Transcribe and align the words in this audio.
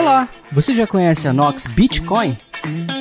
Olá, 0.00 0.28
você 0.52 0.72
já 0.72 0.86
conhece 0.86 1.26
a 1.26 1.32
Nox 1.32 1.66
Bitcoin? 1.66 2.38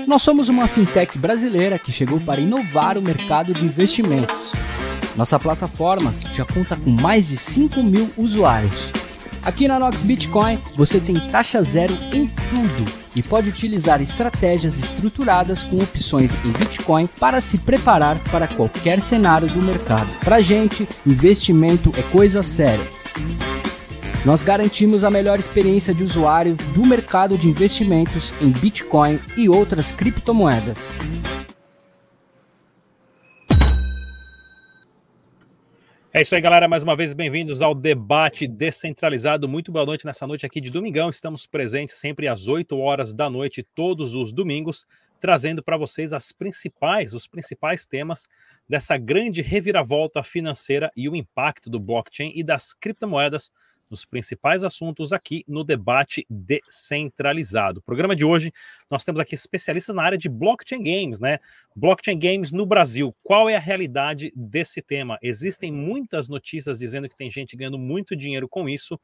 Nós 0.07 0.23
somos 0.23 0.49
uma 0.49 0.67
fintech 0.67 1.15
brasileira 1.15 1.77
que 1.77 1.91
chegou 1.91 2.19
para 2.19 2.41
inovar 2.41 2.97
o 2.97 3.03
mercado 3.03 3.53
de 3.53 3.63
investimentos. 3.63 4.35
Nossa 5.15 5.37
plataforma 5.37 6.11
já 6.33 6.43
conta 6.43 6.75
com 6.75 6.89
mais 6.89 7.27
de 7.27 7.37
5 7.37 7.83
mil 7.83 8.09
usuários. 8.17 8.73
Aqui 9.43 9.67
na 9.67 9.77
Nox 9.77 10.01
Bitcoin 10.01 10.57
você 10.75 10.99
tem 10.99 11.19
taxa 11.29 11.61
zero 11.61 11.93
em 12.11 12.25
tudo 12.25 12.91
e 13.15 13.21
pode 13.21 13.47
utilizar 13.47 14.01
estratégias 14.01 14.79
estruturadas 14.79 15.61
com 15.61 15.77
opções 15.77 16.35
em 16.43 16.51
Bitcoin 16.51 17.05
para 17.19 17.39
se 17.39 17.59
preparar 17.59 18.17
para 18.31 18.47
qualquer 18.47 19.01
cenário 19.01 19.47
do 19.47 19.61
mercado. 19.61 20.09
Pra 20.21 20.41
gente, 20.41 20.89
investimento 21.05 21.93
é 21.95 22.01
coisa 22.01 22.41
séria. 22.41 22.87
Nós 24.27 24.43
garantimos 24.43 25.05
a 25.05 25.09
melhor 25.09 25.39
experiência 25.39 25.93
de 25.93 26.03
usuário 26.03 26.57
do 26.75 26.85
mercado 26.85 27.37
de 27.37 27.47
investimentos 27.47 28.33
em 28.41 28.51
Bitcoin 28.51 29.17
e 29.37 29.47
outras 29.47 29.93
criptomoedas. 29.93 30.91
É 36.13 36.21
isso 36.21 36.35
aí, 36.35 36.41
galera. 36.41 36.67
Mais 36.67 36.83
uma 36.83 36.93
vez, 36.93 37.13
bem-vindos 37.13 37.61
ao 37.61 37.73
debate 37.73 38.49
descentralizado. 38.49 39.47
Muito 39.47 39.71
boa 39.71 39.85
noite 39.85 40.05
nessa 40.05 40.27
noite 40.27 40.45
aqui 40.45 40.59
de 40.59 40.69
domingão. 40.69 41.09
Estamos 41.09 41.45
presentes 41.45 41.95
sempre 41.95 42.27
às 42.27 42.49
8 42.49 42.77
horas 42.77 43.13
da 43.13 43.29
noite, 43.29 43.65
todos 43.73 44.13
os 44.13 44.33
domingos, 44.33 44.85
trazendo 45.21 45.63
para 45.63 45.77
vocês 45.77 46.11
as 46.11 46.33
principais, 46.33 47.13
os 47.13 47.27
principais 47.27 47.85
temas 47.85 48.27
dessa 48.67 48.97
grande 48.97 49.41
reviravolta 49.41 50.21
financeira 50.21 50.91
e 50.97 51.07
o 51.07 51.15
impacto 51.15 51.69
do 51.69 51.79
blockchain 51.79 52.33
e 52.35 52.43
das 52.43 52.73
criptomoedas 52.73 53.53
nos 53.89 54.05
principais 54.05 54.63
assuntos 54.63 55.13
aqui 55.13 55.43
no 55.47 55.63
debate 55.63 56.25
descentralizado. 56.29 57.81
Programa 57.81 58.15
de 58.15 58.25
hoje, 58.25 58.51
nós 58.89 59.03
temos 59.03 59.19
aqui 59.19 59.35
especialistas 59.35 59.95
na 59.95 60.03
área 60.03 60.17
de 60.17 60.29
blockchain 60.29 60.83
games, 60.83 61.19
né? 61.19 61.39
Blockchain 61.75 62.17
games 62.17 62.51
no 62.51 62.65
Brasil. 62.65 63.15
Qual 63.23 63.49
é 63.49 63.55
a 63.55 63.59
realidade 63.59 64.31
desse 64.35 64.81
tema? 64.81 65.17
Existem 65.21 65.71
muitas 65.71 66.27
notícias 66.29 66.77
dizendo 66.77 67.09
que 67.09 67.17
tem 67.17 67.29
gente 67.31 67.55
ganhando 67.55 67.77
muito 67.77 68.15
dinheiro 68.15 68.47
com 68.47 68.67
isso 68.67 68.99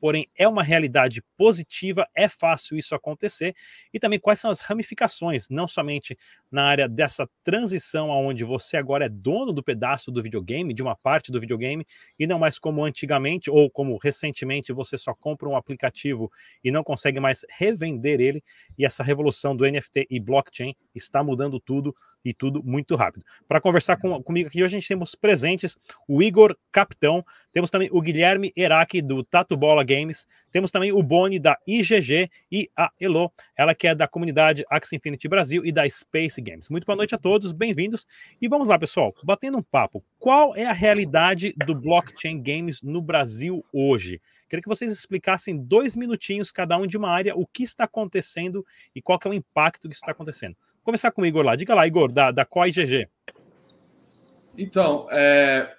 porém 0.00 0.28
é 0.36 0.46
uma 0.46 0.62
realidade 0.62 1.22
positiva, 1.36 2.06
é 2.14 2.28
fácil 2.28 2.76
isso 2.78 2.94
acontecer, 2.94 3.54
e 3.92 3.98
também 3.98 4.18
quais 4.18 4.40
são 4.40 4.50
as 4.50 4.60
ramificações, 4.60 5.48
não 5.48 5.66
somente 5.66 6.16
na 6.50 6.64
área 6.64 6.88
dessa 6.88 7.28
transição 7.44 8.10
aonde 8.10 8.44
você 8.44 8.76
agora 8.76 9.06
é 9.06 9.08
dono 9.08 9.52
do 9.52 9.62
pedaço 9.62 10.10
do 10.10 10.22
videogame, 10.22 10.74
de 10.74 10.82
uma 10.82 10.96
parte 10.96 11.32
do 11.32 11.40
videogame, 11.40 11.86
e 12.18 12.26
não 12.26 12.38
mais 12.38 12.58
como 12.58 12.84
antigamente 12.84 13.50
ou 13.50 13.70
como 13.70 13.96
recentemente 13.96 14.72
você 14.72 14.96
só 14.96 15.14
compra 15.14 15.48
um 15.48 15.56
aplicativo 15.56 16.30
e 16.62 16.70
não 16.70 16.84
consegue 16.84 17.20
mais 17.20 17.44
revender 17.50 18.20
ele, 18.20 18.42
e 18.78 18.84
essa 18.84 19.02
revolução 19.02 19.56
do 19.56 19.64
NFT 19.70 20.06
e 20.10 20.20
blockchain 20.20 20.74
está 20.94 21.22
mudando 21.22 21.60
tudo 21.60 21.94
e 22.28 22.34
tudo 22.34 22.62
muito 22.62 22.94
rápido. 22.94 23.24
Para 23.48 23.58
conversar 23.58 23.96
com, 23.96 24.22
comigo 24.22 24.48
aqui, 24.48 24.62
hoje 24.62 24.76
a 24.76 24.78
gente 24.78 24.88
temos 24.88 25.14
presentes 25.14 25.78
o 26.06 26.22
Igor 26.22 26.54
Capitão, 26.70 27.24
temos 27.52 27.70
também 27.70 27.88
o 27.90 28.02
Guilherme 28.02 28.52
Eraque 28.54 29.00
do 29.00 29.24
Tatu 29.24 29.56
Bola 29.56 29.82
Games, 29.82 30.26
temos 30.52 30.70
também 30.70 30.92
o 30.92 31.02
Boni 31.02 31.38
da 31.38 31.58
IGG 31.66 32.30
e 32.52 32.70
a 32.76 32.90
Elo, 33.00 33.32
ela 33.56 33.74
que 33.74 33.88
é 33.88 33.94
da 33.94 34.06
comunidade 34.06 34.62
Axie 34.68 34.96
Infinity 34.96 35.26
Brasil 35.26 35.64
e 35.64 35.72
da 35.72 35.88
Space 35.88 36.38
Games. 36.42 36.68
Muito 36.68 36.84
boa 36.84 36.96
noite 36.96 37.14
a 37.14 37.18
todos, 37.18 37.50
bem-vindos. 37.50 38.06
E 38.42 38.46
vamos 38.46 38.68
lá, 38.68 38.78
pessoal, 38.78 39.14
batendo 39.24 39.56
um 39.56 39.62
papo. 39.62 40.04
Qual 40.18 40.54
é 40.54 40.66
a 40.66 40.72
realidade 40.72 41.54
do 41.64 41.74
blockchain 41.74 42.42
games 42.42 42.82
no 42.82 43.00
Brasil 43.00 43.64
hoje? 43.72 44.20
Queria 44.50 44.62
que 44.62 44.68
vocês 44.68 44.92
explicassem 44.92 45.56
dois 45.56 45.96
minutinhos 45.96 46.52
cada 46.52 46.76
um 46.76 46.86
de 46.86 46.96
uma 46.98 47.10
área, 47.10 47.34
o 47.34 47.46
que 47.46 47.62
está 47.62 47.84
acontecendo 47.84 48.64
e 48.94 49.00
qual 49.00 49.18
é 49.24 49.28
o 49.28 49.34
impacto 49.34 49.88
que 49.88 49.94
está 49.94 50.10
acontecendo 50.10 50.56
começar 50.88 51.10
com 51.10 51.20
o 51.20 51.26
Igor 51.26 51.44
lá. 51.44 51.54
Diga 51.54 51.74
lá, 51.74 51.86
Igor, 51.86 52.10
da, 52.10 52.30
da 52.30 52.46
COI 52.46 52.72
GG. 52.72 53.06
Então, 54.56 55.06
é, 55.10 55.70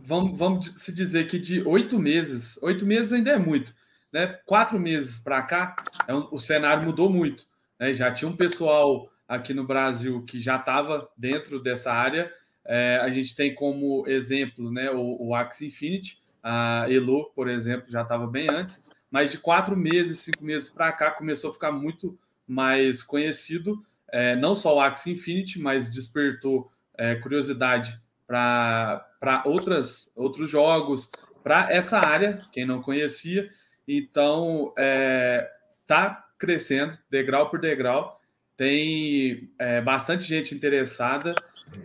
vamos, 0.00 0.38
vamos 0.38 0.82
se 0.82 0.94
dizer 0.94 1.26
que 1.26 1.38
de 1.38 1.62
oito 1.62 1.98
meses, 1.98 2.58
oito 2.62 2.84
meses 2.84 3.10
ainda 3.14 3.30
é 3.30 3.38
muito, 3.38 3.74
né? 4.12 4.38
Quatro 4.44 4.78
meses 4.78 5.18
para 5.18 5.40
cá, 5.40 5.76
é 6.06 6.14
um, 6.14 6.28
o 6.30 6.38
cenário 6.38 6.84
mudou 6.84 7.08
muito. 7.08 7.46
Né? 7.80 7.94
Já 7.94 8.12
tinha 8.12 8.28
um 8.30 8.36
pessoal 8.36 9.10
aqui 9.26 9.54
no 9.54 9.66
Brasil 9.66 10.22
que 10.26 10.38
já 10.38 10.56
estava 10.56 11.08
dentro 11.16 11.58
dessa 11.58 11.90
área. 11.90 12.30
É, 12.66 13.00
a 13.00 13.08
gente 13.08 13.34
tem 13.34 13.54
como 13.54 14.06
exemplo 14.06 14.70
né, 14.70 14.90
o, 14.90 15.28
o 15.28 15.34
Axie 15.34 15.68
Infinity, 15.68 16.18
a 16.42 16.84
Elo, 16.90 17.32
por 17.34 17.48
exemplo, 17.48 17.90
já 17.90 18.02
estava 18.02 18.26
bem 18.26 18.50
antes, 18.50 18.84
mas 19.10 19.30
de 19.30 19.38
quatro 19.38 19.74
meses, 19.74 20.18
cinco 20.18 20.44
meses 20.44 20.68
para 20.68 20.92
cá 20.92 21.10
começou 21.12 21.48
a 21.48 21.52
ficar 21.54 21.72
muito 21.72 22.18
mais 22.46 23.02
conhecido, 23.02 23.84
é, 24.12 24.36
não 24.36 24.54
só 24.54 24.76
o 24.76 24.80
Axie 24.80 25.12
Infinity, 25.12 25.58
mas 25.58 25.90
despertou 25.90 26.70
é, 26.96 27.14
curiosidade 27.16 28.00
para 28.26 29.04
outros 29.44 30.50
jogos, 30.50 31.10
para 31.42 31.72
essa 31.72 31.98
área, 31.98 32.38
quem 32.52 32.66
não 32.66 32.82
conhecia. 32.82 33.50
Então, 33.86 34.68
está 34.68 34.82
é, 34.82 35.50
tá 35.86 36.28
crescendo 36.38 36.98
degrau 37.10 37.48
por 37.48 37.60
degrau, 37.60 38.20
tem 38.56 39.50
é, 39.58 39.80
bastante 39.80 40.24
gente 40.24 40.54
interessada. 40.54 41.34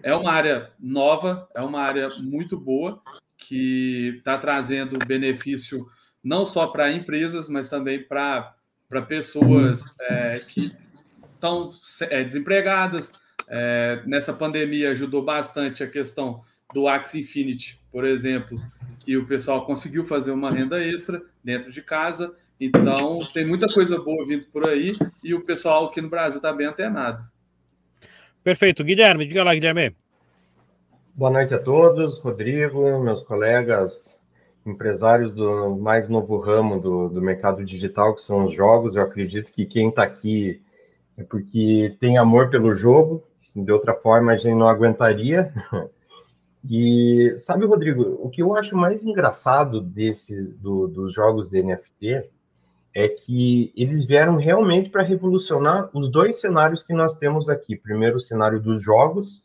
É 0.02 0.16
uma 0.16 0.32
área 0.32 0.72
nova, 0.80 1.48
é 1.54 1.62
uma 1.62 1.82
área 1.82 2.10
muito 2.24 2.58
boa, 2.58 3.02
que 3.38 4.16
está 4.18 4.38
trazendo 4.38 4.98
benefício 5.06 5.88
não 6.24 6.46
só 6.46 6.68
para 6.68 6.92
empresas, 6.92 7.50
mas 7.50 7.68
também 7.68 8.04
para 8.04 8.56
para 8.92 9.02
pessoas 9.02 9.86
é, 10.02 10.40
que 10.46 10.76
estão 11.34 11.72
é, 12.02 12.22
desempregadas. 12.26 13.14
É, 13.48 14.04
nessa 14.06 14.34
pandemia 14.34 14.92
ajudou 14.92 15.24
bastante 15.24 15.82
a 15.82 15.88
questão 15.88 16.42
do 16.74 16.90
Axie 16.90 17.22
Infinity, 17.22 17.80
por 17.90 18.06
exemplo, 18.06 18.62
que 19.00 19.16
o 19.16 19.26
pessoal 19.26 19.66
conseguiu 19.66 20.04
fazer 20.04 20.32
uma 20.32 20.52
renda 20.52 20.84
extra 20.86 21.22
dentro 21.42 21.72
de 21.72 21.82
casa. 21.82 22.36
Então, 22.60 23.20
tem 23.34 23.48
muita 23.48 23.66
coisa 23.68 23.98
boa 23.98 24.28
vindo 24.28 24.46
por 24.48 24.68
aí 24.68 24.98
e 25.24 25.34
o 25.34 25.46
pessoal 25.46 25.86
aqui 25.86 26.02
no 26.02 26.10
Brasil 26.10 26.38
está 26.38 26.52
bem 26.52 26.68
antenado. 26.68 27.24
Perfeito. 28.44 28.84
Guilherme, 28.84 29.26
diga 29.26 29.42
lá, 29.42 29.54
Guilherme. 29.54 29.96
Boa 31.16 31.32
noite 31.32 31.54
a 31.54 31.60
todos, 31.60 32.20
Rodrigo, 32.20 33.02
meus 33.02 33.22
colegas 33.24 34.11
empresários 34.66 35.34
do 35.34 35.76
mais 35.76 36.10
novo 36.10 36.38
ramo 36.38 36.80
do, 36.80 37.10
do 37.10 37.22
mercado 37.22 37.64
digital, 37.66 38.16
que 38.16 38.22
são 38.22 38.46
os 38.46 38.56
jogos. 38.56 38.96
Eu 38.96 39.04
acredito 39.04 39.52
que 39.52 39.66
quem 39.66 39.90
está 39.90 40.04
aqui 40.04 40.62
é 41.18 41.24
porque 41.24 41.96
tem 42.00 42.18
amor 42.18 42.50
pelo 42.50 42.76
jogo, 42.76 43.24
de 43.56 43.72
outra 43.72 43.94
forma 43.94 44.32
a 44.32 44.38
gente 44.38 44.56
não 44.56 44.68
aguentaria. 44.68 45.54
E 46.70 47.36
sabe, 47.40 47.66
Rodrigo, 47.66 48.20
o 48.22 48.30
que 48.30 48.44
eu 48.44 48.56
acho 48.56 48.78
mais 48.78 49.04
engraçado 49.04 49.82
desse, 49.82 50.40
do, 50.44 50.88
dos 50.88 51.12
jogos 51.12 51.50
de 51.50 51.64
NFT 51.64 52.30
é 52.94 53.08
que 53.08 53.74
eles 53.76 54.06
vieram 54.06 54.36
realmente 54.36 54.90
para 54.90 55.02
revolucionar 55.02 55.90
os 55.94 56.10
dois 56.10 56.40
cenários 56.40 56.84
que 56.84 56.94
nós 56.94 57.16
temos 57.18 57.50
aqui. 57.50 57.76
Primeiro, 57.76 58.18
o 58.18 58.22
cenário 58.22 58.60
dos 58.60 58.84
jogos, 58.84 59.44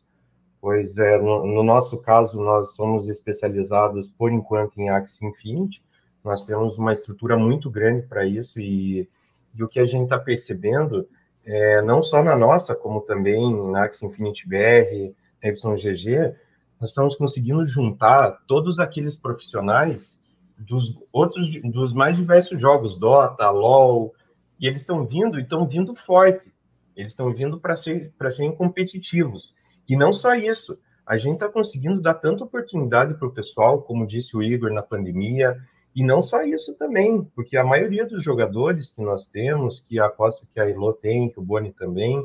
pois 0.61 0.97
é, 0.97 1.17
no, 1.17 1.45
no, 1.45 1.63
nosso 1.63 1.97
caso, 1.97 2.41
nós 2.41 2.75
somos 2.75 3.09
especializados, 3.09 4.07
por 4.07 4.31
enquanto, 4.31 4.79
em 4.79 4.89
Axie 4.89 5.25
Infinity. 5.25 5.81
Nós 6.23 6.45
temos 6.45 6.77
uma 6.77 6.93
estrutura 6.93 7.37
muito 7.37 7.69
grande 7.69 8.05
para 8.05 8.25
isso 8.25 8.59
e, 8.59 9.07
e, 9.55 9.63
o 9.63 9.67
que 9.67 9.79
a 9.79 9.85
gente 9.85 10.03
está 10.03 10.19
percebendo, 10.19 11.07
é, 11.45 11.81
não 11.81 12.03
só 12.03 12.21
na 12.21 12.35
nossa, 12.35 12.75
como 12.75 13.01
também 13.01 13.71
na 13.71 13.85
Axie 13.85 14.05
Infinity 14.05 14.47
BR, 14.47 15.13
YGG, 15.43 16.35
nós 16.79 16.89
estamos 16.89 17.15
conseguindo 17.15 17.65
juntar 17.65 18.43
todos 18.47 18.79
aqueles 18.79 19.15
profissionais 19.15 20.21
dos 20.57 20.97
outros, 21.13 21.49
dos 21.61 21.93
mais 21.93 22.17
diversos 22.17 22.59
jogos, 22.59 22.97
Dota, 22.97 23.49
LoL, 23.49 24.13
e 24.59 24.67
eles 24.67 24.81
estão 24.81 25.05
vindo 25.05 25.39
e 25.39 25.43
estão 25.43 25.67
vindo 25.67 25.95
forte. 25.95 26.51
Eles 26.95 27.11
estão 27.11 27.31
vindo 27.31 27.59
para 27.59 27.75
ser, 27.75 28.11
serem 28.31 28.55
competitivos. 28.55 29.53
E 29.87 29.95
não 29.95 30.11
só 30.11 30.35
isso, 30.35 30.77
a 31.05 31.17
gente 31.17 31.35
está 31.35 31.47
conseguindo 31.47 32.01
dar 32.01 32.15
tanta 32.15 32.43
oportunidade 32.43 33.13
para 33.13 33.27
o 33.27 33.33
pessoal, 33.33 33.81
como 33.81 34.05
disse 34.05 34.35
o 34.35 34.43
Igor 34.43 34.71
na 34.71 34.81
pandemia, 34.81 35.57
e 35.95 36.03
não 36.03 36.21
só 36.21 36.43
isso 36.43 36.77
também, 36.77 37.23
porque 37.33 37.57
a 37.57 37.63
maioria 37.63 38.05
dos 38.05 38.21
jogadores 38.21 38.91
que 38.91 39.01
nós 39.01 39.25
temos, 39.25 39.79
que 39.79 39.99
aposto 39.99 40.45
que 40.53 40.59
a 40.59 40.69
Elo 40.69 40.93
tem, 40.93 41.29
que 41.29 41.39
o 41.39 41.41
Boni 41.41 41.71
também, 41.71 42.23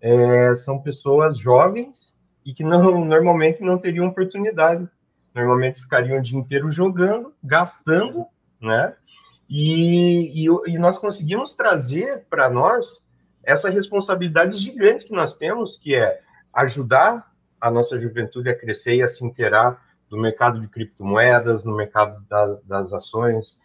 é, 0.00 0.54
são 0.56 0.78
pessoas 0.82 1.38
jovens 1.38 2.14
e 2.44 2.52
que 2.52 2.62
não, 2.62 3.04
normalmente 3.04 3.62
não 3.62 3.78
teriam 3.78 4.08
oportunidade. 4.08 4.86
Normalmente 5.34 5.80
ficariam 5.80 6.18
o 6.18 6.22
dia 6.22 6.38
inteiro 6.38 6.70
jogando, 6.70 7.32
gastando, 7.42 8.26
né? 8.60 8.94
E, 9.48 10.44
e, 10.44 10.46
e 10.66 10.78
nós 10.78 10.98
conseguimos 10.98 11.54
trazer 11.54 12.24
para 12.28 12.50
nós 12.50 13.08
essa 13.42 13.70
responsabilidade 13.70 14.56
gigante 14.56 15.06
que 15.06 15.12
nós 15.12 15.36
temos, 15.36 15.76
que 15.76 15.94
é 15.94 16.20
ajudar 16.54 17.32
a 17.60 17.70
nossa 17.70 17.98
juventude 17.98 18.48
a 18.48 18.58
crescer 18.58 18.96
e 18.96 19.02
a 19.02 19.08
se 19.08 19.24
inteirar 19.24 19.82
do 20.08 20.18
mercado 20.18 20.60
de 20.60 20.68
criptomoedas, 20.68 21.64
no 21.64 21.74
mercado 21.74 22.24
da, 22.28 22.58
das 22.64 22.92
ações, 22.92 23.58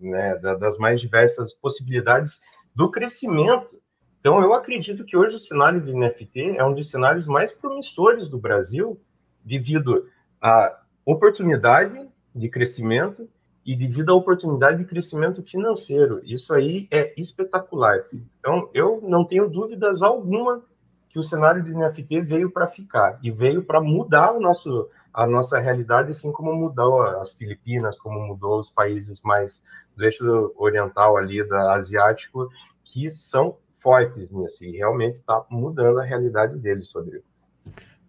né, 0.00 0.36
das 0.36 0.78
mais 0.78 1.00
diversas 1.00 1.52
possibilidades 1.52 2.40
do 2.74 2.90
crescimento. 2.90 3.80
Então, 4.20 4.42
eu 4.42 4.52
acredito 4.52 5.04
que 5.04 5.16
hoje 5.16 5.36
o 5.36 5.40
cenário 5.40 5.80
de 5.80 5.92
NFT 5.92 6.56
é 6.56 6.64
um 6.64 6.74
dos 6.74 6.90
cenários 6.90 7.26
mais 7.26 7.52
promissores 7.52 8.28
do 8.28 8.38
Brasil, 8.38 9.00
devido 9.44 10.08
à 10.40 10.80
oportunidade 11.04 12.08
de 12.34 12.48
crescimento 12.48 13.28
e 13.64 13.76
devido 13.76 14.10
à 14.10 14.14
oportunidade 14.14 14.78
de 14.78 14.84
crescimento 14.84 15.42
financeiro. 15.42 16.20
Isso 16.24 16.52
aí 16.52 16.88
é 16.90 17.12
espetacular. 17.20 18.04
Então, 18.38 18.70
eu 18.74 19.00
não 19.02 19.24
tenho 19.24 19.48
dúvidas 19.48 20.02
alguma 20.02 20.62
que 21.08 21.18
o 21.18 21.22
cenário 21.22 21.62
de 21.62 21.72
NFT 21.72 22.20
veio 22.20 22.50
para 22.50 22.66
ficar 22.66 23.18
e 23.22 23.30
veio 23.30 23.62
para 23.62 23.80
mudar 23.80 24.32
o 24.32 24.40
nosso, 24.40 24.88
a 25.12 25.26
nossa 25.26 25.58
realidade, 25.58 26.10
assim 26.10 26.30
como 26.30 26.52
mudou 26.54 27.02
as 27.02 27.32
Filipinas, 27.32 27.98
como 27.98 28.20
mudou 28.20 28.58
os 28.58 28.70
países 28.70 29.22
mais 29.22 29.62
do 29.96 30.04
eixo 30.04 30.52
oriental 30.56 31.16
ali, 31.16 31.46
da 31.48 31.74
asiático, 31.74 32.48
que 32.84 33.10
são 33.10 33.56
fortes 33.80 34.30
nisso 34.30 34.64
e 34.64 34.76
realmente 34.76 35.18
está 35.18 35.44
mudando 35.50 36.00
a 36.00 36.04
realidade 36.04 36.58
deles, 36.58 36.92
Rodrigo. 36.92 37.24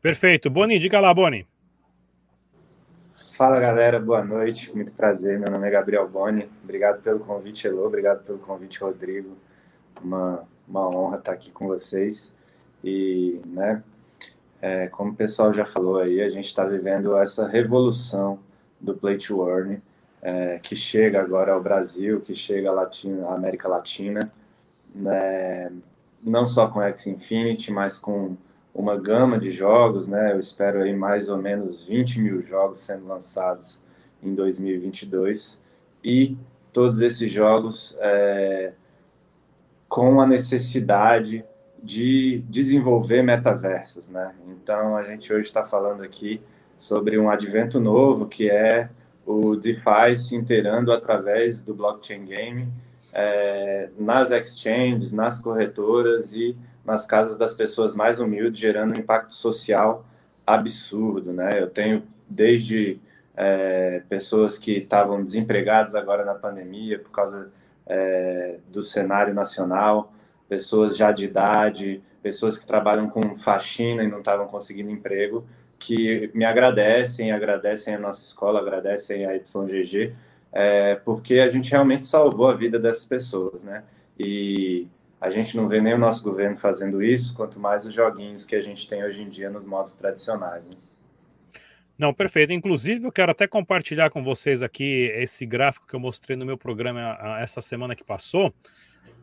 Perfeito. 0.01 0.49
Boni, 0.49 0.79
diga 0.79 0.99
lá, 0.99 1.13
Boni. 1.13 1.47
Fala 3.31 3.59
galera, 3.59 3.99
boa 3.99 4.23
noite, 4.23 4.73
muito 4.75 4.93
prazer. 4.93 5.39
Meu 5.39 5.49
nome 5.49 5.67
é 5.67 5.71
Gabriel 5.71 6.07
Boni. 6.09 6.49
Obrigado 6.61 7.01
pelo 7.01 7.19
convite, 7.19 7.65
Elô. 7.67 7.87
Obrigado 7.87 8.23
pelo 8.23 8.37
convite, 8.37 8.79
Rodrigo. 8.81 9.37
Uma, 10.01 10.43
uma 10.67 10.89
honra 10.89 11.17
estar 11.17 11.31
aqui 11.31 11.49
com 11.49 11.67
vocês. 11.67 12.35
E, 12.83 13.41
né, 13.45 13.83
é, 14.61 14.87
como 14.87 15.11
o 15.11 15.15
pessoal 15.15 15.53
já 15.53 15.65
falou 15.65 15.97
aí, 15.99 16.21
a 16.21 16.29
gente 16.29 16.45
está 16.45 16.63
vivendo 16.63 17.15
essa 17.17 17.47
revolução 17.47 18.39
do 18.79 18.93
Play 18.93 19.17
to 19.17 19.47
Earn, 19.47 19.81
é, 20.21 20.57
que 20.57 20.75
chega 20.75 21.21
agora 21.21 21.53
ao 21.53 21.61
Brasil, 21.61 22.21
que 22.21 22.33
chega 22.33 22.69
à, 22.69 22.73
Latina, 22.73 23.27
à 23.27 23.35
América 23.35 23.67
Latina, 23.67 24.31
né, 24.93 25.71
não 26.25 26.45
só 26.45 26.67
com 26.67 26.81
X 26.81 27.07
Infinity, 27.07 27.71
mas 27.71 27.97
com 27.97 28.35
uma 28.73 28.97
gama 28.97 29.37
de 29.37 29.51
jogos, 29.51 30.07
né? 30.07 30.31
Eu 30.31 30.39
espero 30.39 30.81
aí 30.81 30.95
mais 30.95 31.29
ou 31.29 31.37
menos 31.37 31.83
20 31.85 32.19
mil 32.21 32.41
jogos 32.41 32.79
sendo 32.79 33.07
lançados 33.07 33.81
em 34.21 34.33
2022 34.33 35.59
e 36.03 36.37
todos 36.71 37.01
esses 37.01 37.31
jogos 37.31 37.97
é, 37.99 38.73
com 39.87 40.21
a 40.21 40.27
necessidade 40.27 41.43
de 41.83 42.43
desenvolver 42.49 43.21
metaversos, 43.21 44.09
né? 44.09 44.33
Então 44.47 44.95
a 44.95 45.03
gente 45.03 45.31
hoje 45.31 45.47
está 45.47 45.63
falando 45.63 46.03
aqui 46.03 46.41
sobre 46.75 47.17
um 47.17 47.29
advento 47.29 47.79
novo 47.79 48.27
que 48.27 48.49
é 48.49 48.89
o 49.25 49.55
DeFi 49.55 50.15
se 50.15 50.35
inteirando 50.35 50.91
através 50.91 51.61
do 51.61 51.73
blockchain 51.73 52.25
game 52.25 52.67
é, 53.13 53.89
nas 53.97 54.31
exchanges, 54.31 55.11
nas 55.11 55.39
corretoras 55.39 56.33
e 56.33 56.55
nas 56.85 57.05
casas 57.05 57.37
das 57.37 57.53
pessoas 57.53 57.93
mais 57.93 58.19
humildes, 58.19 58.59
gerando 58.59 58.95
um 58.95 58.99
impacto 58.99 59.33
social 59.33 60.05
absurdo, 60.45 61.31
né? 61.31 61.61
Eu 61.61 61.69
tenho 61.69 62.03
desde 62.27 62.99
é, 63.35 64.01
pessoas 64.09 64.57
que 64.57 64.71
estavam 64.73 65.23
desempregadas 65.23 65.95
agora 65.95 66.25
na 66.25 66.33
pandemia 66.33 66.99
por 66.99 67.11
causa 67.11 67.51
é, 67.85 68.57
do 68.67 68.81
cenário 68.81 69.33
nacional, 69.33 70.11
pessoas 70.49 70.97
já 70.97 71.11
de 71.11 71.25
idade, 71.25 72.01
pessoas 72.21 72.57
que 72.57 72.65
trabalham 72.65 73.09
com 73.09 73.35
faxina 73.35 74.03
e 74.03 74.07
não 74.07 74.19
estavam 74.19 74.47
conseguindo 74.47 74.89
emprego, 74.89 75.47
que 75.77 76.29
me 76.33 76.43
agradecem, 76.43 77.31
agradecem 77.31 77.95
a 77.95 77.99
nossa 77.99 78.23
escola, 78.23 78.59
agradecem 78.59 79.25
a 79.25 79.33
YGG, 79.33 80.13
é, 80.51 80.95
porque 80.95 81.35
a 81.35 81.47
gente 81.47 81.71
realmente 81.71 82.05
salvou 82.05 82.49
a 82.49 82.55
vida 82.55 82.79
dessas 82.79 83.05
pessoas, 83.05 83.63
né? 83.63 83.83
E 84.17 84.87
a 85.21 85.29
gente 85.29 85.55
não 85.55 85.67
vê 85.67 85.79
nem 85.79 85.93
o 85.93 85.97
nosso 85.97 86.23
governo 86.23 86.57
fazendo 86.57 87.01
isso, 87.01 87.35
quanto 87.35 87.59
mais 87.59 87.85
os 87.85 87.93
joguinhos 87.93 88.43
que 88.43 88.55
a 88.55 88.61
gente 88.61 88.87
tem 88.87 89.03
hoje 89.03 89.21
em 89.21 89.29
dia 89.29 89.49
nos 89.49 89.63
modos 89.63 89.93
tradicionais. 89.93 90.65
Né? 90.65 90.73
Não, 91.97 92.13
perfeito. 92.13 92.53
Inclusive, 92.53 93.05
eu 93.05 93.11
quero 93.11 93.31
até 93.31 93.45
compartilhar 93.45 94.09
com 94.09 94.23
vocês 94.23 94.63
aqui 94.63 95.11
esse 95.15 95.45
gráfico 95.45 95.85
que 95.85 95.93
eu 95.93 95.99
mostrei 95.99 96.37
no 96.37 96.45
meu 96.45 96.57
programa 96.57 97.17
essa 97.41 97.61
semana 97.61 97.95
que 97.95 98.03
passou, 98.03 98.53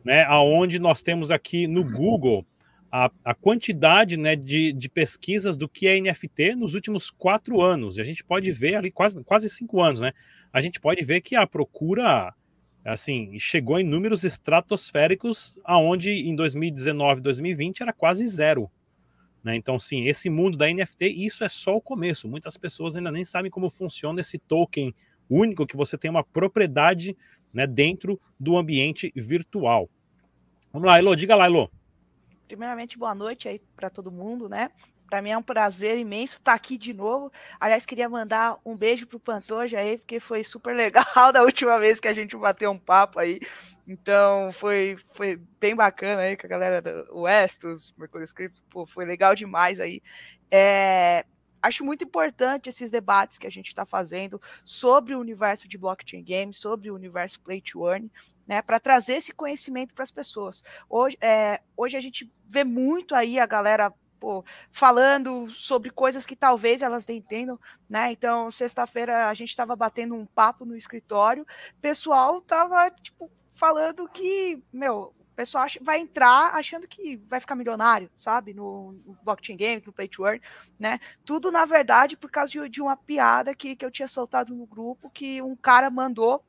né? 0.07 0.23
Aonde 0.23 0.79
nós 0.79 1.03
temos 1.03 1.31
aqui 1.31 1.67
no 1.67 1.83
Google 1.83 2.45
a, 2.89 3.11
a 3.25 3.33
quantidade 3.35 4.15
né, 4.15 4.37
de, 4.37 4.71
de 4.71 4.87
pesquisas 4.87 5.57
do 5.57 5.67
que 5.67 5.85
é 5.85 5.99
NFT 5.99 6.55
nos 6.55 6.75
últimos 6.75 7.11
quatro 7.11 7.61
anos. 7.61 7.97
E 7.97 8.01
a 8.01 8.05
gente 8.05 8.23
pode 8.23 8.49
ver 8.53 8.75
ali 8.75 8.89
quase, 8.89 9.21
quase 9.25 9.49
cinco 9.49 9.81
anos, 9.81 9.99
né? 9.99 10.13
A 10.53 10.61
gente 10.61 10.79
pode 10.79 11.03
ver 11.03 11.19
que 11.19 11.35
a 11.35 11.45
procura 11.45 12.33
assim 12.85 13.37
chegou 13.37 13.77
em 13.77 13.83
números 13.83 14.23
estratosféricos, 14.23 15.59
aonde 15.65 16.09
em 16.09 16.33
2019, 16.37 17.19
2020 17.19 17.81
era 17.81 17.91
quase 17.91 18.25
zero. 18.27 18.71
Né? 19.43 19.57
Então, 19.57 19.77
sim, 19.77 20.07
esse 20.07 20.29
mundo 20.29 20.57
da 20.57 20.71
NFT, 20.71 21.05
isso 21.05 21.43
é 21.43 21.49
só 21.49 21.75
o 21.75 21.81
começo. 21.81 22.29
Muitas 22.29 22.55
pessoas 22.55 22.95
ainda 22.95 23.11
nem 23.11 23.25
sabem 23.25 23.51
como 23.51 23.69
funciona 23.69 24.21
esse 24.21 24.39
token 24.39 24.95
único 25.29 25.67
que 25.67 25.75
você 25.75 25.97
tem 25.97 26.09
uma 26.09 26.23
propriedade 26.23 27.13
né, 27.53 27.67
dentro 27.67 28.17
do 28.39 28.57
ambiente 28.57 29.11
virtual. 29.13 29.89
Vamos 30.77 30.89
lá, 30.89 30.99
Elo, 30.99 31.15
diga 31.15 31.35
lá, 31.35 31.47
Elo. 31.47 31.71
Primeiramente, 32.47 32.99
boa 32.99 33.15
noite 33.15 33.49
aí 33.49 33.59
para 33.75 33.89
todo 33.89 34.11
mundo, 34.11 34.47
né? 34.47 34.69
Para 35.09 35.23
mim 35.23 35.31
é 35.31 35.37
um 35.37 35.41
prazer 35.41 35.97
imenso 35.97 36.35
estar 36.35 36.53
aqui 36.53 36.77
de 36.77 36.93
novo. 36.93 37.31
Aliás, 37.59 37.83
queria 37.83 38.07
mandar 38.07 38.59
um 38.63 38.77
beijo 38.77 39.07
pro 39.07 39.19
Pantoja 39.19 39.79
aí, 39.79 39.97
porque 39.97 40.19
foi 40.19 40.43
super 40.43 40.75
legal 40.75 41.03
da 41.33 41.41
última 41.41 41.79
vez 41.79 41.99
que 41.99 42.07
a 42.07 42.13
gente 42.13 42.37
bateu 42.37 42.69
um 42.69 42.77
papo 42.77 43.19
aí. 43.19 43.39
Então, 43.87 44.51
foi, 44.51 44.99
foi 45.15 45.41
bem 45.59 45.75
bacana 45.75 46.21
aí 46.21 46.37
com 46.37 46.45
a 46.45 46.49
galera 46.49 46.79
do 46.79 47.21
Westos, 47.21 47.91
Mercury 47.97 48.25
Script, 48.25 48.61
pô, 48.69 48.85
foi 48.85 49.03
legal 49.03 49.33
demais 49.33 49.79
aí. 49.79 49.99
É, 50.51 51.25
acho 51.59 51.83
muito 51.83 52.03
importante 52.03 52.69
esses 52.69 52.91
debates 52.91 53.39
que 53.39 53.47
a 53.47 53.51
gente 53.51 53.69
está 53.69 53.83
fazendo 53.83 54.39
sobre 54.63 55.15
o 55.15 55.19
universo 55.19 55.67
de 55.67 55.75
blockchain 55.75 56.23
games, 56.23 56.59
sobre 56.59 56.91
o 56.91 56.95
universo 56.95 57.39
play 57.39 57.61
to 57.61 57.89
earn, 57.89 58.11
né, 58.47 58.61
para 58.61 58.79
trazer 58.79 59.15
esse 59.15 59.33
conhecimento 59.33 59.93
para 59.93 60.03
as 60.03 60.11
pessoas. 60.11 60.63
Hoje, 60.89 61.17
é, 61.19 61.61
hoje 61.75 61.97
a 61.97 61.99
gente 61.99 62.31
vê 62.47 62.63
muito 62.63 63.13
aí 63.13 63.39
a 63.39 63.45
galera 63.45 63.93
pô, 64.19 64.43
falando 64.71 65.49
sobre 65.49 65.89
coisas 65.89 66.25
que 66.25 66.35
talvez 66.35 66.81
elas 66.81 67.05
não 67.05 67.15
entendam, 67.15 67.59
né? 67.89 68.11
Então, 68.11 68.49
sexta-feira 68.49 69.27
a 69.29 69.33
gente 69.33 69.49
estava 69.49 69.75
batendo 69.75 70.15
um 70.15 70.25
papo 70.25 70.65
no 70.65 70.75
escritório, 70.75 71.45
pessoal 71.81 72.41
tava 72.41 72.89
tipo 72.91 73.29
falando 73.53 74.07
que, 74.07 74.61
meu, 74.71 75.13
o 75.31 75.35
pessoal 75.35 75.63
acha, 75.63 75.79
vai 75.83 75.99
entrar 75.99 76.53
achando 76.55 76.87
que 76.87 77.17
vai 77.27 77.39
ficar 77.39 77.55
milionário, 77.55 78.09
sabe? 78.15 78.53
No, 78.53 78.93
no 79.05 79.17
blockchain 79.23 79.57
game, 79.57 79.83
no 79.85 79.91
play 79.91 80.07
to 80.07 80.25
earn, 80.25 80.41
né? 80.79 80.99
Tudo, 81.25 81.51
na 81.51 81.65
verdade, 81.65 82.15
por 82.15 82.29
causa 82.29 82.51
de, 82.51 82.69
de 82.69 82.81
uma 82.81 82.95
piada 82.95 83.55
que, 83.55 83.75
que 83.75 83.83
eu 83.83 83.91
tinha 83.91 84.07
soltado 84.07 84.53
no 84.53 84.65
grupo, 84.65 85.09
que 85.09 85.41
um 85.41 85.55
cara 85.55 85.89
mandou 85.89 86.43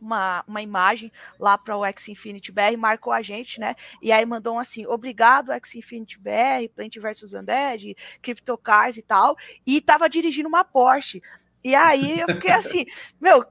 uma, 0.00 0.44
uma 0.46 0.62
imagem 0.62 1.12
lá 1.38 1.56
para 1.56 1.76
o 1.76 1.84
X 1.84 2.08
Infinity 2.08 2.52
BR, 2.52 2.76
marcou 2.78 3.12
a 3.12 3.22
gente, 3.22 3.58
né? 3.60 3.74
E 4.02 4.12
aí 4.12 4.24
mandou 4.24 4.54
um 4.54 4.58
assim: 4.58 4.86
obrigado, 4.86 5.52
X 5.52 5.74
Infinity 5.74 6.18
BR, 6.18 6.68
Plant 6.74 6.96
vs 6.98 7.32
Undead, 7.32 7.96
CryptoCars 8.22 8.96
e 8.96 9.02
tal. 9.02 9.36
E 9.66 9.80
tava 9.80 10.08
dirigindo 10.08 10.48
uma 10.48 10.64
Porsche. 10.64 11.22
E 11.62 11.74
aí 11.74 12.20
eu 12.20 12.28
fiquei 12.28 12.52
assim, 12.52 12.84
meu, 13.20 13.42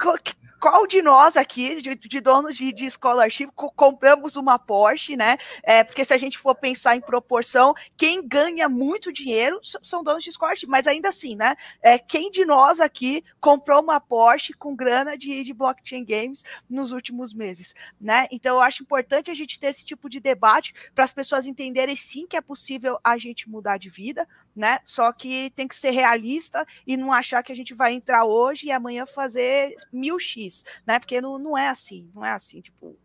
qual 0.63 0.88
de 0.88 1.01
nós 1.01 1.36
aqui, 1.36 1.82
de, 1.82 1.93
de 1.93 2.22
donos 2.22 2.55
de, 2.55 2.72
de 2.72 2.89
scholarship, 2.89 3.51
co 3.53 3.70
compramos 3.72 4.38
uma 4.38 4.58
Porsche, 4.58 5.17
né? 5.17 5.36
É, 5.62 5.84
porque 5.84 6.05
se 6.05 6.13
a 6.13 6.17
gente 6.17 6.38
for 6.38 6.55
pensar 6.55 6.96
em 6.96 7.01
proporção, 7.01 7.74
quem 7.98 8.25
ganha 8.25 8.70
muito 8.70 9.12
dinheiro 9.12 9.60
são 9.62 10.01
donos 10.01 10.24
de 10.24 10.32
scholarship, 10.32 10.70
mas 10.70 10.88
ainda 10.88 11.10
assim, 11.10 11.36
né? 11.36 11.58
É, 11.82 12.00
quem 12.00 12.32
de 12.32 12.46
nós 12.46 12.79
aqui 12.79 13.25
comprou 13.41 13.82
uma 13.82 14.00
Porsche 14.00 14.53
com 14.53 14.74
grana 14.74 15.17
de, 15.17 15.43
de 15.43 15.53
blockchain 15.53 16.05
games 16.05 16.46
nos 16.70 16.93
últimos 16.93 17.34
meses, 17.34 17.75
né? 18.00 18.25
Então 18.32 18.55
eu 18.55 18.62
acho 18.62 18.84
importante 18.84 19.29
a 19.29 19.34
gente 19.34 19.60
ter 19.60 19.67
esse 19.67 19.84
tipo 19.84 20.10
de 20.10 20.22
debate 20.22 20.74
para 20.96 21.03
as 21.03 21.12
pessoas 21.12 21.46
entenderem 21.46 21.98
sim 21.98 22.25
que 22.25 22.38
é 22.38 22.41
possível 22.41 22.98
a 23.03 23.17
gente 23.17 23.50
mudar 23.50 23.77
de 23.77 23.89
vida, 23.89 24.25
né? 24.55 24.79
Só 24.86 25.12
que 25.12 25.50
tem 25.51 25.67
que 25.67 25.75
ser 25.75 25.91
realista 25.91 26.65
e 26.86 26.95
não 26.95 27.12
achar 27.12 27.41
que 27.43 27.51
a 27.51 27.55
gente 27.55 27.74
vai 27.74 27.93
entrar 27.93 28.25
hoje 28.25 28.67
e 28.67 28.72
amanhã 28.72 29.05
fazer 29.05 29.75
mil 29.91 30.19
X 30.19 30.63
né? 30.86 31.00
Porque 31.00 31.22
não, 31.22 31.38
não 31.38 31.57
é 31.57 31.67
assim, 31.67 32.10
não 32.13 32.25
é 32.25 32.31
assim, 32.31 32.62
tipo. 32.62 32.98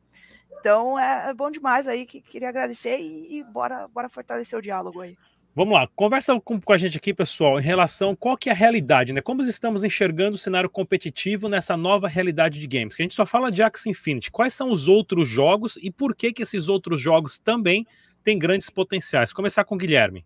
Então 0.60 0.98
é, 0.98 1.30
é 1.30 1.34
bom 1.34 1.50
demais 1.50 1.86
aí, 1.86 2.04
que 2.04 2.20
queria 2.20 2.48
agradecer 2.48 2.98
e, 2.98 3.38
e, 3.38 3.44
bora, 3.44 3.86
bora 3.88 4.08
fortalecer 4.08 4.58
o 4.58 4.62
diálogo 4.62 5.00
aí. 5.00 5.16
Vamos 5.54 5.74
lá, 5.74 5.88
conversa 5.96 6.38
com, 6.40 6.60
com, 6.60 6.72
a 6.72 6.78
gente 6.78 6.96
aqui, 6.96 7.12
pessoal, 7.12 7.58
em 7.58 7.62
relação 7.62 8.14
qual 8.14 8.36
que 8.36 8.48
é 8.48 8.52
a 8.52 8.54
realidade, 8.54 9.12
né? 9.12 9.20
Como 9.20 9.42
estamos 9.42 9.82
enxergando 9.82 10.36
o 10.36 10.38
cenário 10.38 10.70
competitivo 10.70 11.48
nessa 11.48 11.76
nova 11.76 12.06
realidade 12.06 12.60
de 12.60 12.66
games? 12.66 12.94
Que 12.94 13.02
a 13.02 13.04
gente 13.04 13.14
só 13.14 13.26
fala 13.26 13.50
de 13.50 13.62
Axie 13.62 13.90
Infinity. 13.90 14.30
Quais 14.30 14.54
são 14.54 14.70
os 14.70 14.86
outros 14.86 15.26
jogos 15.26 15.76
e 15.82 15.90
por 15.90 16.14
que 16.14 16.32
que 16.32 16.42
esses 16.42 16.68
outros 16.68 17.00
jogos 17.00 17.38
também 17.38 17.86
têm 18.22 18.38
grandes 18.38 18.70
potenciais? 18.70 19.32
Começar 19.32 19.64
com 19.64 19.74
o 19.74 19.78
Guilherme. 19.78 20.24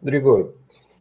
Rodrigo, 0.00 0.54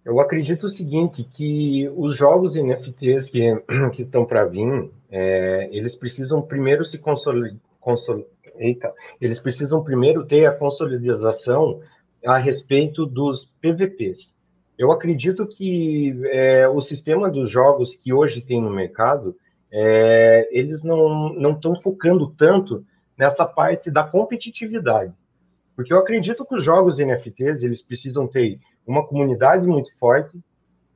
Eu 0.04 0.20
acredito 0.20 0.66
o 0.66 0.70
seguinte, 0.70 1.24
que 1.24 1.90
os 1.96 2.16
jogos 2.16 2.54
NFTs 2.54 3.30
que, 3.30 3.56
que 3.94 4.04
estão 4.04 4.25
para 4.25 4.46
vir, 4.46 4.92
é, 5.12 5.70
eles 5.72 5.96
precisam 5.96 6.42
primeiro 6.42 6.86
se 6.86 6.98
consolidar, 6.98 7.60
eles 9.20 9.40
precisam 9.40 9.84
primeiro 9.84 10.25
ter 10.25 10.46
a 10.46 10.54
consolidação 10.56 11.82
a 12.25 12.38
respeito 12.38 13.06
dos 13.06 13.46
PVPs. 13.62 14.36
Eu 14.78 14.92
acredito 14.92 15.46
que 15.48 16.14
é, 16.25 16.68
o 16.68 16.82
sistema 16.82 17.30
dos 17.30 17.50
jogos 17.50 17.96
que 17.96 18.12
hoje 18.12 18.42
tem 18.42 18.62
no 18.62 18.70
mercado, 18.70 19.36
é, 19.72 20.48
eles 20.52 20.84
não 20.84 21.52
estão 21.52 21.75
focando 21.82 22.28
tanto 22.38 22.86
nessa 23.18 23.46
parte 23.46 23.90
da 23.90 24.04
competitividade. 24.04 25.14
Porque 25.75 25.94
eu 25.94 26.00
acredito 26.00 26.46
que 26.46 26.55
os 26.55 26.63
jogos 26.63 26.98
NFTs, 26.98 27.63
eles 27.63 27.82
precisam 27.82 28.27
ter 28.27 28.60
uma 28.88 29.05
comunidade 29.05 29.67
muito 29.67 29.96
forte 29.98 30.39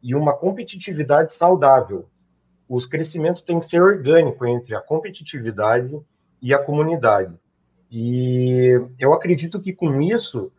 e 0.02 0.16
uma 0.16 0.34
competitividade 0.34 1.34
saudável. 1.34 2.08
Os 2.68 2.86
crescimentos 2.86 3.42
têm 3.42 3.60
que 3.60 3.66
ser 3.66 3.82
orgânico 3.82 4.46
entre 4.46 4.76
a 4.76 4.82
competitividade 4.82 6.00
e 6.42 6.54
a 6.54 6.60
comunidade. 6.60 7.34
E 7.92 8.80
eu 9.00 9.14
acredito 9.14 9.60
que 9.60 9.74
com 9.74 10.02
isso 10.02 10.52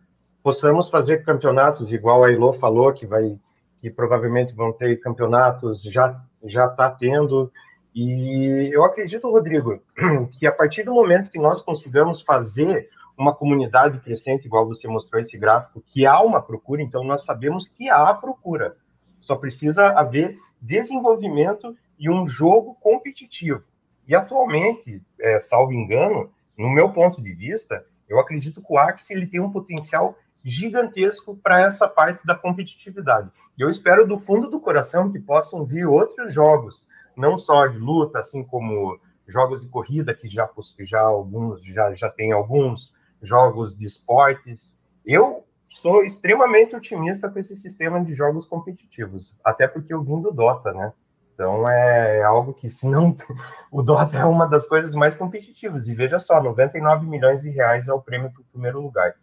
possamos 0.43 0.89
fazer 0.89 1.25
campeonatos, 1.25 1.93
igual 1.93 2.25
a 2.25 2.33
Ilo 2.33 2.53
falou, 2.53 2.93
que 2.93 3.07
vai 3.07 3.39
que 3.81 3.89
provavelmente 3.89 4.55
vão 4.55 4.73
ter 4.73 5.01
campeonatos, 5.01 5.83
já 5.83 6.21
já 6.45 6.67
está 6.67 6.91
tendo. 6.91 7.51
E 7.95 8.71
eu 8.73 8.85
acredito, 8.85 9.31
Rodrigo, 9.31 9.81
que 10.39 10.47
a 10.47 10.53
partir 10.53 10.83
do 10.83 10.93
momento 10.93 11.31
que 11.31 11.39
nós 11.39 11.63
consigamos 11.63 12.21
fazer 12.21 12.89
uma 13.21 13.35
comunidade 13.35 14.01
crescente, 14.01 14.47
igual 14.47 14.67
você 14.67 14.89
mostrou 14.89 15.21
esse 15.21 15.37
gráfico, 15.37 15.85
que 15.87 16.07
há 16.07 16.19
uma 16.23 16.41
procura, 16.41 16.81
então 16.81 17.05
nós 17.05 17.23
sabemos 17.23 17.69
que 17.69 17.91
há 17.91 18.15
procura. 18.15 18.79
Só 19.21 19.37
precisa 19.37 19.89
haver 19.89 20.39
desenvolvimento 20.59 21.77
e 21.99 22.09
um 22.09 22.27
jogo 22.27 22.75
competitivo. 22.81 23.63
E 24.09 24.15
atualmente, 24.15 25.03
é, 25.21 25.39
salvo 25.39 25.71
engano, 25.75 26.31
no 26.57 26.71
meu 26.71 26.95
ponto 26.95 27.21
de 27.21 27.35
vista, 27.35 27.85
eu 28.09 28.19
acredito 28.19 28.63
que 28.63 28.73
o 28.73 28.79
Axie 28.79 29.13
ele 29.13 29.27
tem 29.27 29.39
um 29.39 29.53
potencial 29.53 30.17
gigantesco 30.43 31.37
para 31.37 31.61
essa 31.61 31.87
parte 31.87 32.27
da 32.27 32.35
competitividade. 32.35 33.31
E 33.59 33.61
eu 33.61 33.69
espero 33.69 34.09
do 34.09 34.19
fundo 34.19 34.49
do 34.49 34.59
coração 34.59 35.11
que 35.11 35.21
possam 35.21 35.67
vir 35.67 35.87
outros 35.87 36.33
jogos, 36.33 36.89
não 37.15 37.37
só 37.37 37.67
de 37.67 37.77
luta, 37.77 38.19
assim 38.19 38.43
como 38.43 38.99
jogos 39.29 39.63
de 39.63 39.69
corrida 39.69 40.15
que 40.15 40.27
já 40.27 40.49
já 40.81 41.01
alguns 41.01 41.63
já 41.63 41.95
já 41.95 42.09
tem 42.09 42.33
alguns, 42.33 42.99
jogos 43.23 43.77
de 43.77 43.87
esportes. 43.87 44.79
Eu 45.05 45.45
sou 45.69 46.03
extremamente 46.03 46.75
otimista 46.75 47.29
com 47.29 47.39
esse 47.39 47.55
sistema 47.57 48.05
de 48.05 48.15
jogos 48.15 48.45
competitivos, 48.45 49.35
até 49.45 49.69
porque 49.69 49.95
eu 49.95 50.03
vim 50.03 50.21
do 50.21 50.33
Dota, 50.33 50.73
né? 50.73 50.93
Então 51.35 51.67
é 51.69 52.23
algo 52.23 52.53
que, 52.53 52.69
se 52.69 52.87
não. 52.87 53.17
O 53.73 53.83
Dota 53.83 54.19
é 54.19 54.25
uma 54.25 54.47
das 54.47 54.67
coisas 54.67 54.95
mais 54.95 55.17
competitivas. 55.17 55.89
E 55.89 55.95
veja 55.95 56.19
só, 56.19 56.43
99 56.43 57.07
milhões 57.07 57.41
de 57.41 57.51
reais 57.51 57.87
é 57.89 57.93
o 57.93 58.01
prêmio 58.01 58.31
para 58.31 58.43
o 58.43 58.45
primeiro 58.45 58.81
lugar. 58.81 59.15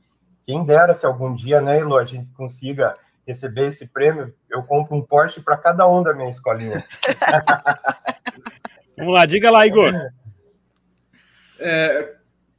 Quem 0.46 0.64
dera 0.64 0.94
se 0.94 1.06
algum 1.06 1.36
dia, 1.36 1.60
né, 1.60 1.80
Elo, 1.80 1.98
a 1.98 2.06
gente 2.06 2.32
consiga 2.34 2.96
receber 3.28 3.68
esse 3.68 3.86
prêmio, 3.86 4.34
eu 4.50 4.64
compro 4.64 4.96
um 4.96 5.02
Porsche 5.02 5.42
para 5.42 5.58
cada 5.58 5.86
um 5.86 6.02
da 6.02 6.14
minha 6.14 6.30
escolinha. 6.30 6.84
Vamos 8.98 9.14
lá, 9.14 9.26
diga 9.26 9.52
lá, 9.52 9.68
Igor. 9.68 9.94
É, 11.60 12.16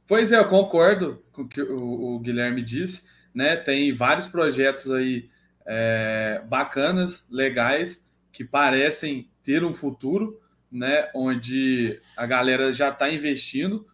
pois 0.07 0.31
é, 0.31 0.37
eu 0.37 0.47
concordo 0.47 1.21
o 1.41 1.47
que 1.47 1.61
o, 1.61 2.15
o 2.15 2.19
Guilherme 2.19 2.61
disse, 2.61 3.03
né? 3.33 3.55
Tem 3.55 3.93
vários 3.93 4.27
projetos 4.27 4.91
aí 4.91 5.29
é, 5.65 6.41
bacanas, 6.47 7.27
legais, 7.29 8.07
que 8.31 8.43
parecem 8.43 9.29
ter 9.43 9.63
um 9.63 9.73
futuro, 9.73 10.39
né? 10.71 11.09
Onde 11.15 11.99
a 12.17 12.25
galera 12.25 12.71
já 12.73 12.89
está 12.89 13.09
investindo, 13.09 13.87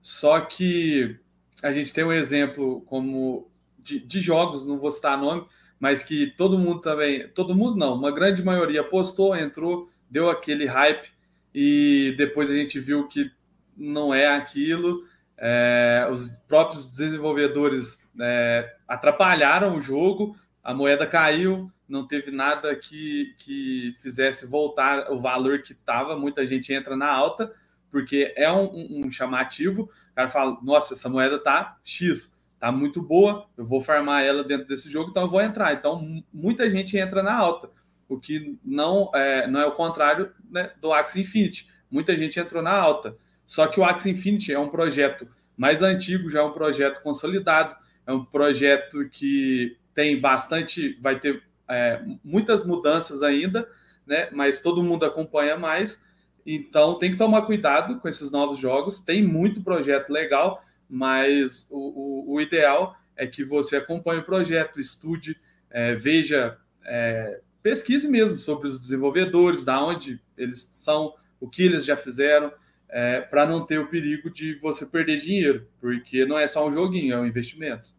só 0.00 0.40
que 0.40 1.18
a 1.62 1.72
gente 1.72 1.92
tem 1.92 2.04
um 2.04 2.12
exemplo 2.12 2.82
como 2.82 3.50
de, 3.78 3.98
de, 4.00 4.20
jogos, 4.20 4.66
não 4.66 4.78
vou 4.78 4.90
citar 4.90 5.18
nome, 5.18 5.46
mas 5.78 6.02
que 6.02 6.26
todo 6.36 6.58
mundo 6.58 6.80
também, 6.80 7.28
todo 7.28 7.54
mundo 7.54 7.76
não, 7.76 7.94
uma 7.94 8.10
grande 8.10 8.42
maioria 8.42 8.82
postou, 8.82 9.36
entrou, 9.36 9.90
deu 10.08 10.28
aquele 10.28 10.66
hype 10.66 11.08
e 11.54 12.14
depois 12.16 12.50
a 12.50 12.54
gente 12.54 12.78
viu 12.80 13.06
que 13.06 13.30
não 13.76 14.12
é 14.12 14.26
aquilo 14.26 15.04
é, 15.36 16.08
os 16.10 16.38
próprios 16.48 16.92
desenvolvedores 16.92 18.02
é, 18.20 18.76
atrapalharam 18.86 19.76
o 19.76 19.82
jogo, 19.82 20.36
a 20.62 20.72
moeda 20.72 21.06
caiu, 21.06 21.70
não 21.88 22.06
teve 22.06 22.30
nada 22.30 22.74
que, 22.74 23.34
que 23.38 23.94
fizesse 24.00 24.46
voltar 24.46 25.10
o 25.12 25.20
valor 25.20 25.62
que 25.62 25.72
estava. 25.72 26.16
Muita 26.16 26.46
gente 26.46 26.72
entra 26.72 26.96
na 26.96 27.10
alta, 27.10 27.52
porque 27.90 28.32
é 28.36 28.50
um, 28.50 29.04
um, 29.04 29.10
chamativo. 29.10 29.82
O 29.82 30.14
cara 30.14 30.28
fala: 30.28 30.58
Nossa, 30.62 30.94
essa 30.94 31.08
moeda 31.08 31.38
tá 31.38 31.78
X, 31.84 32.34
tá 32.58 32.72
muito 32.72 33.02
boa, 33.02 33.46
eu 33.56 33.66
vou 33.66 33.82
farmar 33.82 34.24
ela 34.24 34.42
dentro 34.42 34.66
desse 34.66 34.90
jogo, 34.90 35.10
então 35.10 35.24
eu 35.24 35.30
vou 35.30 35.40
entrar. 35.40 35.74
Então, 35.74 36.24
muita 36.32 36.70
gente 36.70 36.96
entra 36.96 37.22
na 37.22 37.34
alta, 37.34 37.70
o 38.08 38.18
que 38.18 38.58
não 38.64 39.10
é, 39.14 39.46
não 39.46 39.60
é 39.60 39.66
o 39.66 39.72
contrário 39.72 40.32
né, 40.50 40.72
do 40.80 40.92
Axie 40.92 41.20
Infinity. 41.20 41.68
Muita 41.90 42.16
gente 42.16 42.40
entrou 42.40 42.62
na 42.62 42.72
alta. 42.72 43.16
Só 43.46 43.66
que 43.66 43.78
o 43.78 43.84
Axie 43.84 44.10
Infinity 44.10 44.52
é 44.52 44.58
um 44.58 44.68
projeto 44.68 45.28
mais 45.56 45.82
antigo, 45.82 46.28
já 46.28 46.40
é 46.40 46.42
um 46.42 46.52
projeto 46.52 47.02
consolidado, 47.02 47.76
é 48.06 48.12
um 48.12 48.24
projeto 48.24 49.08
que 49.10 49.76
tem 49.94 50.20
bastante, 50.20 50.98
vai 51.00 51.18
ter 51.18 51.42
é, 51.68 52.02
muitas 52.22 52.64
mudanças 52.64 53.22
ainda, 53.22 53.68
né? 54.06 54.28
Mas 54.32 54.60
todo 54.60 54.82
mundo 54.82 55.04
acompanha 55.04 55.56
mais, 55.56 56.04
então 56.44 56.98
tem 56.98 57.10
que 57.10 57.16
tomar 57.16 57.42
cuidado 57.42 57.98
com 58.00 58.08
esses 58.08 58.30
novos 58.30 58.58
jogos. 58.58 59.00
Tem 59.00 59.22
muito 59.22 59.62
projeto 59.62 60.10
legal, 60.10 60.62
mas 60.88 61.66
o, 61.70 62.32
o, 62.32 62.34
o 62.34 62.40
ideal 62.40 62.96
é 63.16 63.26
que 63.26 63.44
você 63.44 63.76
acompanhe 63.76 64.20
o 64.20 64.24
projeto, 64.24 64.80
estude, 64.80 65.36
é, 65.70 65.94
veja, 65.94 66.58
é, 66.84 67.40
pesquise 67.62 68.08
mesmo 68.08 68.36
sobre 68.36 68.68
os 68.68 68.78
desenvolvedores, 68.78 69.64
da 69.64 69.82
onde 69.82 70.20
eles 70.36 70.68
são, 70.72 71.14
o 71.40 71.48
que 71.48 71.62
eles 71.62 71.84
já 71.84 71.96
fizeram 71.96 72.52
é, 72.94 73.20
para 73.20 73.44
não 73.44 73.66
ter 73.66 73.80
o 73.80 73.88
perigo 73.88 74.30
de 74.30 74.54
você 74.60 74.86
perder 74.86 75.16
dinheiro, 75.16 75.66
porque 75.80 76.24
não 76.24 76.38
é 76.38 76.46
só 76.46 76.64
um 76.64 76.70
joguinho, 76.70 77.12
é 77.12 77.18
um 77.18 77.26
investimento. 77.26 77.92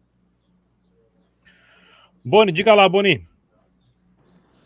Boni, 2.24 2.50
diga 2.50 2.72
lá, 2.72 2.88
Boni. 2.88 3.28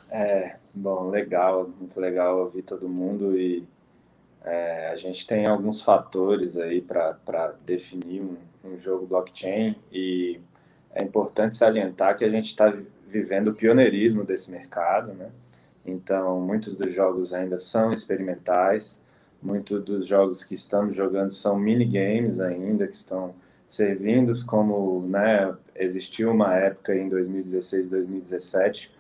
É, 0.09 0.55
bom, 0.73 1.11
legal, 1.11 1.69
muito 1.77 1.99
legal 2.01 2.39
ouvir 2.39 2.63
todo 2.63 2.89
mundo 2.89 3.37
e 3.37 3.67
é, 4.45 4.91
a 4.93 4.97
gente 4.97 5.27
tem 5.27 5.47
alguns 5.47 5.83
fatores 5.83 6.57
aí 6.57 6.81
para 6.81 7.57
definir 7.67 8.23
um, 8.23 8.37
um, 8.65 8.79
jogo 8.79 9.09
blockchain 9.09 9.75
e 9.91 10.41
é 10.95 11.03
importante 11.03 11.57
salientar 11.57 12.17
que 12.17 12.25
a 12.25 12.29
gente 12.29 12.47
está 12.47 12.73
vivendo 13.05 13.49
o 13.49 13.55
pioneirismo 13.55 14.23
desse 14.23 14.53
mercado, 14.53 15.13
né? 15.13 15.33
Então, 15.85 16.41
muitos 16.41 16.77
dos 16.77 16.95
jogos 16.95 17.35
ainda 17.35 17.59
são 17.59 17.91
experimentais, 17.93 19.03
Muitos 19.43 19.83
dos 19.83 20.07
jogos 20.07 20.45
que 20.45 20.55
estamos 20.55 20.95
jogando 20.95 21.31
são 21.31 21.59
minigames 21.59 22.41
ainda, 22.41 22.87
que 22.87 22.95
estão 22.95 23.35
servindo 23.67 24.33
como, 24.45 25.07
né, 25.07 25.55
existiu 25.75 26.31
uma 26.31 26.55
época 26.55 26.95
em 26.95 27.09
2016, 27.09 27.89
2017, 27.89 28.93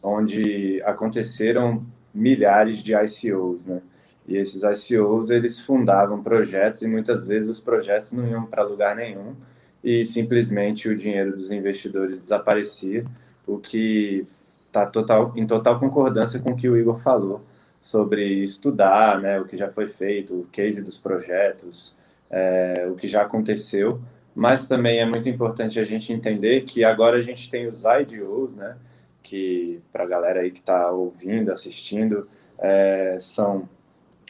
onde 0.00 0.80
aconteceram 0.84 1.84
milhares 2.14 2.78
de 2.78 2.92
ICOs, 2.94 3.66
né? 3.66 3.80
E 4.26 4.36
esses 4.36 4.62
ICOs, 4.62 5.30
eles 5.30 5.58
fundavam 5.58 6.22
projetos 6.22 6.82
e 6.82 6.86
muitas 6.86 7.26
vezes 7.26 7.48
os 7.48 7.60
projetos 7.60 8.12
não 8.12 8.28
iam 8.28 8.44
para 8.44 8.62
lugar 8.62 8.94
nenhum 8.94 9.34
e 9.82 10.04
simplesmente 10.04 10.88
o 10.88 10.96
dinheiro 10.96 11.32
dos 11.32 11.50
investidores 11.50 12.20
desaparecia, 12.20 13.04
o 13.46 13.58
que 13.58 14.26
está 14.66 14.86
total, 14.86 15.32
em 15.34 15.46
total 15.46 15.80
concordância 15.80 16.38
com 16.38 16.50
o 16.50 16.56
que 16.56 16.68
o 16.68 16.76
Igor 16.76 16.98
falou 16.98 17.42
sobre 17.80 18.24
estudar 18.42 19.20
né, 19.20 19.40
o 19.40 19.44
que 19.44 19.56
já 19.56 19.70
foi 19.70 19.86
feito, 19.86 20.40
o 20.40 20.44
case 20.50 20.82
dos 20.82 20.98
projetos, 20.98 21.96
é, 22.30 22.86
o 22.90 22.94
que 22.94 23.08
já 23.08 23.22
aconteceu, 23.22 24.00
mas 24.34 24.66
também 24.66 25.00
é 25.00 25.06
muito 25.06 25.28
importante 25.28 25.80
a 25.80 25.84
gente 25.84 26.12
entender 26.12 26.62
que 26.62 26.84
agora 26.84 27.16
a 27.16 27.20
gente 27.20 27.48
tem 27.48 27.66
os 27.66 27.84
IDOs, 27.84 28.56
né, 28.56 28.76
que 29.22 29.80
para 29.92 30.04
a 30.04 30.06
galera 30.06 30.40
aí 30.40 30.50
que 30.50 30.60
está 30.60 30.90
ouvindo, 30.90 31.50
assistindo, 31.50 32.28
é, 32.58 33.16
são 33.20 33.68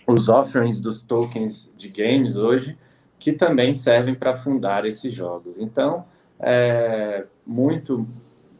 os 0.07 0.28
offerings 0.28 0.81
dos 0.81 1.02
tokens 1.02 1.73
de 1.76 1.88
games 1.88 2.37
hoje, 2.37 2.76
que 3.19 3.33
também 3.33 3.73
servem 3.73 4.14
para 4.14 4.33
fundar 4.33 4.87
esses 4.87 5.14
jogos. 5.14 5.61
Então, 5.61 6.05
é, 6.38 7.25
muito, 7.47 8.09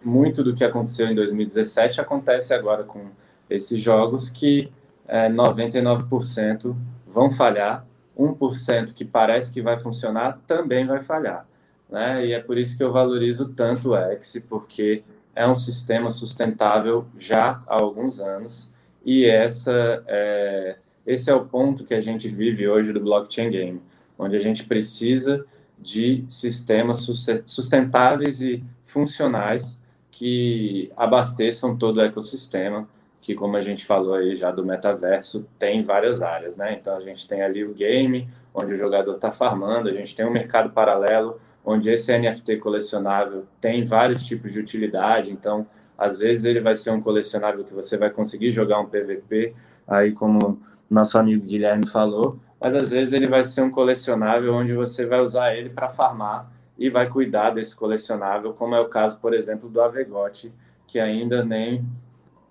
muito 0.05 0.43
do 0.43 0.55
que 0.55 0.65
aconteceu 0.65 1.07
em 1.07 1.15
2017 1.15 2.01
acontece 2.01 2.53
agora 2.53 2.85
com 2.85 3.07
esses 3.49 3.83
jogos 3.83 4.29
que 4.29 4.71
é, 5.09 5.29
99% 5.29 6.77
vão 7.07 7.31
falhar, 7.31 7.85
1% 8.17 8.93
que 8.93 9.05
parece 9.05 9.53
que 9.53 9.63
vai 9.63 9.79
funcionar 9.79 10.41
também 10.47 10.87
vai 10.87 11.03
falhar. 11.03 11.47
Né? 11.89 12.27
E 12.27 12.33
é 12.33 12.41
por 12.41 12.59
isso 12.59 12.77
que 12.77 12.85
eu 12.85 12.93
valorizo 12.93 13.49
tanto 13.55 13.91
o 13.91 13.97
X, 13.97 14.41
porque 14.49 15.03
é 15.35 15.49
um 15.49 15.55
sistema 15.55 16.11
sustentável 16.11 17.07
já 17.17 17.63
há 17.67 17.81
alguns 17.81 18.21
anos 18.21 18.71
e 19.05 19.25
essa 19.25 20.05
é, 20.07 20.77
esse 21.07 21.31
é 21.31 21.35
o 21.35 21.47
ponto 21.47 21.85
que 21.85 21.95
a 21.95 22.01
gente 22.01 22.29
vive 22.29 22.69
hoje 22.69 22.93
do 22.93 23.01
blockchain 23.01 23.51
game, 23.51 23.81
onde 24.19 24.37
a 24.37 24.41
gente 24.41 24.65
precisa 24.65 25.47
de 25.79 26.23
sistemas 26.29 27.09
sustentáveis 27.47 28.43
e 28.43 28.63
funcionais 28.83 29.81
que 30.11 30.91
abasteçam 30.97 31.77
todo 31.77 31.97
o 31.97 32.03
ecossistema, 32.03 32.87
que 33.29 33.35
como 33.35 33.59
a 33.59 33.61
gente 33.61 33.85
falou 33.85 34.15
aí 34.15 34.35
já 34.35 34.51
do 34.51 34.65
metaverso, 34.65 35.47
tem 35.59 35.85
várias 35.85 36.23
áreas, 36.23 36.57
né? 36.57 36.79
Então 36.81 36.97
a 36.97 37.01
gente 37.01 37.29
tem 37.29 37.43
ali 37.43 37.63
o 37.63 37.75
game, 37.75 38.27
onde 38.55 38.73
o 38.73 38.75
jogador 38.75 39.17
está 39.17 39.31
farmando, 39.31 39.91
a 39.91 39.93
gente 39.93 40.17
tem 40.17 40.25
um 40.25 40.31
mercado 40.31 40.71
paralelo, 40.71 41.39
onde 41.63 41.91
esse 41.91 42.11
NFT 42.19 42.57
colecionável 42.57 43.45
tem 43.61 43.85
vários 43.85 44.25
tipos 44.25 44.51
de 44.51 44.59
utilidade, 44.59 45.31
então 45.31 45.67
às 45.99 46.17
vezes 46.17 46.47
ele 46.47 46.59
vai 46.59 46.75
ser 46.75 46.91
um 46.91 47.03
colecionável 47.03 47.63
que 47.65 47.75
você 47.75 47.99
vai 47.99 48.09
conseguir 48.09 48.51
jogar 48.51 48.81
um 48.81 48.87
PVP, 48.87 49.55
aí 49.87 50.13
como 50.13 50.59
nosso 50.89 51.19
amigo 51.19 51.45
Guilherme 51.45 51.87
falou, 51.87 52.39
mas 52.59 52.75
às 52.75 52.91
vezes 52.93 53.13
ele 53.13 53.27
vai 53.27 53.45
ser 53.45 53.61
um 53.61 53.71
colecionável 53.71 54.55
onde 54.55 54.73
você 54.73 55.05
vai 55.05 55.21
usar 55.21 55.55
ele 55.55 55.69
para 55.69 55.87
farmar 55.87 56.51
e 56.79 56.89
vai 56.89 57.07
cuidar 57.07 57.51
desse 57.51 57.77
colecionável, 57.77 58.55
como 58.55 58.75
é 58.75 58.81
o 58.81 58.89
caso, 58.89 59.21
por 59.21 59.35
exemplo, 59.35 59.69
do 59.69 59.83
Avegote, 59.83 60.51
que 60.87 60.99
ainda 60.99 61.45
nem 61.45 61.85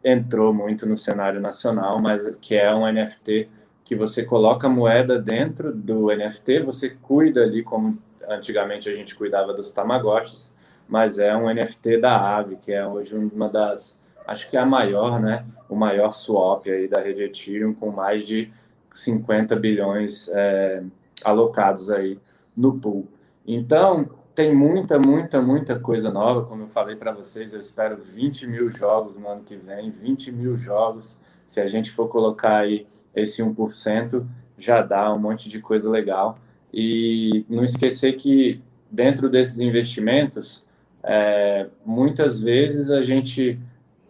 entrou 0.03 0.53
muito 0.53 0.85
no 0.85 0.95
cenário 0.95 1.41
nacional, 1.41 1.99
mas 2.01 2.35
que 2.37 2.55
é 2.55 2.73
um 2.73 2.91
NFT 2.91 3.49
que 3.83 3.95
você 3.95 4.23
coloca 4.23 4.67
moeda 4.67 5.17
dentro 5.17 5.73
do 5.73 6.07
NFT, 6.07 6.61
você 6.61 6.89
cuida 6.89 7.43
ali 7.43 7.63
como 7.63 7.93
antigamente 8.27 8.89
a 8.89 8.93
gente 8.93 9.15
cuidava 9.15 9.53
dos 9.53 9.71
Tamagotchis, 9.71 10.53
mas 10.87 11.19
é 11.19 11.35
um 11.35 11.53
NFT 11.53 11.97
da 11.97 12.37
Ave, 12.37 12.57
que 12.57 12.71
é 12.73 12.85
hoje 12.85 13.15
uma 13.15 13.49
das, 13.49 13.97
acho 14.25 14.49
que 14.49 14.57
é 14.57 14.59
a 14.59 14.65
maior, 14.65 15.21
né, 15.21 15.45
o 15.69 15.75
maior 15.75 16.11
swap 16.11 16.67
aí 16.67 16.87
da 16.87 17.01
rede 17.01 17.23
Ethereum, 17.23 17.73
com 17.73 17.89
mais 17.91 18.25
de 18.25 18.51
50 18.91 19.55
bilhões 19.55 20.29
é, 20.33 20.83
alocados 21.23 21.89
aí 21.89 22.19
no 22.55 22.79
pool. 22.79 23.07
Então, 23.45 24.09
tem 24.37 24.53
muita, 24.53 24.99
muita, 24.99 25.41
muita 25.41 25.79
coisa 25.79 26.11
nova. 26.11 26.45
Como 26.45 26.61
eu 26.61 26.67
falei 26.67 26.95
para 26.95 27.11
vocês, 27.11 27.55
eu 27.55 27.59
espero 27.59 27.97
20 27.97 28.45
mil 28.45 28.69
jogos 28.69 29.17
no 29.17 29.27
ano 29.27 29.41
que 29.41 29.55
vem, 29.55 29.89
20 29.89 30.31
mil 30.31 30.55
jogos. 30.55 31.19
Se 31.47 31.59
a 31.59 31.65
gente 31.65 31.89
for 31.89 32.07
colocar 32.07 32.59
aí 32.59 32.85
esse 33.15 33.41
1%, 33.41 34.23
já 34.55 34.83
dá 34.83 35.11
um 35.11 35.17
monte 35.17 35.49
de 35.49 35.59
coisa 35.59 35.89
legal. 35.89 36.37
E 36.71 37.47
não 37.49 37.63
esquecer 37.63 38.13
que 38.13 38.61
dentro 38.91 39.27
desses 39.27 39.59
investimentos, 39.59 40.63
é, 41.01 41.65
muitas 41.83 42.39
vezes 42.39 42.91
a 42.91 43.01
gente 43.01 43.59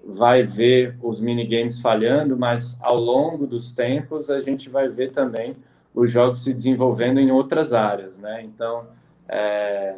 vai 0.04 0.44
ver 0.44 0.98
os 1.02 1.22
minigames 1.22 1.80
falhando, 1.80 2.36
mas 2.36 2.78
ao 2.82 2.98
longo 2.98 3.48
dos 3.48 3.72
tempos 3.72 4.30
a 4.30 4.42
gente 4.42 4.70
vai 4.70 4.90
ver 4.90 5.12
também 5.12 5.56
os 5.96 6.12
jogos 6.12 6.44
se 6.44 6.54
desenvolvendo 6.54 7.18
em 7.18 7.32
outras 7.32 7.72
áreas, 7.72 8.20
né? 8.20 8.44
Então, 8.44 8.88
é, 9.30 9.96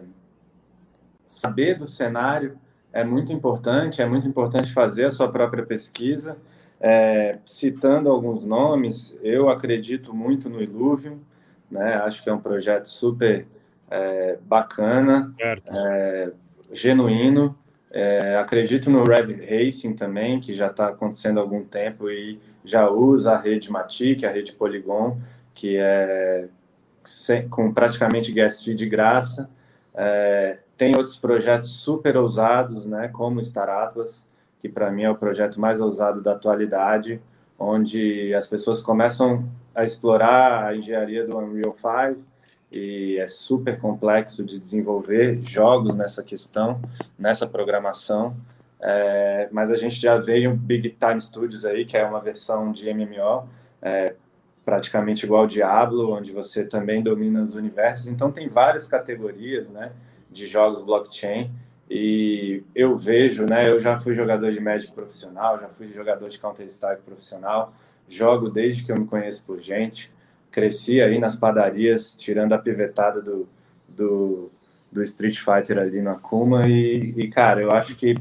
saber 1.30 1.76
do 1.76 1.86
cenário 1.86 2.58
é 2.92 3.04
muito 3.04 3.32
importante, 3.32 4.02
é 4.02 4.06
muito 4.06 4.28
importante 4.28 4.74
fazer 4.74 5.06
a 5.06 5.12
sua 5.12 5.32
própria 5.32 5.64
pesquisa. 5.64 6.40
É, 6.82 7.38
citando 7.46 8.10
alguns 8.10 8.46
nomes, 8.46 9.16
eu 9.22 9.48
acredito 9.48 10.12
muito 10.12 10.50
no 10.50 10.60
Illuvium, 10.60 11.20
né? 11.70 11.96
acho 11.98 12.24
que 12.24 12.30
é 12.30 12.34
um 12.34 12.40
projeto 12.40 12.88
super 12.88 13.46
é, 13.92 14.40
bacana, 14.42 15.32
é, 15.40 16.32
genuíno. 16.72 17.56
É, 17.92 18.36
acredito 18.38 18.90
no 18.90 19.04
Rev 19.04 19.30
Racing 19.30 19.94
também, 19.94 20.40
que 20.40 20.54
já 20.56 20.68
está 20.68 20.88
acontecendo 20.88 21.38
há 21.38 21.42
algum 21.42 21.64
tempo 21.64 22.10
e 22.10 22.40
já 22.66 22.90
usa 22.90 23.34
a 23.34 23.38
rede 23.38 23.72
Matic, 23.72 24.24
a 24.24 24.32
rede 24.32 24.54
Polygon, 24.54 25.20
que 25.54 25.78
é 25.78 26.48
sem, 27.04 27.48
com 27.48 27.72
praticamente 27.72 28.32
gas 28.32 28.64
fee 28.64 28.74
de 28.74 28.88
graça. 28.88 29.48
É, 29.94 30.60
tem 30.80 30.96
outros 30.96 31.18
projetos 31.18 31.72
super 31.82 32.16
ousados, 32.16 32.86
né, 32.86 33.10
como 33.10 33.44
Star 33.44 33.68
Atlas, 33.68 34.26
que 34.60 34.70
para 34.70 34.90
mim 34.90 35.04
é 35.04 35.12
o 35.12 35.16
projeto 35.16 35.60
mais 35.60 35.82
ousado 35.82 36.22
da 36.22 36.32
atualidade, 36.32 37.22
onde 37.60 38.34
as 38.34 38.48
pessoas 38.48 38.82
começam 38.82 39.44
a 39.76 39.84
explorar 39.84 40.68
a 40.68 40.76
engenharia 40.76 41.28
do 41.28 41.38
Unreal 41.38 41.76
5 41.76 42.26
e 42.72 43.18
é 43.20 43.28
super 43.28 43.78
complexo 43.78 44.42
de 44.42 44.58
desenvolver 44.58 45.42
jogos 45.42 45.98
nessa 45.98 46.24
questão, 46.24 46.80
nessa 47.18 47.46
programação. 47.46 48.38
É, 48.82 49.50
mas 49.52 49.70
a 49.70 49.76
gente 49.76 50.00
já 50.00 50.18
veio 50.18 50.56
Big 50.56 50.92
Time 50.92 51.20
Studios 51.20 51.66
aí, 51.66 51.84
que 51.84 51.98
é 51.98 52.06
uma 52.06 52.22
versão 52.22 52.72
de 52.72 52.94
MMO, 52.94 53.50
é, 53.82 54.16
praticamente 54.64 55.26
igual 55.26 55.42
ao 55.42 55.48
Diablo, 55.48 56.14
onde 56.14 56.32
você 56.32 56.64
também 56.64 57.04
domina 57.04 57.44
os 57.44 57.56
universos. 57.56 58.08
Então 58.08 58.32
tem 58.32 58.48
várias 58.48 58.88
categorias, 58.88 59.70
né, 59.70 59.92
de 60.30 60.48
jogos 60.48 60.82
blockchain. 60.82 61.52
E 61.90 62.62
eu 62.76 62.96
vejo, 62.96 63.46
né, 63.46 63.70
eu 63.70 63.80
já 63.80 63.98
fui 63.98 64.14
jogador 64.14 64.52
de 64.52 64.60
Magic 64.60 64.94
profissional, 64.94 65.60
já 65.60 65.68
fui 65.70 65.88
jogador 65.92 66.28
de 66.30 66.40
Counter 66.40 66.68
Strike 66.68 67.02
profissional, 67.02 67.74
jogo 68.08 68.50
desde 68.50 68.84
que 68.84 68.92
eu 68.92 68.98
me 68.98 69.06
conheço 69.06 69.44
por 69.44 69.60
gente. 69.60 70.12
Cresci 70.52 71.02
aí 71.02 71.20
nas 71.20 71.36
padarias, 71.36 72.14
tirando 72.14 72.54
a 72.54 72.60
pivetada 72.60 73.22
do, 73.22 73.48
do, 73.88 74.52
do 74.92 75.02
Street 75.02 75.40
Fighter 75.40 75.80
ali 75.80 76.02
no 76.02 76.12
Akuma. 76.12 76.68
E, 76.68 77.14
e, 77.18 77.28
cara, 77.28 77.62
eu 77.62 77.72
acho 77.72 77.96
que 77.96 78.16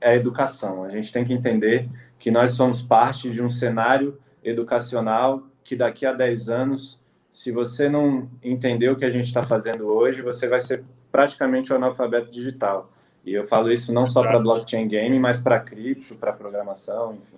é 0.00 0.16
educação. 0.16 0.84
A 0.84 0.88
gente 0.88 1.12
tem 1.12 1.24
que 1.24 1.32
entender 1.32 1.88
que 2.18 2.30
nós 2.30 2.52
somos 2.52 2.82
parte 2.82 3.30
de 3.30 3.42
um 3.42 3.48
cenário 3.48 4.18
educacional 4.42 5.42
que 5.62 5.76
daqui 5.76 6.06
a 6.06 6.12
10 6.12 6.48
anos, 6.48 7.00
se 7.30 7.52
você 7.52 7.88
não 7.88 8.28
entender 8.42 8.88
o 8.90 8.96
que 8.96 9.04
a 9.04 9.10
gente 9.10 9.26
está 9.26 9.42
fazendo 9.42 9.86
hoje, 9.86 10.22
você 10.22 10.48
vai 10.48 10.60
ser 10.60 10.82
praticamente 11.10 11.72
um 11.72 11.76
analfabeto 11.76 12.30
digital. 12.30 12.90
E 13.24 13.34
eu 13.34 13.44
falo 13.44 13.70
isso 13.70 13.92
não 13.92 14.06
só 14.06 14.22
para 14.22 14.38
blockchain 14.38 14.88
game, 14.88 15.18
mas 15.18 15.40
para 15.40 15.60
cripto, 15.60 16.14
para 16.14 16.32
programação, 16.32 17.14
enfim. 17.14 17.36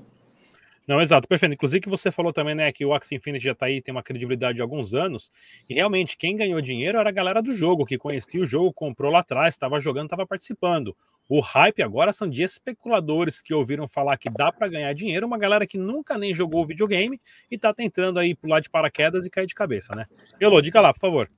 Não, 0.86 1.00
exato, 1.00 1.28
perfeito. 1.28 1.54
Inclusive 1.54 1.80
que 1.80 1.88
você 1.88 2.10
falou 2.10 2.32
também, 2.32 2.54
né, 2.54 2.72
que 2.72 2.84
o 2.84 2.92
Axie 2.92 3.14
Infinity 3.14 3.44
já 3.44 3.52
está 3.52 3.66
aí, 3.66 3.80
tem 3.80 3.92
uma 3.92 4.02
credibilidade 4.02 4.56
de 4.56 4.62
alguns 4.62 4.94
anos, 4.94 5.30
e 5.68 5.74
realmente 5.74 6.16
quem 6.16 6.36
ganhou 6.36 6.60
dinheiro 6.60 6.98
era 6.98 7.08
a 7.08 7.12
galera 7.12 7.40
do 7.40 7.54
jogo, 7.54 7.86
que 7.86 7.96
conhecia 7.96 8.42
o 8.42 8.46
jogo, 8.46 8.72
comprou 8.72 9.10
lá 9.10 9.20
atrás, 9.20 9.54
estava 9.54 9.80
jogando, 9.80 10.06
estava 10.06 10.26
participando. 10.26 10.96
O 11.28 11.40
hype 11.40 11.82
agora 11.82 12.12
são 12.12 12.28
de 12.28 12.42
especuladores 12.42 13.40
que 13.40 13.54
ouviram 13.54 13.86
falar 13.86 14.18
que 14.18 14.28
dá 14.28 14.50
para 14.50 14.68
ganhar 14.68 14.92
dinheiro, 14.92 15.26
uma 15.26 15.38
galera 15.38 15.66
que 15.66 15.78
nunca 15.78 16.18
nem 16.18 16.34
jogou 16.34 16.66
videogame 16.66 17.20
e 17.50 17.54
está 17.54 17.72
tentando 17.72 18.18
aí 18.18 18.34
pular 18.34 18.60
de 18.60 18.68
paraquedas 18.68 19.24
e 19.24 19.30
cair 19.30 19.46
de 19.46 19.54
cabeça, 19.54 19.94
né? 19.94 20.06
Elô, 20.40 20.60
diga 20.60 20.80
lá, 20.80 20.92
por 20.92 21.00
favor. 21.00 21.30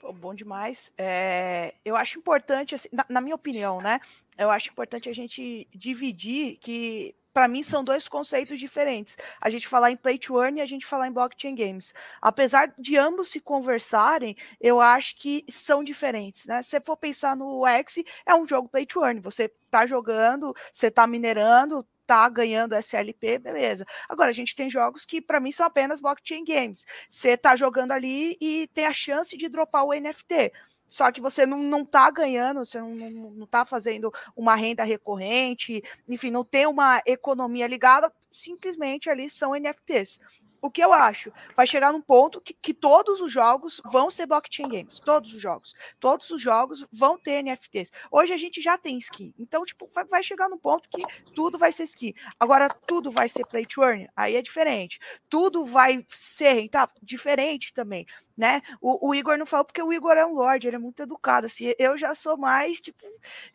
Pô, 0.00 0.14
bom 0.14 0.34
demais. 0.34 0.90
É, 0.96 1.74
eu 1.84 1.94
acho 1.94 2.18
importante, 2.18 2.74
assim, 2.74 2.88
na, 2.90 3.04
na 3.06 3.20
minha 3.20 3.34
opinião, 3.34 3.82
né? 3.82 4.00
Eu 4.36 4.50
acho 4.50 4.70
importante 4.70 5.10
a 5.10 5.12
gente 5.12 5.68
dividir 5.74 6.56
que 6.56 7.14
para 7.34 7.46
mim 7.46 7.62
são 7.62 7.84
dois 7.84 8.08
conceitos 8.08 8.58
diferentes. 8.58 9.18
A 9.38 9.50
gente 9.50 9.68
falar 9.68 9.90
em 9.90 9.96
play 9.96 10.18
to 10.18 10.42
earn 10.42 10.58
e 10.58 10.62
a 10.62 10.66
gente 10.66 10.86
falar 10.86 11.06
em 11.06 11.12
blockchain 11.12 11.54
games. 11.54 11.92
Apesar 12.20 12.72
de 12.78 12.96
ambos 12.96 13.28
se 13.28 13.40
conversarem, 13.40 14.34
eu 14.58 14.80
acho 14.80 15.16
que 15.16 15.44
são 15.50 15.84
diferentes, 15.84 16.46
né? 16.46 16.62
Se 16.62 16.70
você 16.70 16.80
for 16.80 16.96
pensar 16.96 17.36
no 17.36 17.66
X, 17.66 18.02
é 18.24 18.34
um 18.34 18.46
jogo 18.46 18.70
play 18.70 18.86
to 18.86 19.04
earn. 19.04 19.20
Você 19.20 19.50
tá 19.70 19.84
jogando, 19.84 20.54
você 20.72 20.90
tá 20.90 21.06
minerando, 21.06 21.86
tá 22.10 22.28
ganhando 22.28 22.74
SLP, 22.74 23.38
beleza. 23.38 23.86
Agora, 24.08 24.30
a 24.30 24.32
gente 24.32 24.54
tem 24.54 24.68
jogos 24.68 25.04
que, 25.04 25.20
para 25.20 25.38
mim, 25.38 25.52
são 25.52 25.64
apenas 25.64 26.00
blockchain 26.00 26.44
games. 26.44 26.84
Você 27.08 27.36
tá 27.36 27.54
jogando 27.54 27.92
ali 27.92 28.36
e 28.40 28.68
tem 28.74 28.86
a 28.86 28.92
chance 28.92 29.36
de 29.36 29.48
dropar 29.48 29.84
o 29.84 29.92
NFT 29.92 30.52
só 30.90 31.12
que 31.12 31.20
você 31.20 31.46
não, 31.46 31.62
não 31.62 31.84
tá 31.84 32.10
ganhando, 32.10 32.64
você 32.64 32.80
não, 32.80 32.90
não, 32.90 33.30
não 33.30 33.46
tá 33.46 33.64
fazendo 33.64 34.12
uma 34.34 34.56
renda 34.56 34.82
recorrente, 34.82 35.80
enfim, 36.08 36.32
não 36.32 36.44
tem 36.44 36.66
uma 36.66 37.00
economia 37.06 37.68
ligada, 37.68 38.12
simplesmente 38.32 39.08
ali 39.08 39.30
são 39.30 39.54
NFTs. 39.54 40.18
O 40.62 40.70
que 40.70 40.82
eu 40.82 40.92
acho? 40.92 41.32
Vai 41.56 41.66
chegar 41.66 41.92
num 41.92 42.00
ponto 42.00 42.40
que, 42.40 42.54
que 42.54 42.74
todos 42.74 43.20
os 43.20 43.32
jogos 43.32 43.80
vão 43.84 44.10
ser 44.10 44.26
blockchain 44.26 44.68
games. 44.68 45.00
Todos 45.00 45.32
os 45.32 45.40
jogos. 45.40 45.74
Todos 45.98 46.30
os 46.30 46.40
jogos 46.40 46.86
vão 46.92 47.18
ter 47.18 47.42
NFTs. 47.42 47.90
Hoje 48.10 48.32
a 48.32 48.36
gente 48.36 48.60
já 48.60 48.76
tem 48.76 48.98
skin. 48.98 49.34
Então, 49.38 49.64
tipo, 49.64 49.88
vai, 49.94 50.04
vai 50.04 50.22
chegar 50.22 50.48
num 50.48 50.58
ponto 50.58 50.88
que 50.88 51.02
tudo 51.34 51.58
vai 51.58 51.72
ser 51.72 51.84
skin. 51.84 52.14
Agora, 52.38 52.68
tudo 52.86 53.10
vai 53.10 53.28
ser 53.28 53.46
play 53.46 53.64
to 53.64 53.82
earn. 53.82 54.08
Aí 54.14 54.36
é 54.36 54.42
diferente. 54.42 54.98
Tudo 55.28 55.64
vai 55.64 56.04
ser 56.10 56.52
rentável? 56.52 56.94
Diferente 57.02 57.72
também. 57.72 58.06
Né? 58.36 58.62
O, 58.80 59.08
o, 59.08 59.14
Igor 59.14 59.36
não 59.36 59.46
falou 59.46 59.64
porque 59.64 59.82
o 59.82 59.92
Igor 59.92 60.12
é 60.12 60.24
um 60.24 60.34
lord, 60.34 60.66
ele 60.66 60.76
é 60.76 60.78
muito 60.78 61.02
educado, 61.02 61.46
assim, 61.46 61.72
eu 61.78 61.96
já 61.98 62.14
sou 62.14 62.36
mais, 62.36 62.80
tipo, 62.80 63.04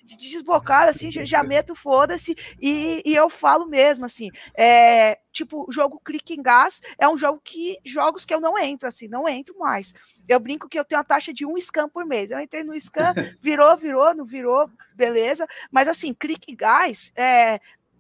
desbocado, 0.03 0.89
assim, 0.89 1.11
já, 1.11 1.43
meto 1.43 1.75
foda-se 1.75 2.35
e, 2.61 3.01
e, 3.05 3.15
eu 3.15 3.29
falo 3.29 3.65
mesmo, 3.67 4.05
assim, 4.05 4.29
é, 4.55 5.19
tipo, 5.31 5.65
jogo 5.71 5.99
Click 6.03 6.33
em 6.33 6.41
Gas 6.41 6.81
é 6.97 7.07
um 7.07 7.17
jogo 7.17 7.41
que, 7.43 7.77
jogos 7.83 8.25
que 8.25 8.33
eu 8.33 8.39
não 8.39 8.57
entro, 8.57 8.88
assim, 8.88 9.07
não 9.07 9.27
entro 9.27 9.57
mais. 9.57 9.93
Eu 10.27 10.39
brinco 10.39 10.69
que 10.69 10.79
eu 10.79 10.85
tenho 10.85 11.01
a 11.01 11.03
taxa 11.03 11.33
de 11.33 11.45
um 11.45 11.57
scan 11.57 11.89
por 11.89 12.05
mês, 12.05 12.31
eu 12.31 12.39
entrei 12.39 12.63
no 12.63 12.79
scan, 12.79 13.13
virou, 13.41 13.75
virou, 13.77 14.13
não 14.15 14.25
virou, 14.25 14.69
beleza, 14.95 15.47
mas 15.71 15.88
assim, 15.88 16.13
Click 16.13 16.51
em 16.51 16.55
Gas, 16.55 17.11
é, 17.15 17.59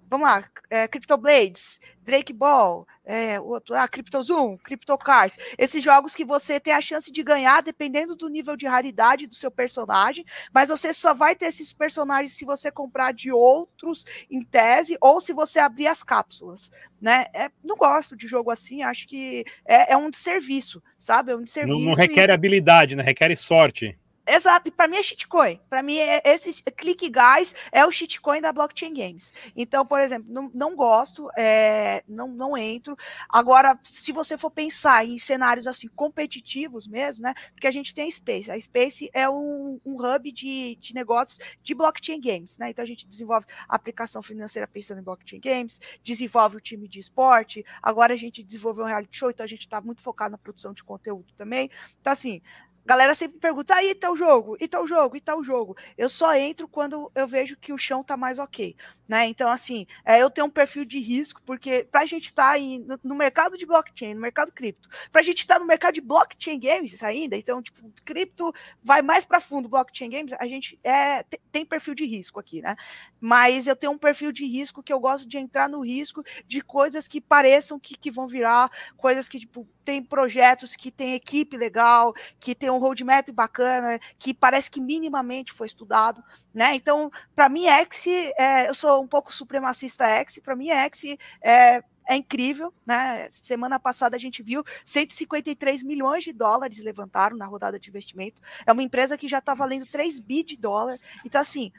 vamos 0.09 0.27
lá, 0.27 0.45
é, 0.69 0.87
Blades, 1.17 1.79
Drake 2.01 2.33
Ball, 2.33 2.87
é, 3.03 3.39
outro, 3.39 3.75
ah, 3.75 3.87
CryptoZoom, 3.87 4.57
CryptoCars, 4.57 5.37
esses 5.57 5.83
jogos 5.83 6.13
que 6.13 6.25
você 6.25 6.59
tem 6.59 6.73
a 6.73 6.81
chance 6.81 7.11
de 7.11 7.23
ganhar 7.23 7.61
dependendo 7.61 8.15
do 8.15 8.29
nível 8.29 8.55
de 8.55 8.67
raridade 8.67 9.27
do 9.27 9.35
seu 9.35 9.49
personagem, 9.49 10.25
mas 10.53 10.69
você 10.69 10.93
só 10.93 11.13
vai 11.13 11.35
ter 11.35 11.47
esses 11.47 11.73
personagens 11.73 12.33
se 12.33 12.45
você 12.45 12.71
comprar 12.71 13.13
de 13.13 13.31
outros 13.31 14.05
em 14.29 14.43
tese 14.43 14.97
ou 15.01 15.19
se 15.19 15.33
você 15.33 15.59
abrir 15.59 15.87
as 15.87 16.03
cápsulas, 16.03 16.71
né? 17.01 17.25
É, 17.33 17.49
não 17.63 17.75
gosto 17.75 18.15
de 18.15 18.27
jogo 18.27 18.51
assim, 18.51 18.83
acho 18.83 19.07
que 19.07 19.43
é, 19.65 19.93
é 19.93 19.97
um 19.97 20.09
desserviço, 20.09 20.81
sabe? 20.99 21.31
É 21.31 21.35
um 21.35 21.43
desserviço. 21.43 21.77
Não, 21.77 21.85
não 21.85 21.93
requer 21.93 22.29
e... 22.29 22.31
habilidade, 22.31 22.95
né? 22.95 23.03
Requer 23.03 23.35
sorte. 23.35 23.97
Exato, 24.35 24.69
para 24.69 24.87
mim 24.87 24.97
é 24.97 25.03
shitcoin. 25.03 25.61
Para 25.69 25.81
mim, 25.81 25.97
é, 25.97 26.21
esse 26.25 26.61
Click 26.63 27.09
Guys 27.09 27.55
é 27.71 27.85
o 27.85 27.91
shitcoin 27.91 28.41
da 28.41 28.51
blockchain 28.51 28.93
games. 28.93 29.31
Então, 29.55 29.85
por 29.85 30.01
exemplo, 30.01 30.25
não, 30.29 30.51
não 30.53 30.75
gosto, 30.75 31.29
é, 31.37 32.03
não, 32.05 32.27
não 32.27 32.57
entro. 32.57 32.97
Agora, 33.29 33.79
se 33.83 34.11
você 34.11 34.37
for 34.37 34.51
pensar 34.51 35.05
em 35.05 35.17
cenários 35.17 35.67
assim 35.67 35.87
competitivos 35.87 36.85
mesmo, 36.85 37.23
né? 37.23 37.33
Porque 37.53 37.65
a 37.65 37.71
gente 37.71 37.95
tem 37.95 38.09
a 38.09 38.11
Space. 38.11 38.51
A 38.51 38.59
Space 38.59 39.09
é 39.13 39.29
um, 39.29 39.79
um 39.85 39.95
hub 39.95 40.29
de, 40.33 40.75
de 40.81 40.93
negócios 40.93 41.39
de 41.63 41.73
blockchain 41.73 42.19
games, 42.19 42.57
né? 42.57 42.71
Então 42.71 42.83
a 42.83 42.87
gente 42.87 43.07
desenvolve 43.07 43.45
aplicação 43.69 44.21
financeira 44.21 44.67
pensando 44.67 44.99
em 44.99 45.03
blockchain 45.03 45.39
games, 45.39 45.79
desenvolve 46.03 46.57
o 46.57 46.61
time 46.61 46.89
de 46.89 46.99
esporte. 46.99 47.65
Agora 47.81 48.13
a 48.13 48.17
gente 48.17 48.43
desenvolveu 48.43 48.83
um 48.83 48.87
reality 48.87 49.17
show, 49.17 49.29
então 49.29 49.45
a 49.45 49.47
gente 49.47 49.61
está 49.61 49.79
muito 49.79 50.01
focado 50.01 50.31
na 50.33 50.37
produção 50.37 50.73
de 50.73 50.83
conteúdo 50.83 51.33
também. 51.37 51.69
Então, 52.01 52.11
assim, 52.11 52.41
galera 52.85 53.15
sempre 53.15 53.39
pergunta, 53.39 53.73
aí 53.73 53.91
ah, 53.91 53.95
tal 53.99 54.15
jogo, 54.15 54.55
e 54.59 54.67
tal 54.67 54.85
jogo, 54.85 55.17
e 55.17 55.21
tal 55.21 55.43
jogo. 55.43 55.75
Eu 55.97 56.07
só 56.07 56.35
entro 56.35 56.67
quando 56.67 57.11
eu 57.15 57.27
vejo 57.27 57.57
que 57.57 57.73
o 57.73 57.77
chão 57.77 58.03
tá 58.03 58.15
mais 58.15 58.37
ok, 58.37 58.75
né? 59.07 59.25
Então, 59.25 59.49
assim, 59.49 59.87
é, 60.05 60.21
eu 60.21 60.29
tenho 60.29 60.45
um 60.47 60.51
perfil 60.51 60.85
de 60.85 60.99
risco, 60.99 61.41
porque 61.45 61.87
pra 61.91 62.05
gente 62.05 62.25
estar 62.25 62.53
tá 62.53 62.59
no, 62.59 62.99
no, 63.03 63.15
mercado 63.15 63.57
de 63.57 63.65
blockchain, 63.65 64.13
no 64.13 64.21
mercado 64.21 64.51
cripto, 64.51 64.87
pra 65.11 65.23
gente 65.23 65.39
estar 65.39 65.55
tá 65.55 65.59
no 65.59 65.65
mercado 65.65 65.95
de 65.95 66.01
blockchain 66.01 66.59
games 66.59 67.01
ainda, 67.01 67.35
então, 67.35 67.61
tipo, 67.61 67.91
cripto 68.03 68.53
vai 68.83 69.01
mais 69.01 69.25
para 69.25 69.41
fundo, 69.41 69.67
blockchain 69.67 70.09
games, 70.09 70.33
a 70.33 70.47
gente 70.47 70.79
é, 70.83 71.23
tem 71.51 71.65
perfil 71.65 71.95
de 71.95 72.05
risco 72.05 72.39
aqui, 72.39 72.61
né? 72.61 72.75
Mas 73.19 73.65
eu 73.65 73.75
tenho 73.75 73.93
um 73.93 73.97
perfil 73.97 74.31
de 74.31 74.45
risco 74.45 74.83
que 74.83 74.93
eu 74.93 74.99
gosto 74.99 75.27
de 75.27 75.37
entrar 75.37 75.67
no 75.67 75.81
risco 75.81 76.23
de 76.47 76.61
coisas 76.61 77.07
que 77.07 77.19
pareçam 77.19 77.79
que, 77.79 77.97
que 77.97 78.11
vão 78.11 78.27
virar, 78.27 78.69
coisas 78.95 79.27
que, 79.27 79.39
tipo, 79.39 79.67
tem 79.83 80.03
projetos 80.03 80.75
que 80.75 80.91
tem 80.91 81.13
equipe 81.13 81.55
legal, 81.55 82.13
que 82.39 82.55
tem 82.55 82.69
um 82.75 82.79
roadmap 82.79 83.29
bacana, 83.31 83.99
que 84.17 84.33
parece 84.33 84.69
que 84.69 84.81
minimamente 84.81 85.53
foi 85.53 85.67
estudado, 85.67 86.23
né? 86.53 86.75
Então, 86.75 87.11
para 87.35 87.49
mim, 87.49 87.65
X, 87.67 88.05
é, 88.37 88.69
eu 88.69 88.73
sou 88.73 89.01
um 89.01 89.07
pouco 89.07 89.33
supremacista 89.33 90.05
X, 90.05 90.39
para 90.43 90.55
mim, 90.55 90.69
X 90.69 91.17
é, 91.41 91.83
é 92.07 92.15
incrível, 92.15 92.73
né? 92.85 93.27
Semana 93.31 93.79
passada 93.79 94.15
a 94.15 94.19
gente 94.19 94.43
viu 94.43 94.63
153 94.85 95.83
milhões 95.83 96.23
de 96.23 96.31
dólares 96.31 96.83
levantaram 96.83 97.35
na 97.35 97.45
rodada 97.45 97.79
de 97.79 97.89
investimento. 97.89 98.41
É 98.65 98.71
uma 98.71 98.83
empresa 98.83 99.17
que 99.17 99.27
já 99.27 99.39
está 99.39 99.53
valendo 99.53 99.85
3 99.85 100.19
bi 100.19 100.43
de 100.43 100.55
dólar. 100.55 100.99
Então, 101.25 101.41
assim, 101.41 101.71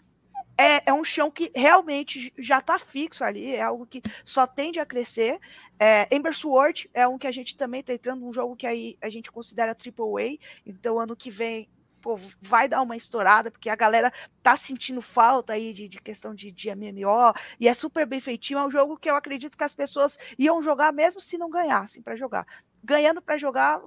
é, 0.59 0.89
é, 0.91 0.93
um 0.93 1.05
chão 1.05 1.31
que 1.31 1.51
realmente 1.55 2.33
já 2.39 2.59
está 2.59 2.79
fixo 2.79 3.23
ali, 3.23 3.55
é 3.55 3.63
algo 3.63 3.87
que 3.87 4.03
só 4.25 4.47
tende 4.47 4.81
a 4.81 4.87
crescer. 4.87 5.39
É, 5.79 6.09
Ember 6.15 6.35
Sword 6.35 6.91
é 6.95 7.07
um 7.07 7.19
que 7.19 7.27
a 7.27 7.33
gente 7.33 7.57
também 7.57 7.81
está 7.81 7.93
entrando, 7.93 8.27
um 8.27 8.33
jogo 8.33 8.57
que 8.57 8.67
aí 8.67 8.97
a 9.03 9.11
gente 9.11 9.31
considera 9.31 9.77
AAA, 9.77 10.39
então 10.65 10.99
ano 10.99 11.15
que 11.15 11.31
vem 11.31 11.69
pô, 12.01 12.19
vai 12.41 12.69
dar 12.69 12.83
uma 12.83 12.97
estourada, 12.97 13.51
porque 13.51 13.69
a 13.69 13.77
galera 13.77 14.13
tá 14.43 14.57
sentindo 14.57 15.03
falta 15.03 15.53
aí 15.53 15.73
de, 15.73 15.89
de 15.89 16.01
questão 16.01 16.35
de, 16.35 16.51
de 16.51 16.75
MMO, 16.75 17.35
e 17.61 17.69
é 17.69 17.75
super 17.75 18.07
bem 18.07 18.21
feitinho, 18.21 18.61
é 18.61 18.67
um 18.67 18.71
jogo 18.71 18.97
que 18.97 19.11
eu 19.11 19.17
acredito 19.17 19.59
que 19.59 19.65
as 19.65 19.75
pessoas 19.75 20.17
iam 20.39 20.63
jogar 20.63 20.93
mesmo 20.93 21.21
se 21.21 21.37
não 21.37 21.51
ganhassem 21.51 22.01
para 22.01 22.17
jogar. 22.17 22.47
Ganhando 22.83 23.21
para 23.21 23.37
jogar, 23.37 23.83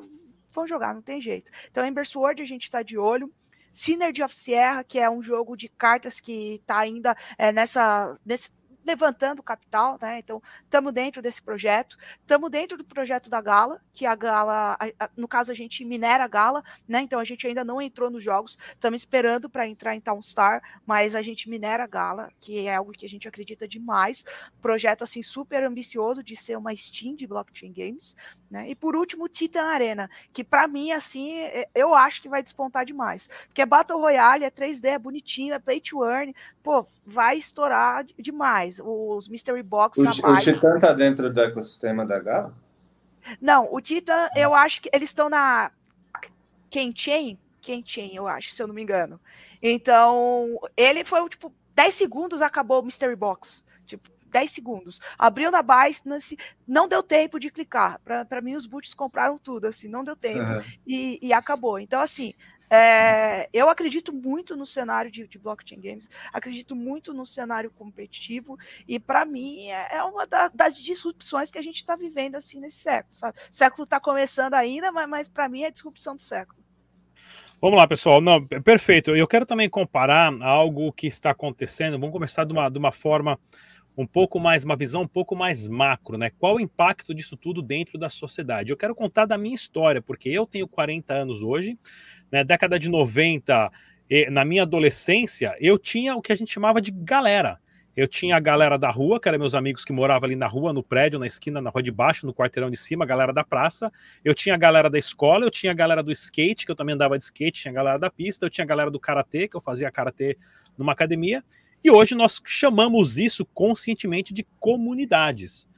vão 0.52 0.68
jogar, 0.68 0.94
não 0.94 1.02
tem 1.02 1.22
jeito. 1.22 1.50
Então, 1.72 1.86
Ember 1.86 2.06
Sword 2.06 2.42
a 2.42 2.46
gente 2.46 2.64
está 2.64 2.84
de 2.84 2.98
olho. 2.98 3.34
Synergy 3.72 4.24
of 4.24 4.38
Sierra, 4.38 4.84
que 4.84 5.00
é 5.00 5.10
um 5.10 5.22
jogo 5.22 5.56
de 5.56 5.70
cartas 5.70 6.20
que 6.20 6.56
está 6.56 6.80
ainda 6.80 7.16
é, 7.38 7.52
nessa, 7.52 8.18
nesse, 8.26 8.50
levantando 8.86 9.44
capital, 9.44 9.98
né? 10.02 10.20
Então, 10.20 10.42
estamos 10.64 10.92
dentro 10.94 11.22
desse 11.22 11.42
projeto, 11.42 11.98
estamos 12.22 12.50
dentro 12.50 12.78
do 12.78 12.84
projeto 12.84 13.30
da 13.30 13.42
Gala, 13.42 13.82
que 13.94 14.06
a 14.06 14.16
Gala, 14.16 14.78
a, 14.80 15.06
a, 15.06 15.10
no 15.16 15.28
caso, 15.28 15.52
a 15.52 15.56
gente 15.56 15.84
minera 15.86 16.24
a 16.24 16.28
Gala, 16.28 16.64
né? 16.88 17.02
Então 17.02 17.20
a 17.20 17.24
gente 17.24 17.46
ainda 17.46 17.64
não 17.64 17.82
entrou 17.82 18.10
nos 18.10 18.24
jogos, 18.24 18.58
estamos 18.74 19.02
esperando 19.02 19.50
para 19.50 19.68
entrar 19.68 19.96
em 19.96 20.02
Town 20.02 20.22
Star, 20.22 20.62
mas 20.86 21.16
a 21.16 21.22
gente 21.22 21.50
minera 21.50 21.84
a 21.84 21.88
Gala, 21.88 22.32
que 22.40 22.68
é 22.68 22.76
algo 22.76 22.92
que 22.92 23.06
a 23.06 23.10
gente 23.10 23.28
acredita 23.28 23.68
demais. 23.68 24.26
Projeto 24.62 25.04
assim 25.04 25.22
super 25.22 25.64
ambicioso 25.64 26.24
de 26.24 26.36
ser 26.36 26.58
uma 26.58 26.76
Steam 26.76 27.16
de 27.16 27.28
blockchain 27.28 27.72
games, 27.72 28.16
né? 28.50 28.70
E 28.70 28.76
por 28.76 28.96
último, 28.96 29.28
Titan 29.28 29.64
Arena, 29.64 30.10
que 30.34 30.44
para 30.44 30.68
mim 30.68 30.92
assim, 30.92 31.34
eu 31.76 31.94
acho 31.94 32.22
que 32.22 32.30
vai 32.30 32.42
despontar 32.42 32.86
demais, 32.86 33.30
porque 33.48 33.62
é 33.62 33.66
Battle 33.66 34.00
Royale, 34.00 34.46
é 34.46 34.52
3D, 34.52 34.86
é 34.86 35.00
bonitinho, 35.00 35.54
é 35.54 35.60
play 35.60 35.80
to 35.82 36.04
earn, 36.04 36.34
pô, 36.64 36.86
vai 37.06 37.38
estourar 37.38 38.06
demais. 38.18 38.69
Os 38.80 39.28
Mystery 39.28 39.64
Box 39.64 39.98
o, 39.98 40.04
o 40.04 40.38
Titan 40.38 40.78
tá 40.78 40.94
dentro 40.94 41.32
do 41.32 41.42
ecossistema 41.42 42.06
da 42.06 42.20
Gala? 42.20 42.54
Não, 43.42 43.68
o 43.72 43.80
Titan, 43.82 44.30
eu 44.36 44.54
acho 44.54 44.82
que 44.82 44.90
eles 44.94 45.10
estão 45.10 45.30
na 45.30 45.72
Kenchain, 46.70 47.38
Kenchain, 47.62 48.16
eu 48.16 48.28
acho, 48.28 48.52
se 48.52 48.62
eu 48.62 48.68
não 48.68 48.74
me 48.74 48.82
engano. 48.82 49.20
Então, 49.62 50.60
ele 50.78 51.04
foi, 51.04 51.28
tipo, 51.30 51.54
10 51.76 51.94
segundos 51.94 52.42
acabou 52.42 52.82
o 52.82 52.84
Mystery 52.84 53.16
Box. 53.16 53.64
Tipo, 53.86 54.10
10 54.32 54.52
segundos. 54.52 55.00
Abriu 55.18 55.52
na 55.52 55.62
Binance, 55.62 56.38
não 56.68 56.88
deu 56.88 57.02
tempo 57.02 57.40
de 57.40 57.50
clicar. 57.50 58.00
Para 58.04 58.42
mim, 58.42 58.56
os 58.56 58.66
boots 58.66 58.94
compraram 58.94 59.38
tudo, 59.38 59.66
assim, 59.66 59.88
não 59.88 60.04
deu 60.04 60.16
tempo. 60.16 60.40
Uhum. 60.40 60.62
E, 60.86 61.20
e, 61.22 61.34
acabou. 61.34 61.80
Então, 61.80 62.00
assim, 62.00 62.34
é, 62.70 63.50
eu 63.52 63.70
acredito 63.70 64.14
muito 64.14 64.56
no 64.56 64.66
cenário 64.66 65.10
de, 65.10 65.28
de, 65.28 65.40
blockchain 65.40 65.80
games, 65.80 66.10
acredito 66.32 66.76
muito 66.76 67.14
no 67.14 67.26
cenário 67.26 67.72
competitivo, 67.72 68.58
e 68.88 69.00
para 69.00 69.26
mim 69.26 69.68
é, 69.68 69.98
é 69.98 70.04
uma 70.04 70.28
da, 70.28 70.50
das 70.50 70.78
disrupções 70.78 71.50
que 71.50 71.58
a 71.58 71.62
gente 71.62 71.78
está 71.78 71.96
vivendo 71.96 72.36
assim 72.36 72.60
nesse 72.60 72.78
século. 72.78 73.16
Sabe? 73.16 73.38
O 73.52 73.56
século 73.56 73.84
está 73.84 74.00
começando 74.00 74.54
ainda, 74.54 74.92
mas, 74.92 75.10
mas 75.10 75.28
para 75.28 75.50
mim 75.50 75.64
é 75.64 75.68
a 75.68 75.72
disrupção 75.72 76.16
do 76.16 76.22
século. 76.22 76.60
Vamos 77.62 77.78
lá, 77.78 77.86
pessoal. 77.86 78.22
Não, 78.22 78.46
perfeito. 78.46 79.14
Eu 79.14 79.28
quero 79.28 79.46
também 79.46 79.70
comparar 79.70 80.32
algo 80.42 80.94
que 80.94 81.08
está 81.08 81.32
acontecendo. 81.32 82.00
Vamos 82.00 82.14
começar 82.14 82.46
de 82.46 82.54
uma, 82.54 82.70
de 82.70 82.78
uma 82.78 82.92
forma 82.92 83.38
um 83.98 84.08
pouco 84.08 84.40
mais, 84.40 84.64
uma 84.64 84.78
visão 84.78 85.02
um 85.02 85.08
pouco 85.08 85.36
mais 85.36 85.68
macro, 85.68 86.18
né? 86.18 86.30
Qual 86.40 86.56
o 86.56 86.60
impacto 86.62 87.14
disso 87.14 87.36
tudo 87.36 87.62
dentro 87.62 87.98
da 87.98 88.08
sociedade? 88.08 88.72
Eu 88.72 88.78
quero 88.78 88.96
contar 88.96 89.26
da 89.26 89.38
minha 89.38 89.54
história, 89.54 90.02
porque 90.02 90.30
eu 90.30 90.46
tenho 90.46 90.70
40 90.70 91.14
anos 91.14 91.44
hoje, 91.44 91.78
né, 92.32 92.44
década 92.44 92.80
de 92.80 92.90
90, 92.90 93.72
na 94.32 94.44
minha 94.44 94.64
adolescência, 94.64 95.56
eu 95.60 95.78
tinha 95.78 96.16
o 96.16 96.22
que 96.22 96.32
a 96.32 96.36
gente 96.36 96.52
chamava 96.52 96.82
de 96.82 96.92
galera. 96.92 97.60
Eu 97.96 98.08
tinha 98.08 98.38
a 98.38 98.40
galera 98.40 98.78
da 98.78 98.90
rua, 98.90 99.20
que 99.20 99.28
eram 99.28 99.38
meus 99.38 99.54
amigos 99.54 99.84
que 99.84 99.92
moravam 99.92 100.26
ali 100.26 100.36
na 100.36 100.48
rua, 100.48 100.72
no 100.72 100.82
prédio, 100.82 101.20
na 101.20 101.28
esquina, 101.28 101.60
na 101.60 101.70
rua 101.70 101.84
de 101.84 101.92
baixo, 101.92 102.26
no 102.26 102.34
quarteirão 102.34 102.70
de 102.70 102.78
cima, 102.78 103.04
a 103.04 103.08
galera 103.08 103.34
da 103.34 103.44
praça. 103.44 103.92
Eu 104.24 104.34
tinha 104.34 104.56
a 104.56 104.58
galera 104.58 104.90
da 104.90 104.98
escola, 104.98 105.46
eu 105.46 105.52
tinha 105.52 105.74
a 105.74 105.76
galera 105.76 106.02
do 106.02 106.12
skate, 106.12 106.66
que 106.66 106.72
eu 106.72 106.76
também 106.76 106.96
andava 106.96 107.18
de 107.18 107.26
skate, 107.26 107.62
tinha 107.62 107.72
a 107.72 107.76
galera 107.76 108.00
da 108.00 108.10
pista, 108.10 108.46
eu 108.46 108.50
tinha 108.50 108.64
a 108.64 108.68
galera 108.68 108.90
do 108.90 109.00
karatê, 109.00 109.48
que 109.48 109.58
eu 109.58 109.62
fazia 109.62 109.92
karatê 109.92 110.38
numa 110.78 110.94
academia. 110.94 111.44
E 111.84 111.92
hoje 111.92 112.16
nós 112.16 112.42
chamamos 112.46 113.18
isso 113.18 113.46
conscientemente 113.46 114.34
de 114.34 114.46
comunidades. 114.60 115.69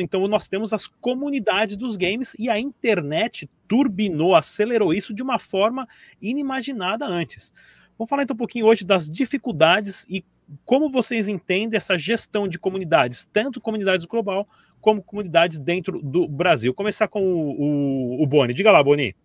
Então 0.00 0.26
nós 0.28 0.46
temos 0.46 0.72
as 0.72 0.86
comunidades 0.86 1.76
dos 1.76 1.96
games 1.96 2.34
e 2.38 2.50
a 2.50 2.58
internet 2.58 3.48
turbinou, 3.66 4.34
acelerou 4.34 4.92
isso 4.92 5.14
de 5.14 5.22
uma 5.22 5.38
forma 5.38 5.88
inimaginada 6.20 7.06
antes. 7.06 7.52
Vamos 7.98 8.10
falar 8.10 8.24
então 8.24 8.34
um 8.34 8.38
pouquinho 8.38 8.66
hoje 8.66 8.84
das 8.84 9.08
dificuldades 9.08 10.04
e 10.08 10.24
como 10.64 10.90
vocês 10.90 11.28
entendem 11.28 11.76
essa 11.76 11.96
gestão 11.96 12.46
de 12.46 12.58
comunidades, 12.58 13.24
tanto 13.32 13.60
comunidades 13.60 14.04
global 14.04 14.46
como 14.80 15.02
comunidades 15.02 15.58
dentro 15.58 16.02
do 16.02 16.28
Brasil. 16.28 16.74
Começar 16.74 17.08
com 17.08 17.22
o, 17.22 18.18
o, 18.18 18.22
o 18.22 18.26
Boni. 18.26 18.52
Diga 18.52 18.70
lá, 18.70 18.82
Boni. 18.82 19.16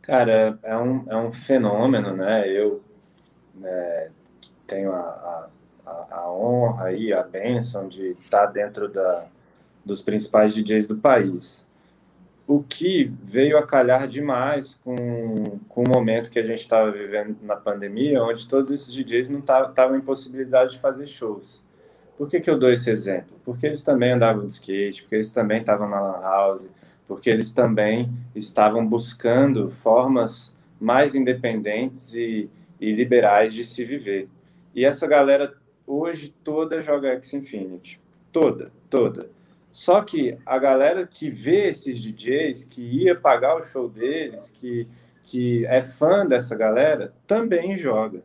Cara, 0.00 0.58
é 0.62 0.76
um, 0.76 1.04
é 1.10 1.16
um 1.16 1.30
fenômeno, 1.30 2.16
né? 2.16 2.48
Eu 2.48 2.82
né, 3.54 4.10
tenho 4.66 4.90
a, 4.92 5.00
a 5.00 5.48
a, 5.90 6.16
a 6.18 6.32
honra 6.32 6.92
e 6.92 7.12
a 7.12 7.22
bênção 7.22 7.88
de 7.88 8.16
estar 8.20 8.46
dentro 8.46 8.88
da, 8.88 9.26
dos 9.84 10.02
principais 10.02 10.54
DJs 10.54 10.86
do 10.86 10.96
país. 10.96 11.66
o 12.46 12.62
que 12.62 13.12
veio 13.22 13.56
a 13.58 13.66
calhar 13.66 14.08
demais 14.08 14.78
com, 14.84 15.58
com 15.68 15.84
o 15.84 15.88
momento 15.88 16.30
que 16.30 16.38
a 16.38 16.44
gente 16.44 16.60
estava 16.60 16.90
vivendo 16.90 17.36
na 17.42 17.56
pandemia, 17.56 18.22
onde 18.22 18.48
todos 18.48 18.70
esses 18.70 18.92
DJs 18.92 19.28
não 19.28 19.40
estavam 19.40 19.96
em 19.96 20.00
possibilidade 20.00 20.72
de 20.72 20.78
fazer 20.78 21.06
shows. 21.06 21.62
Por 22.18 22.28
que, 22.28 22.40
que 22.40 22.50
eu 22.50 22.58
dou 22.58 22.68
esse 22.68 22.90
exemplo? 22.90 23.40
Porque 23.44 23.66
eles 23.66 23.82
também 23.82 24.12
andavam 24.12 24.44
de 24.44 24.52
skate, 24.52 25.02
porque 25.02 25.14
eles 25.14 25.32
também 25.32 25.60
estavam 25.60 25.88
na 25.88 26.00
Lan 26.00 26.20
House, 26.20 26.68
porque 27.06 27.30
eles 27.30 27.50
também 27.50 28.12
estavam 28.34 28.86
buscando 28.86 29.70
formas 29.70 30.54
mais 30.80 31.14
independentes 31.14 32.14
e, 32.14 32.50
e 32.80 32.92
liberais 32.92 33.54
de 33.54 33.64
se 33.64 33.84
viver. 33.84 34.28
E 34.74 34.84
essa 34.84 35.06
galera 35.06 35.54
hoje 35.90 36.34
toda 36.44 36.80
joga 36.80 37.10
X 37.10 37.34
Infinity. 37.34 38.00
Toda, 38.32 38.70
toda. 38.88 39.28
Só 39.70 40.02
que 40.02 40.36
a 40.44 40.58
galera 40.58 41.06
que 41.06 41.30
vê 41.30 41.68
esses 41.68 42.00
DJs, 42.00 42.64
que 42.64 42.82
ia 42.82 43.14
pagar 43.14 43.56
o 43.56 43.62
show 43.62 43.88
deles, 43.88 44.50
que, 44.50 44.86
que 45.24 45.64
é 45.66 45.82
fã 45.82 46.26
dessa 46.26 46.56
galera, 46.56 47.12
também 47.26 47.76
joga. 47.76 48.22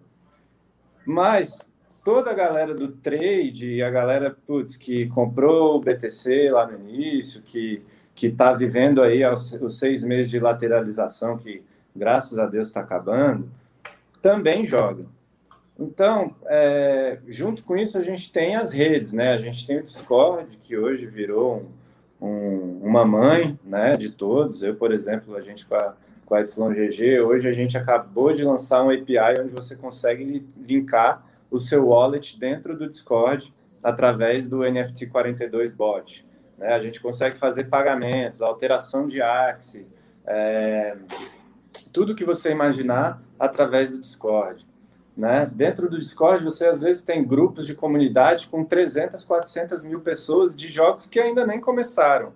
Mas 1.06 1.70
toda 2.04 2.32
a 2.32 2.34
galera 2.34 2.74
do 2.74 2.90
trade 2.90 3.82
a 3.82 3.90
galera 3.90 4.36
putz, 4.46 4.76
que 4.76 5.08
comprou 5.08 5.78
o 5.78 5.80
BTC 5.80 6.50
lá 6.50 6.68
no 6.68 6.80
início, 6.80 7.42
que 7.42 7.84
que 8.16 8.28
está 8.28 8.54
vivendo 8.54 9.04
aí 9.04 9.26
os, 9.26 9.52
os, 9.62 9.78
seis 9.78 10.02
meses 10.02 10.32
de 10.32 10.40
lateralização 10.40 11.38
que 11.38 11.62
graças 11.94 12.40
a 12.40 12.46
Deus 12.46 12.68
está 12.68 12.80
acabando, 12.80 13.50
também 14.22 14.66
joga. 14.66 15.06
Então, 15.78 16.34
é, 16.46 17.20
junto 17.28 17.64
com 17.64 17.76
isso 17.76 17.98
a 17.98 18.02
gente 18.02 18.32
tem 18.32 18.56
as 18.56 18.72
redes, 18.72 19.12
né? 19.12 19.34
A 19.34 19.38
gente 19.38 19.66
tem 19.66 19.78
o 19.78 19.84
Discord 19.84 20.58
que 20.58 20.78
hoje 20.78 21.06
virou 21.06 21.68
um, 22.22 22.28
um, 22.28 22.80
uma 22.82 23.04
mãe, 23.04 23.60
né, 23.64 23.98
de 23.98 24.10
todos. 24.10 24.64
Eu, 24.64 24.76
por 24.76 24.92
exemplo, 24.92 25.36
a 25.36 25.42
gente 25.42 25.66
com 25.66 25.76
a, 25.76 25.94
com 26.26 26.36
a 26.36 26.42
YGG, 26.42 27.20
hoje 27.20 27.48
a 27.50 27.52
gente 27.52 27.78
acabou 27.78 28.32
de 28.32 28.44
lançar 28.44 28.84
um 28.84 28.90
API 28.90 29.42
onde 29.42 29.52
você 29.52 29.76
consegue 29.76 30.46
linkar 30.58 31.26
o 31.52 31.60
seu 31.60 31.88
wallet 31.88 32.40
dentro 32.40 32.78
do 32.78 32.88
Discord 32.88 33.54
através 33.84 34.50
do 34.50 34.60
NFT42 34.60 35.76
bot. 35.76 36.26
Né? 36.58 36.70
A 36.70 36.80
gente 36.80 37.02
consegue 37.02 37.38
fazer 37.38 37.66
pagamentos, 37.66 38.42
alteração 38.42 39.08
de 39.08 39.22
Axe, 39.22 39.86
é, 40.26 40.96
tudo 41.92 42.16
que 42.16 42.24
você 42.24 42.50
imaginar 42.52 43.22
através 43.38 43.92
do 43.92 44.00
Discord. 44.00 44.66
Né? 45.16 45.50
Dentro 45.54 45.90
do 45.90 45.98
Discord, 45.98 46.44
você 46.44 46.68
às 46.68 46.82
vezes 46.82 47.02
tem 47.02 47.26
grupos 47.26 47.66
de 47.66 47.74
comunidade 47.74 48.48
com 48.50 48.66
300, 48.66 49.24
400 49.24 49.86
mil 49.86 50.02
pessoas 50.02 50.56
de 50.56 50.68
jogos 50.68 51.08
que 51.08 51.20
ainda 51.20 51.48
nem 51.48 51.60
começaram. 51.60 52.34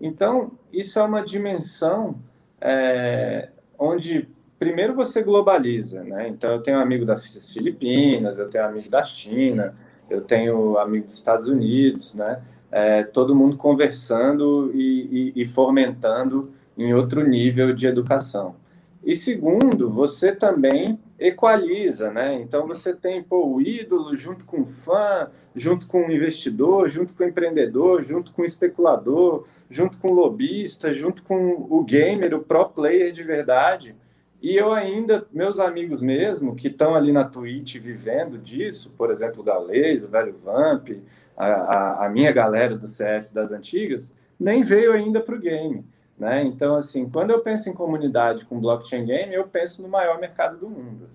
Então, 0.00 0.52
isso 0.72 0.98
é 0.98 1.02
uma 1.02 1.22
dimensão 1.22 2.16
é, 2.60 3.50
onde 3.78 4.28
primeiro 4.58 4.94
você 4.94 5.22
globaliza, 5.22 6.02
né? 6.02 6.28
Então 6.28 6.52
eu 6.52 6.62
tenho 6.62 6.78
amigo 6.78 7.04
das 7.04 7.52
Filipinas, 7.52 8.38
eu 8.38 8.48
tenho 8.48 8.64
amigo 8.64 8.88
da 8.88 9.02
China, 9.02 9.74
eu 10.08 10.20
tenho 10.20 10.78
amigo 10.78 11.04
dos 11.04 11.14
Estados 11.14 11.48
Unidos, 11.48 12.14
né? 12.14 12.42
É, 12.70 13.04
todo 13.04 13.34
mundo 13.34 13.56
conversando 13.56 14.70
e, 14.74 15.32
e, 15.36 15.42
e, 15.42 15.46
fomentando 15.46 16.50
em 16.76 16.92
outro 16.92 17.26
nível 17.26 17.72
de 17.72 17.86
educação. 17.86 18.56
E 19.06 19.14
segundo, 19.14 19.88
você 19.88 20.34
também 20.34 20.98
equaliza, 21.16 22.10
né? 22.10 22.34
Então 22.42 22.66
você 22.66 22.92
tem 22.92 23.22
pô, 23.22 23.46
o 23.46 23.60
ídolo 23.60 24.16
junto 24.16 24.44
com 24.44 24.62
o 24.62 24.66
fã, 24.66 25.30
junto 25.54 25.86
com 25.86 26.08
o 26.08 26.10
investidor, 26.10 26.88
junto 26.88 27.14
com 27.14 27.22
o 27.22 27.28
empreendedor, 27.28 28.02
junto 28.02 28.32
com 28.32 28.42
o 28.42 28.44
especulador, 28.44 29.44
junto 29.70 29.96
com 29.98 30.10
o 30.10 30.12
lobista, 30.12 30.92
junto 30.92 31.22
com 31.22 31.68
o 31.70 31.84
gamer, 31.84 32.34
o 32.34 32.40
pro 32.40 32.68
player 32.68 33.12
de 33.12 33.22
verdade. 33.22 33.94
E 34.42 34.56
eu 34.56 34.72
ainda, 34.72 35.24
meus 35.32 35.60
amigos 35.60 36.02
mesmo, 36.02 36.56
que 36.56 36.66
estão 36.66 36.96
ali 36.96 37.12
na 37.12 37.24
Twitch 37.24 37.76
vivendo 37.76 38.36
disso, 38.36 38.92
por 38.98 39.12
exemplo, 39.12 39.40
o 39.40 39.44
Galês, 39.44 40.02
o 40.02 40.08
Velho 40.08 40.36
Vamp, 40.36 40.90
a, 41.36 41.46
a, 41.46 42.06
a, 42.06 42.08
minha 42.08 42.32
galera 42.32 42.76
do 42.76 42.88
CS 42.88 43.30
das 43.30 43.52
antigas, 43.52 44.12
nem 44.38 44.64
veio 44.64 44.92
ainda 44.92 45.20
para 45.20 45.36
o 45.36 45.38
game. 45.38 45.84
Né? 46.18 46.44
Então, 46.44 46.74
assim, 46.74 47.08
quando 47.08 47.30
eu 47.30 47.40
penso 47.40 47.68
em 47.68 47.74
comunidade 47.74 48.44
com 48.44 48.60
blockchain 48.60 49.04
game, 49.04 49.34
eu 49.34 49.46
penso 49.46 49.82
no 49.82 49.88
maior 49.88 50.18
mercado 50.18 50.58
do 50.58 50.68
mundo. 50.68 51.10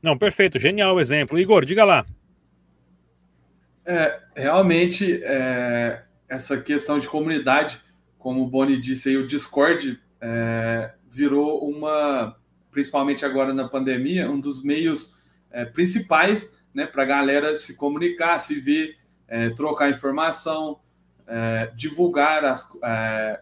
Não, 0.00 0.16
perfeito, 0.16 0.58
genial 0.58 0.94
o 0.94 1.00
exemplo. 1.00 1.38
Igor, 1.38 1.64
diga 1.64 1.84
lá. 1.84 2.06
É, 3.84 4.20
realmente, 4.36 5.20
é, 5.24 6.02
essa 6.28 6.60
questão 6.60 6.98
de 6.98 7.08
comunidade, 7.08 7.80
como 8.18 8.42
o 8.42 8.46
Boni 8.46 8.78
disse 8.78 9.08
aí, 9.08 9.16
o 9.16 9.26
Discord 9.26 10.00
é, 10.20 10.92
virou 11.10 11.68
uma, 11.68 12.36
principalmente 12.70 13.24
agora 13.24 13.52
na 13.52 13.68
pandemia, 13.68 14.30
um 14.30 14.38
dos 14.38 14.62
meios 14.62 15.14
é, 15.50 15.64
principais 15.64 16.56
né, 16.72 16.86
para 16.86 17.02
a 17.02 17.06
galera 17.06 17.56
se 17.56 17.76
comunicar, 17.76 18.38
se 18.38 18.58
ver, 18.58 18.96
é, 19.28 19.50
trocar 19.50 19.90
informação, 19.90 20.80
é, 21.26 21.70
divulgar 21.74 22.44
as, 22.44 22.68
é, 22.82 23.40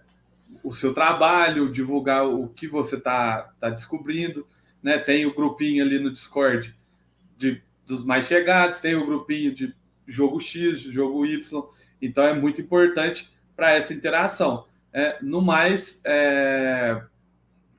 o 0.62 0.72
seu 0.72 0.94
trabalho, 0.94 1.72
divulgar 1.72 2.26
o 2.26 2.48
que 2.48 2.68
você 2.68 2.96
está 2.96 3.52
tá 3.60 3.70
descobrindo. 3.70 4.46
Né? 4.82 4.98
Tem 4.98 5.26
o 5.26 5.34
grupinho 5.34 5.84
ali 5.84 5.98
no 5.98 6.12
Discord 6.12 6.74
de, 7.36 7.62
dos 7.86 8.04
mais 8.04 8.26
chegados, 8.26 8.80
tem 8.80 8.94
o 8.94 9.06
grupinho 9.06 9.54
de 9.54 9.74
jogo 10.06 10.40
X, 10.40 10.80
jogo 10.82 11.24
Y. 11.26 11.62
Então 12.00 12.24
é 12.24 12.34
muito 12.34 12.60
importante 12.60 13.32
para 13.56 13.72
essa 13.72 13.94
interação. 13.94 14.66
É, 14.92 15.18
no 15.22 15.40
mais, 15.40 16.02
é, 16.04 17.02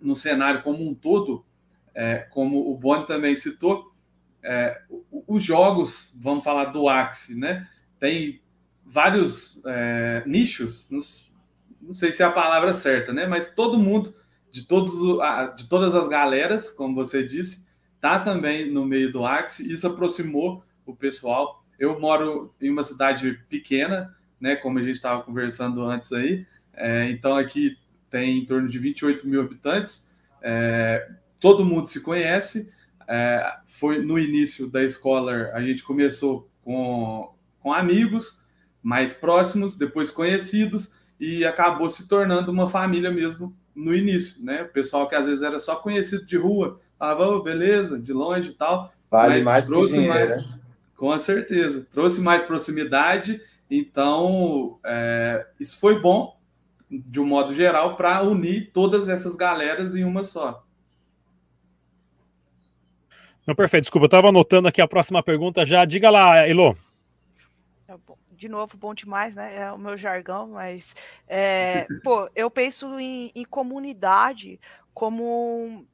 no 0.02 0.16
cenário 0.16 0.64
como 0.64 0.88
um 0.88 0.96
todo, 0.96 1.46
é, 1.94 2.20
como 2.32 2.72
o 2.72 2.78
Boni 2.78 3.06
também 3.06 3.36
citou, 3.36 3.94
é, 4.42 4.82
os 5.28 5.44
jogos, 5.44 6.12
vamos 6.16 6.44
falar 6.44 6.66
do 6.66 6.90
Axie, 6.90 7.36
né? 7.36 7.68
Tem 8.00 8.42
vários 8.86 9.60
é, 9.66 10.24
nichos, 10.26 10.90
não 11.82 11.94
sei 11.94 12.12
se 12.12 12.24
é 12.24 12.26
a 12.26 12.32
palavra 12.32 12.74
certa, 12.74 13.14
né? 13.14 13.26
Mas 13.26 13.54
todo 13.54 13.80
mundo, 13.80 14.14
de, 14.50 14.66
todos, 14.66 14.94
de 15.56 15.68
todas 15.68 15.94
as 15.96 16.08
galeras, 16.08 16.70
como 16.70 16.96
você 16.96 17.24
disse, 17.24 17.66
tá 18.00 18.20
também 18.20 18.72
no 18.72 18.86
meio 18.86 19.12
do 19.12 19.26
Axie. 19.26 19.72
Isso 19.72 19.88
aproximou 19.88 20.64
o 20.86 20.96
pessoal. 20.96 21.64
Eu 21.78 22.00
moro 22.00 22.54
em 22.62 22.70
uma 22.70 22.84
cidade 22.84 23.40
pequena, 23.50 24.16
né? 24.40 24.56
Como 24.56 24.80
a 24.80 24.82
gente 24.84 24.96
estava 24.96 25.24
conversando 25.24 25.84
antes 25.84 26.12
aí. 26.14 26.46
É, 26.74 27.10
então 27.10 27.36
aqui 27.36 27.78
tem 28.10 28.40
em 28.40 28.46
torno 28.46 28.68
de 28.68 28.78
28 28.78 29.28
mil 29.28 29.42
habitantes, 29.42 30.08
é, 30.42 31.10
todo 31.40 31.66
mundo 31.66 31.88
se 31.88 32.00
conhece. 32.02 32.72
É, 33.08 33.58
foi 33.66 34.04
no 34.04 34.18
início 34.18 34.70
da 34.70 34.84
escola, 34.84 35.52
a 35.54 35.62
gente 35.62 35.84
começou 35.84 36.50
com, 36.62 37.34
com 37.60 37.74
amigos 37.74 38.43
mais 38.84 39.14
próximos, 39.14 39.76
depois 39.76 40.12
conhecidos, 40.12 40.92
e 41.20 41.46
acabou 41.46 41.90
se 41.90 42.08
tornando 42.08 42.52
uma 42.52 42.70
família 42.70 43.10
mesmo 43.10 43.56
no 43.74 43.96
início, 43.96 44.44
né? 44.44 44.64
O 44.64 44.70
pessoal 44.70 45.08
que 45.08 45.16
às 45.16 45.26
vezes 45.26 45.42
era 45.42 45.58
só 45.58 45.78
conhecido 45.78 46.26
de 46.26 46.38
rua, 46.38 46.80
falava, 47.00 47.28
oh, 47.30 47.42
beleza, 47.42 47.98
de 47.98 48.12
longe 48.12 48.50
e 48.50 48.54
tal. 48.54 48.92
Vale 49.10 49.36
mas 49.36 49.46
mais 49.46 49.66
trouxe 49.68 49.94
dinheiro, 49.94 50.14
mais, 50.14 50.36
né? 50.36 50.60
com 50.96 51.18
certeza, 51.18 51.88
trouxe 51.90 52.22
mais 52.22 52.44
proximidade. 52.44 53.42
Então, 53.72 54.78
é, 54.84 55.48
isso 55.60 55.80
foi 55.80 56.00
bom 56.00 56.38
de 57.00 57.20
um 57.20 57.26
modo 57.26 57.54
geral, 57.54 57.96
para 57.96 58.22
unir 58.22 58.72
todas 58.72 59.10
essas 59.10 59.36
galeras 59.36 59.96
em 59.96 60.04
uma 60.04 60.24
só. 60.24 60.64
Não, 63.46 63.56
perfeito. 63.56 63.84
Desculpa, 63.84 64.06
eu 64.06 64.08
estava 64.08 64.30
anotando 64.30 64.68
aqui 64.68 64.82
a 64.82 64.88
próxima 64.88 65.22
pergunta 65.22 65.66
já. 65.66 65.84
Diga 65.86 66.10
lá, 66.10 66.48
Elo. 66.48 66.78
É 67.88 67.96
de 68.44 68.50
novo, 68.50 68.76
bom 68.76 68.94
demais, 68.94 69.36
né? 69.36 69.56
É 69.56 69.72
o 69.72 69.78
meu 69.78 69.98
jargão, 69.98 70.50
mas 70.50 70.94
é, 71.26 71.88
pô, 72.04 72.30
eu 72.36 72.52
penso 72.52 73.00
em, 73.00 73.32
em 73.34 73.46
comunidade 73.46 74.60
como 74.94 75.88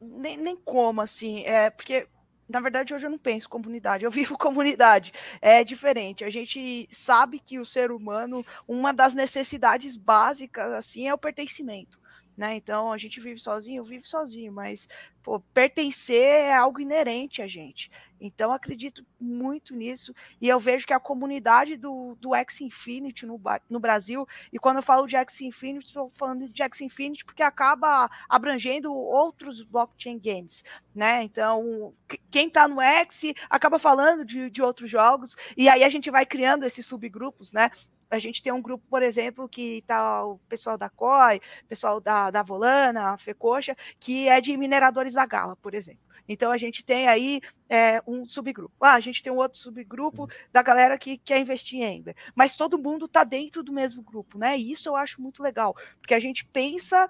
nem, 0.00 0.36
nem 0.36 0.56
como 0.56 1.00
assim, 1.00 1.42
é 1.44 1.68
porque 1.68 2.06
na 2.48 2.60
verdade, 2.60 2.94
hoje 2.94 3.06
eu 3.06 3.10
não 3.10 3.18
penso 3.18 3.48
comunidade, 3.48 4.04
eu 4.04 4.10
vivo 4.12 4.38
comunidade. 4.38 5.12
É 5.40 5.64
diferente. 5.64 6.24
A 6.24 6.30
gente 6.30 6.86
sabe 6.92 7.40
que 7.40 7.58
o 7.58 7.64
ser 7.64 7.90
humano, 7.90 8.44
uma 8.68 8.92
das 8.92 9.14
necessidades 9.14 9.96
básicas, 9.96 10.70
assim, 10.72 11.08
é 11.08 11.14
o 11.14 11.18
pertencimento. 11.18 11.98
Né? 12.36 12.56
Então 12.56 12.92
a 12.92 12.98
gente 12.98 13.20
vive 13.20 13.40
sozinho, 13.40 13.84
vive 13.84 14.06
sozinho, 14.06 14.52
mas 14.52 14.88
pô, 15.22 15.40
pertencer 15.40 16.22
é 16.22 16.54
algo 16.54 16.80
inerente 16.80 17.40
a 17.40 17.46
gente. 17.46 17.90
Então 18.26 18.52
acredito 18.52 19.04
muito 19.20 19.74
nisso 19.74 20.14
e 20.40 20.48
eu 20.48 20.58
vejo 20.58 20.86
que 20.86 20.94
a 20.94 20.98
comunidade 20.98 21.76
do, 21.76 22.16
do 22.18 22.34
X 22.34 22.62
Infinity 22.62 23.26
no, 23.26 23.38
no 23.68 23.78
Brasil, 23.78 24.26
e 24.50 24.58
quando 24.58 24.78
eu 24.78 24.82
falo 24.82 25.06
de 25.06 25.14
X 25.14 25.42
Infinity, 25.42 25.86
estou 25.86 26.10
falando 26.14 26.48
de 26.48 26.62
X 26.62 26.80
Infinity 26.80 27.24
porque 27.24 27.42
acaba 27.42 28.10
abrangendo 28.26 28.94
outros 28.94 29.62
blockchain 29.62 30.18
games, 30.18 30.64
né? 30.94 31.22
Então, 31.22 31.92
quem 32.30 32.48
está 32.48 32.66
no 32.66 32.80
X 32.80 33.34
acaba 33.50 33.78
falando 33.78 34.24
de, 34.24 34.48
de 34.48 34.62
outros 34.62 34.90
jogos, 34.90 35.36
e 35.56 35.68
aí 35.68 35.84
a 35.84 35.88
gente 35.90 36.10
vai 36.10 36.24
criando 36.24 36.64
esses 36.64 36.86
subgrupos, 36.86 37.52
né? 37.52 37.70
A 38.14 38.18
gente 38.18 38.42
tem 38.42 38.52
um 38.52 38.62
grupo, 38.62 38.84
por 38.88 39.02
exemplo, 39.02 39.48
que 39.48 39.78
está 39.78 40.24
o 40.24 40.38
pessoal 40.48 40.78
da 40.78 40.88
COI, 40.88 41.40
pessoal 41.68 42.00
da, 42.00 42.30
da 42.30 42.42
Volana, 42.42 43.12
a 43.12 43.18
FECOXA, 43.18 43.76
que 43.98 44.28
é 44.28 44.40
de 44.40 44.56
mineradores 44.56 45.14
da 45.14 45.26
Gala, 45.26 45.56
por 45.56 45.74
exemplo. 45.74 46.04
Então 46.28 46.50
a 46.50 46.56
gente 46.56 46.84
tem 46.84 47.06
aí 47.06 47.40
é, 47.68 48.02
um 48.06 48.26
subgrupo. 48.26 48.74
Ah, 48.80 48.94
a 48.94 49.00
gente 49.00 49.22
tem 49.22 49.32
um 49.32 49.36
outro 49.36 49.58
subgrupo 49.58 50.28
da 50.52 50.62
galera 50.62 50.96
que 50.96 51.18
quer 51.18 51.38
investir 51.38 51.80
em 51.80 51.96
Ember. 51.96 52.16
Mas 52.34 52.56
todo 52.56 52.78
mundo 52.78 53.04
está 53.06 53.24
dentro 53.24 53.62
do 53.62 53.72
mesmo 53.72 54.02
grupo, 54.02 54.38
né? 54.38 54.56
E 54.56 54.72
isso 54.72 54.88
eu 54.88 54.96
acho 54.96 55.20
muito 55.20 55.42
legal, 55.42 55.76
porque 56.00 56.14
a 56.14 56.20
gente 56.20 56.44
pensa 56.46 57.08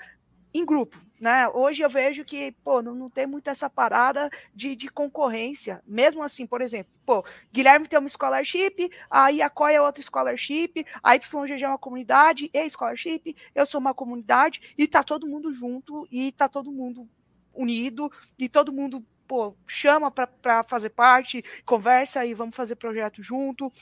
em 0.55 0.65
grupo, 0.65 0.97
né? 1.21 1.49
Hoje 1.49 1.83
eu 1.83 1.91
vejo 1.91 2.25
que, 2.25 2.53
pô, 2.63 2.81
não, 2.81 2.95
não 2.95 3.11
tem 3.11 3.27
muito 3.27 3.51
essa 3.51 3.69
parada 3.69 4.31
de, 4.55 4.77
de 4.77 4.89
concorrência. 4.89 5.83
Mesmo 5.85 6.23
assim, 6.23 6.47
por 6.47 6.63
exemplo, 6.63 6.93
pô, 7.05 7.25
Guilherme 7.53 7.89
tem 7.89 7.99
uma 7.99 8.09
scholarship, 8.09 8.89
aí 9.11 9.43
a 9.43 9.51
COI 9.51 9.75
é 9.75 9.83
outra 9.83 10.01
scholarship, 10.01 10.87
a 11.03 11.15
YGG 11.17 11.65
é 11.65 11.69
uma 11.69 11.77
comunidade, 11.77 12.49
e 12.55 12.71
scholarship, 12.71 13.37
eu 13.53 13.67
sou 13.67 13.81
uma 13.81 13.93
comunidade, 13.93 14.61
e 14.79 14.87
tá 14.87 15.03
todo 15.03 15.27
mundo 15.27 15.53
junto, 15.53 16.07
e 16.09 16.31
tá 16.31 16.49
todo 16.49 16.71
mundo 16.71 17.09
unido, 17.53 18.11
e 18.39 18.49
todo 18.49 18.73
mundo, 18.73 19.05
pô, 19.27 19.57
chama 19.67 20.13
para 20.13 20.63
fazer 20.63 20.91
parte, 20.91 21.45
conversa 21.67 22.25
e 22.25 22.33
vamos 22.33 22.55
fazer 22.55 22.77
projeto 22.77 23.21
junto, 23.21 23.73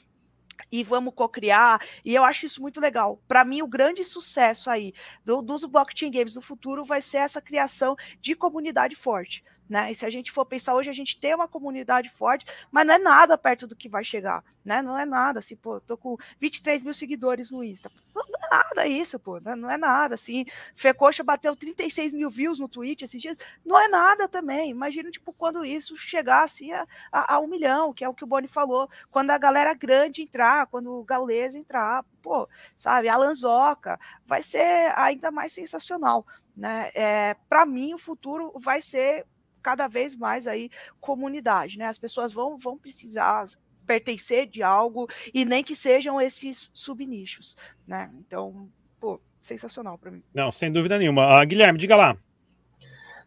e 0.70 0.82
vamos 0.82 1.14
co-criar. 1.14 1.80
E 2.04 2.14
eu 2.14 2.24
acho 2.24 2.46
isso 2.46 2.60
muito 2.60 2.80
legal. 2.80 3.20
Para 3.26 3.44
mim, 3.44 3.62
o 3.62 3.66
grande 3.66 4.04
sucesso 4.04 4.70
aí 4.70 4.92
do, 5.24 5.42
dos 5.42 5.64
blockchain 5.64 6.10
games 6.10 6.34
do 6.34 6.42
futuro 6.42 6.84
vai 6.84 7.00
ser 7.00 7.18
essa 7.18 7.40
criação 7.40 7.96
de 8.20 8.34
comunidade 8.34 8.94
forte. 8.94 9.44
Né? 9.68 9.92
E 9.92 9.94
se 9.94 10.04
a 10.04 10.10
gente 10.10 10.30
for 10.30 10.44
pensar 10.44 10.74
hoje, 10.74 10.90
a 10.90 10.92
gente 10.92 11.18
tem 11.18 11.34
uma 11.34 11.48
comunidade 11.48 12.10
forte, 12.10 12.44
mas 12.70 12.86
não 12.86 12.94
é 12.94 12.98
nada 12.98 13.38
perto 13.38 13.66
do 13.66 13.76
que 13.76 13.88
vai 13.88 14.04
chegar, 14.04 14.44
né? 14.64 14.82
Não 14.82 14.98
é 14.98 15.06
nada, 15.06 15.38
assim, 15.38 15.56
pô, 15.56 15.80
tô 15.80 15.96
com 15.96 16.18
23 16.38 16.82
mil 16.82 16.92
seguidores 16.92 17.50
no 17.50 17.64
Insta. 17.64 17.90
Não 18.14 18.22
é 18.22 18.48
nada 18.50 18.86
isso, 18.86 19.18
pô, 19.18 19.40
não 19.40 19.70
é 19.70 19.78
nada, 19.78 20.14
assim. 20.14 20.44
Fecoxa 20.76 21.24
bateu 21.24 21.56
36 21.56 22.12
mil 22.12 22.28
views 22.28 22.58
no 22.58 22.68
Twitch 22.68 23.02
esses 23.02 23.20
dias, 23.20 23.38
não 23.64 23.80
é 23.80 23.88
nada 23.88 24.28
também. 24.28 24.70
Imagina, 24.70 25.10
tipo, 25.10 25.32
quando 25.32 25.64
isso 25.64 25.96
chegasse 25.96 26.70
a, 26.72 26.86
a, 27.10 27.34
a, 27.36 27.40
um 27.40 27.46
milhão, 27.46 27.94
que 27.94 28.04
é 28.04 28.08
o 28.08 28.14
que 28.14 28.24
o 28.24 28.26
Boni 28.26 28.48
falou, 28.48 28.90
quando 29.10 29.30
a 29.30 29.38
galera 29.38 29.72
grande 29.72 30.22
entrar, 30.22 30.66
quando 30.66 30.92
o 30.92 31.04
Gaules 31.04 31.54
entrar, 31.54 32.04
pô, 32.20 32.48
sabe, 32.76 33.08
a 33.08 33.16
Lanzoca, 33.16 33.98
vai 34.26 34.42
ser 34.42 34.92
ainda 34.96 35.30
mais 35.30 35.52
sensacional, 35.52 36.26
né? 36.56 36.90
É, 36.94 37.36
para 37.48 37.64
mim, 37.64 37.94
o 37.94 37.98
futuro 37.98 38.52
vai 38.58 38.82
ser 38.82 39.26
cada 39.62 39.86
vez 39.88 40.14
mais 40.14 40.46
aí 40.46 40.70
comunidade, 41.00 41.78
né? 41.78 41.86
As 41.86 41.98
pessoas 41.98 42.32
vão, 42.32 42.58
vão 42.58 42.76
precisar 42.76 43.46
pertencer 43.86 44.46
de 44.46 44.62
algo 44.62 45.08
e 45.32 45.44
nem 45.44 45.62
que 45.62 45.76
sejam 45.76 46.20
esses 46.20 46.70
subnichos, 46.72 47.56
né? 47.86 48.10
Então, 48.18 48.68
pô, 49.00 49.20
sensacional 49.42 49.98
para 49.98 50.10
mim. 50.10 50.22
Não, 50.34 50.50
sem 50.50 50.70
dúvida 50.70 50.98
nenhuma. 50.98 51.42
Uh, 51.42 51.46
Guilherme, 51.46 51.78
diga 51.78 51.96
lá. 51.96 52.16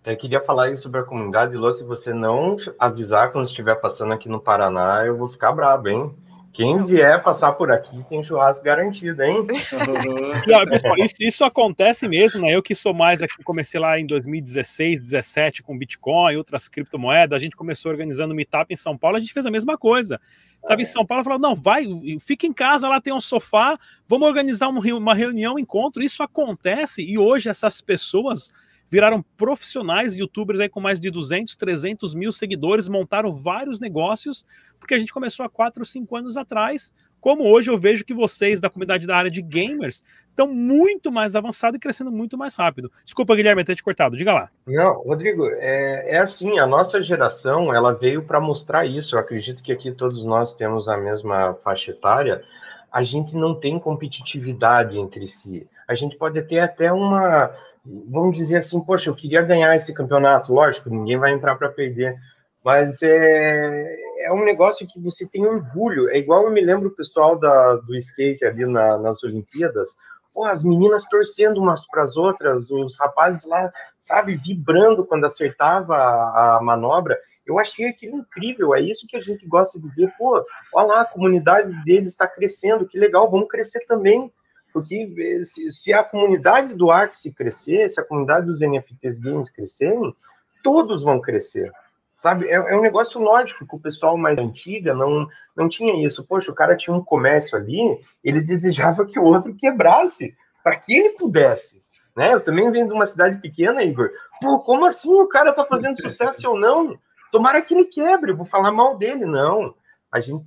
Eu 0.06 0.16
queria 0.18 0.40
falar 0.42 0.70
isso 0.70 0.84
sobre 0.84 1.02
a 1.02 1.04
comunidade, 1.04 1.58
Lô, 1.58 1.72
se 1.72 1.84
você 1.84 2.14
não 2.14 2.58
avisar 2.78 3.32
quando 3.32 3.48
estiver 3.48 3.74
passando 3.76 4.14
aqui 4.14 4.30
no 4.30 4.40
Paraná, 4.40 5.04
eu 5.04 5.18
vou 5.18 5.28
ficar 5.28 5.52
brabo, 5.52 5.90
hein? 5.90 6.16
Quem 6.56 6.86
vier 6.86 7.22
passar 7.22 7.52
por 7.52 7.70
aqui 7.70 8.02
tem 8.08 8.24
churrasco 8.24 8.64
garantido, 8.64 9.22
hein? 9.22 9.46
Não, 10.48 10.66
pessoal, 10.66 10.96
isso, 10.98 11.16
isso, 11.20 11.44
acontece 11.44 12.08
mesmo, 12.08 12.40
né? 12.40 12.56
Eu 12.56 12.64
que 12.64 12.74
sou 12.74 12.94
mais 12.94 13.22
aqui, 13.22 13.44
comecei 13.44 13.78
lá 13.78 14.00
em 14.00 14.06
2016, 14.06 15.02
2017 15.02 15.64
com 15.64 15.78
Bitcoin, 15.78 16.38
outras 16.38 16.70
criptomoedas. 16.70 17.38
A 17.38 17.44
gente 17.44 17.58
começou 17.58 17.92
organizando 17.92 18.34
meetup 18.34 18.74
em 18.74 18.78
São 18.78 18.98
Paulo, 18.98 19.18
a 19.18 19.20
gente 19.20 19.34
fez 19.34 19.46
a 19.46 19.52
mesma 19.52 19.78
coisa. 19.78 20.20
Estava 20.62 20.82
em 20.82 20.86
São 20.86 21.06
Paulo 21.06 21.22
e 21.22 21.26
falou: 21.26 21.40
não, 21.40 21.56
vai, 21.56 21.86
fica 22.22 22.48
em 22.48 22.54
casa, 22.54 22.88
lá 22.88 23.02
tem 23.02 23.14
um 23.14 23.20
sofá, 23.20 23.78
vamos 24.08 24.26
organizar 24.26 24.70
uma 24.70 25.14
reunião, 25.14 25.56
um 25.56 25.60
encontro. 25.60 26.02
Isso 26.02 26.24
acontece 26.24 27.04
e 27.04 27.18
hoje 27.18 27.50
essas 27.50 27.82
pessoas 27.82 28.54
viraram 28.96 29.22
profissionais 29.36 30.18
youtubers 30.18 30.62
aí 30.62 30.70
com 30.70 30.80
mais 30.80 31.02
de 31.02 31.12
200, 31.12 31.58
300 31.58 32.16
mil 32.16 32.32
seguidores, 32.32 32.88
montaram 32.88 33.30
vários 33.30 33.78
negócios, 33.78 34.46
porque 34.80 34.94
a 34.94 34.98
gente 34.98 35.12
começou 35.12 35.46
há 35.46 35.50
4, 35.50 35.84
5 35.84 36.16
anos 36.16 36.38
atrás. 36.38 36.94
Como 37.20 37.44
hoje 37.44 37.70
eu 37.70 37.78
vejo 37.78 38.06
que 38.06 38.14
vocês 38.14 38.62
da 38.62 38.70
comunidade 38.70 39.06
da 39.06 39.18
área 39.18 39.30
de 39.30 39.42
gamers 39.42 40.02
estão 40.30 40.48
muito 40.48 41.12
mais 41.12 41.36
avançados 41.36 41.76
e 41.76 41.80
crescendo 41.80 42.10
muito 42.10 42.38
mais 42.38 42.56
rápido. 42.56 42.90
Desculpa, 43.04 43.36
Guilherme, 43.36 43.66
ter 43.66 43.76
te 43.76 43.84
cortado, 43.84 44.16
diga 44.16 44.34
lá. 44.34 44.50
Não, 44.66 45.02
Rodrigo, 45.02 45.46
é, 45.46 46.16
é 46.16 46.20
assim, 46.20 46.58
a 46.58 46.66
nossa 46.66 47.04
geração, 47.04 47.74
ela 47.74 47.92
veio 47.92 48.24
para 48.24 48.40
mostrar 48.40 48.86
isso. 48.86 49.16
Eu 49.16 49.20
acredito 49.20 49.62
que 49.62 49.74
aqui 49.74 49.92
todos 49.92 50.24
nós 50.24 50.56
temos 50.56 50.88
a 50.88 50.96
mesma 50.96 51.54
faixa 51.56 51.92
etária. 51.92 52.42
A 52.90 53.04
gente 53.04 53.36
não 53.36 53.56
tem 53.56 53.78
competitividade 53.78 54.98
entre 54.98 55.28
si. 55.28 55.68
A 55.86 55.96
gente 55.96 56.16
pode 56.16 56.42
ter 56.44 56.60
até 56.60 56.94
uma, 56.94 57.52
vamos 57.86 58.38
dizer 58.38 58.58
assim, 58.58 58.80
poxa, 58.82 59.10
eu 59.10 59.16
queria 59.16 59.42
ganhar 59.42 59.76
esse 59.76 59.94
campeonato, 59.94 60.54
lógico, 60.54 60.90
ninguém 60.90 61.18
vai 61.18 61.32
entrar 61.32 61.56
para 61.56 61.70
perder, 61.70 62.16
mas 62.64 63.02
é, 63.04 63.96
é 64.26 64.34
um 64.34 64.44
negócio 64.44 64.88
que 64.88 65.00
você 65.00 65.28
tem 65.28 65.46
orgulho, 65.46 66.10
é 66.10 66.18
igual 66.18 66.44
eu 66.44 66.52
me 66.52 66.62
lembro 66.62 66.88
o 66.88 66.96
pessoal 66.96 67.38
da, 67.38 67.76
do 67.76 67.96
skate 67.96 68.44
ali 68.44 68.66
na, 68.66 68.98
nas 68.98 69.24
Olimpíadas, 69.24 69.90
pô, 70.34 70.46
as 70.46 70.64
meninas 70.64 71.06
torcendo 71.06 71.62
umas 71.62 71.88
para 71.88 72.04
as 72.04 72.18
outras, 72.18 72.72
os 72.72 72.98
rapazes 72.98 73.44
lá, 73.46 73.72
sabe, 74.00 74.36
vibrando 74.36 75.06
quando 75.06 75.26
acertava 75.26 75.96
a, 75.96 76.58
a 76.58 76.62
manobra, 76.62 77.18
eu 77.46 77.60
achei 77.60 77.88
aquilo 77.88 78.18
incrível, 78.18 78.74
é 78.74 78.82
isso 78.82 79.06
que 79.08 79.16
a 79.16 79.22
gente 79.22 79.46
gosta 79.46 79.80
de 79.80 79.88
ver, 79.90 80.12
pô, 80.18 80.44
olha 80.74 80.88
lá, 80.88 81.02
a 81.02 81.06
comunidade 81.06 81.72
deles 81.84 82.14
está 82.14 82.28
crescendo, 82.28 82.88
que 82.88 82.98
legal, 82.98 83.30
vamos 83.30 83.48
crescer 83.48 83.86
também, 83.86 84.32
porque 84.76 85.10
se, 85.46 85.72
se 85.72 85.94
a 85.94 86.04
comunidade 86.04 86.74
do 86.74 86.92
Arx 86.92 87.22
crescer, 87.34 87.90
se 87.90 87.98
a 87.98 88.04
comunidade 88.04 88.48
dos 88.48 88.60
NFTs 88.60 89.18
Games 89.22 89.50
crescerem, 89.50 90.14
todos 90.62 91.02
vão 91.02 91.22
crescer. 91.22 91.72
Sabe? 92.18 92.50
É, 92.50 92.56
é, 92.56 92.76
um 92.76 92.82
negócio 92.82 93.22
lógico 93.22 93.66
que 93.66 93.74
o 93.74 93.80
pessoal 93.80 94.18
mais 94.18 94.38
antiga 94.38 94.94
não, 94.94 95.30
não 95.56 95.70
tinha 95.70 96.06
isso. 96.06 96.28
Poxa, 96.28 96.52
o 96.52 96.56
cara 96.56 96.76
tinha 96.76 96.94
um 96.94 97.02
comércio 97.02 97.58
ali, 97.58 97.80
ele 98.22 98.42
desejava 98.42 99.06
que 99.06 99.18
o 99.18 99.24
outro 99.24 99.56
quebrasse, 99.56 100.36
para 100.62 100.76
que 100.76 100.94
ele 100.94 101.12
pudesse. 101.12 101.82
Né? 102.14 102.34
Eu 102.34 102.42
também 102.42 102.70
venho 102.70 102.88
de 102.88 102.94
uma 102.94 103.06
cidade 103.06 103.40
pequena, 103.40 103.82
Igor. 103.82 104.10
Pô, 104.42 104.60
como 104.60 104.86
assim 104.86 105.14
o 105.22 105.28
cara 105.28 105.54
tá 105.54 105.64
fazendo 105.64 106.02
sucesso 106.02 106.50
ou 106.50 106.60
não? 106.60 107.00
Tomara 107.32 107.62
que 107.62 107.74
ele 107.74 107.86
quebre, 107.86 108.32
eu 108.32 108.36
vou 108.36 108.46
falar 108.46 108.74
mal 108.74 108.98
dele. 108.98 109.24
Não. 109.24 109.74
A 110.16 110.22
gente, 110.22 110.46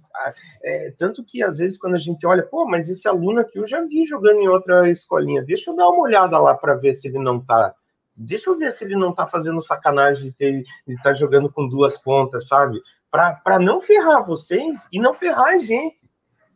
é, 0.64 0.94
tanto 0.98 1.22
que 1.22 1.42
às 1.42 1.58
vezes 1.58 1.78
quando 1.78 1.94
a 1.94 1.98
gente 1.98 2.26
olha, 2.26 2.42
pô, 2.42 2.64
mas 2.64 2.88
esse 2.88 3.06
aluno 3.06 3.40
aqui 3.40 3.58
eu 3.58 3.66
já 3.66 3.82
vi 3.82 4.06
jogando 4.06 4.40
em 4.40 4.48
outra 4.48 4.88
escolinha, 4.88 5.44
deixa 5.44 5.70
eu 5.70 5.76
dar 5.76 5.90
uma 5.90 6.00
olhada 6.00 6.38
lá 6.38 6.54
para 6.54 6.74
ver 6.74 6.94
se 6.94 7.06
ele 7.06 7.18
não 7.18 7.38
tá, 7.38 7.74
deixa 8.16 8.48
eu 8.48 8.56
ver 8.56 8.72
se 8.72 8.82
ele 8.82 8.96
não 8.96 9.14
tá 9.14 9.26
fazendo 9.26 9.60
sacanagem 9.60 10.34
de 10.38 10.64
estar 10.86 11.02
tá 11.02 11.12
jogando 11.12 11.52
com 11.52 11.68
duas 11.68 11.98
pontas, 11.98 12.48
sabe? 12.48 12.80
Para 13.10 13.58
não 13.58 13.78
ferrar 13.78 14.24
vocês 14.24 14.88
e 14.90 14.98
não 14.98 15.12
ferrar 15.12 15.48
a 15.48 15.58
gente. 15.58 15.98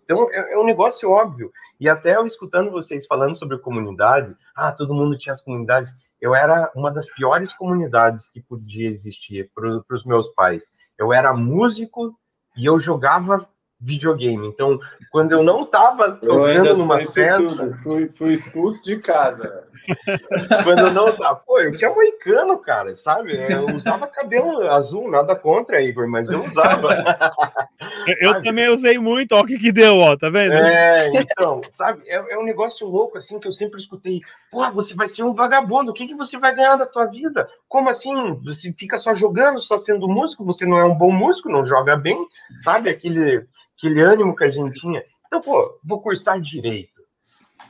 Então 0.05 0.27
é, 0.33 0.55
é, 0.55 0.59
um 0.59 0.65
negócio 0.65 1.11
óbvio. 1.11 1.53
E 1.79 1.91
até 1.91 2.17
eu 2.17 2.25
escutando 2.25 2.71
vocês 2.71 3.07
falando 3.07 3.35
sobre 3.35 3.59
comunidade, 3.59 4.35
ah, 4.57 4.73
todo 4.73 4.95
mundo 4.95 5.19
tinha 5.19 5.35
as 5.35 5.43
comunidades. 5.43 5.93
Eu 6.19 6.35
era 6.35 6.73
uma 6.75 6.91
das 6.91 7.13
piores 7.13 7.53
comunidades 7.53 8.27
que 8.31 8.41
podia 8.41 8.89
existir 8.89 9.51
para 9.55 9.85
os 9.95 10.03
meus 10.07 10.29
pais. 10.29 10.73
Eu 10.99 11.13
era 11.13 11.35
músico 11.35 12.19
e 12.57 12.67
eu 12.67 12.79
jogava 12.79 13.47
videogame. 13.83 14.47
Então, 14.47 14.79
quando 15.11 15.33
eu 15.33 15.43
não 15.43 15.63
estava 15.63 16.13
tocando 16.13 16.77
numa 16.77 16.99
festa. 17.05 17.73
Fui, 17.83 18.09
fui 18.09 18.33
expulso 18.33 18.83
de 18.85 18.97
casa. 18.99 19.61
quando 20.63 20.79
eu 20.87 20.93
não 20.93 21.17
tava. 21.17 21.37
Pô, 21.37 21.59
eu 21.59 21.73
tinha 21.73 21.91
moicano, 21.91 22.59
cara, 22.59 22.95
sabe? 22.95 23.35
Eu 23.35 23.67
usava 23.75 24.07
cabelo 24.07 24.71
azul, 24.71 25.11
nada 25.11 25.35
contra, 25.35 25.83
Igor, 25.83 26.09
mas 26.09 26.31
eu 26.31 26.45
usava. 26.45 26.89
eu, 28.07 28.35
eu 28.35 28.43
também 28.43 28.69
usei 28.69 28.99
muito, 28.99 29.33
ó, 29.33 29.41
o 29.41 29.47
que, 29.47 29.59
que 29.59 29.73
deu, 29.73 29.97
ó, 29.97 30.17
tá 30.17 30.29
vendo? 30.29 30.55
É, 30.55 31.11
então, 31.15 31.61
sabe? 31.71 32.03
É, 32.07 32.35
é, 32.35 32.39
um 32.39 32.45
negócio 32.45 32.87
louco, 32.87 33.19
assim, 33.19 33.39
que 33.39 33.49
eu 33.49 33.53
sempre 33.53 33.81
escutei. 33.81 34.21
Pô, 34.51 34.71
você 34.71 34.95
vai 34.95 35.09
ser 35.09 35.23
um 35.23 35.35
vagabundo, 35.35 35.91
o 35.91 35.95
que, 35.95 36.07
que 36.07 36.15
você 36.15 36.39
vai 36.39 36.55
ganhar 36.55 36.77
da 36.77 36.87
tua 36.87 37.07
vida? 37.07 37.49
Como 37.69 37.89
assim? 37.89 38.41
Você 38.45 38.73
fica 38.73 38.99
só 38.99 39.15
jogando, 39.15 39.61
só 39.61 39.79
sendo 39.79 40.09
músico, 40.09 40.45
você 40.45 40.67
não 40.67 40.79
é 40.79 40.85
um 40.85 40.95
bom 40.95 41.11
músico, 41.11 41.49
não 41.49 41.67
joga 41.67 41.97
bem, 41.97 42.27
sabe? 42.63 42.91
Aquele 42.91 43.47
aquele 43.83 44.01
ânimo 44.01 44.37
que 44.37 44.45
a 44.45 44.51
gente 44.51 44.81
tinha. 44.81 45.03
Então, 45.27 45.41
pô, 45.41 45.79
vou 45.85 46.01
cursar 46.01 46.41
direito. 46.41 47.03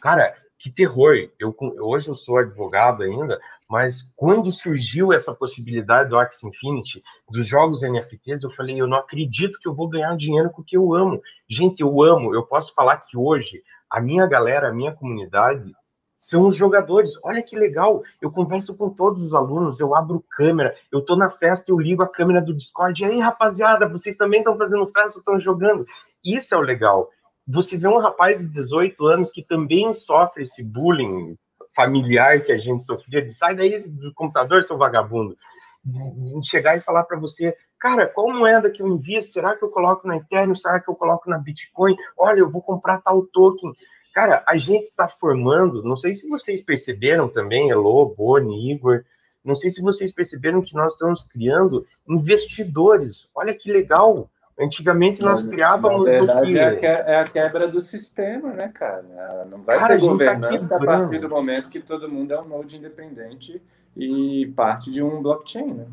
Cara, 0.01 0.35
que 0.59 0.71
terror. 0.71 1.15
Eu, 1.39 1.55
hoje 1.81 2.09
eu 2.09 2.15
sou 2.15 2.39
advogado 2.39 3.03
ainda, 3.03 3.41
mas 3.73 4.13
quando 4.15 4.53
surgiu 4.53 5.15
essa 5.15 5.35
possibilidade 5.35 6.11
do 6.11 6.19
Axie 6.19 6.47
Infinity, 6.47 7.03
dos 7.31 7.49
jogos 7.49 7.81
NFTs, 7.81 8.43
eu 8.43 8.51
falei, 8.51 8.79
eu 8.79 8.87
não 8.87 8.99
acredito 8.99 9.59
que 9.59 9.67
eu 9.67 9.75
vou 9.75 9.89
ganhar 9.89 10.15
dinheiro 10.15 10.51
com 10.51 10.61
o 10.61 10.65
que 10.65 10.77
eu 10.77 10.93
amo. 10.93 11.23
Gente, 11.49 11.81
eu 11.81 12.03
amo. 12.03 12.35
Eu 12.35 12.43
posso 12.43 12.75
falar 12.75 12.99
que 12.99 13.17
hoje 13.17 13.63
a 13.89 13.99
minha 13.99 14.27
galera, 14.27 14.69
a 14.69 14.75
minha 14.75 14.93
comunidade, 14.93 15.75
são 16.19 16.49
os 16.49 16.57
jogadores. 16.59 17.13
Olha 17.25 17.43
que 17.43 17.57
legal, 17.59 18.03
eu 18.21 18.31
converso 18.31 18.77
com 18.77 18.91
todos 18.91 19.23
os 19.23 19.33
alunos, 19.33 19.81
eu 19.81 19.95
abro 19.95 20.23
câmera, 20.33 20.77
eu 20.93 21.01
tô 21.01 21.17
na 21.17 21.31
festa, 21.31 21.71
eu 21.71 21.81
ligo 21.81 22.03
a 22.03 22.09
câmera 22.09 22.43
do 22.43 22.53
Discord, 22.53 23.03
e 23.03 23.07
aí, 23.07 23.21
rapaziada, 23.21 23.89
vocês 23.89 24.19
também 24.19 24.41
estão 24.41 24.59
fazendo 24.59 24.87
festa, 24.95 25.19
estão 25.19 25.41
jogando. 25.41 25.87
Isso 26.23 26.55
é 26.55 26.59
o 26.59 26.61
legal. 26.61 27.09
você 27.49 27.79
vê 27.79 27.89
um 27.89 27.99
rapaz 27.99 28.41
de 28.41 28.49
18 28.49 29.07
anos 29.07 29.33
que 29.33 29.43
também 29.43 29.95
sofre 29.95 30.43
esse 30.43 30.63
bullying 30.63 31.39
familiar 31.75 32.43
que 32.43 32.53
a 32.53 32.59
gente 32.59 32.83
sofria, 32.85 33.23
de 33.23 33.35
sai 33.35 33.55
daí 33.55 33.79
do 33.89 34.13
computador, 34.15 34.65
seu 34.65 34.77
vagabundo, 34.77 35.37
de, 35.85 36.41
de 36.41 36.49
chegar 36.49 36.77
e 36.77 36.81
falar 36.81 37.05
para 37.05 37.19
você, 37.19 37.57
cara, 37.79 38.07
qual 38.07 38.31
moeda 38.31 38.71
que 38.71 38.83
eu 38.83 38.89
envio? 38.89 39.23
Será 39.23 39.57
que 39.57 39.65
eu 39.65 39.69
coloco 39.69 40.07
na 40.07 40.17
Ethereum? 40.17 40.55
Será 40.55 40.81
que 40.81 40.89
eu 40.89 40.95
coloco 40.95 41.29
na 41.29 41.39
Bitcoin? 41.39 41.97
Olha, 42.17 42.41
eu 42.41 42.51
vou 42.51 42.63
comprar 42.63 43.01
tal 43.01 43.23
token. 43.27 43.73
Cara, 44.15 44.45
a 44.47 44.57
gente 44.59 44.85
está 44.85 45.09
formando, 45.09 45.83
não 45.83 45.97
sei 45.97 46.15
se 46.15 46.29
vocês 46.29 46.61
perceberam 46.61 47.29
também, 47.29 47.71
Elô, 47.71 48.07
Boni, 48.07 48.71
Igor, 48.71 49.05
não 49.45 49.57
sei 49.57 49.71
se 49.71 49.81
vocês 49.81 50.13
perceberam 50.13 50.63
que 50.63 50.75
nós 50.75 50.93
estamos 50.93 51.23
criando 51.25 51.87
investidores. 52.09 53.29
Olha 53.35 53.55
que 53.55 53.73
legal. 53.73 54.31
Antigamente 54.59 55.23
nós 55.23 55.43
criávamos. 55.49 56.03
Na 56.03 56.11
verdade, 56.11 56.59
é 56.59 56.67
a, 56.67 56.77
que... 56.77 56.87
é 56.87 57.21
a, 57.21 57.25
quebra 57.29 57.67
do 57.67 57.81
sistema, 57.81 58.53
né, 58.53 58.69
cara? 58.69 59.03
Não 59.51 59.63
vai 59.63 59.79
cara, 59.79 59.95
ter 59.95 60.01
tá 60.01 60.07
governança 60.07 60.79
tá 60.79 60.83
a 60.83 60.87
partir 60.87 61.19
do 61.19 61.29
momento 61.29 61.71
que 61.71 61.81
todo 61.81 62.09
mundo 62.09 62.33
é 62.33 62.41
um 62.41 62.47
node 62.47 62.77
independente 62.77 63.63
e 63.97 64.53
parte 64.55 64.91
de 64.91 65.03
um 65.03 65.23
blockchain, 65.23 65.75
né? 65.75 65.87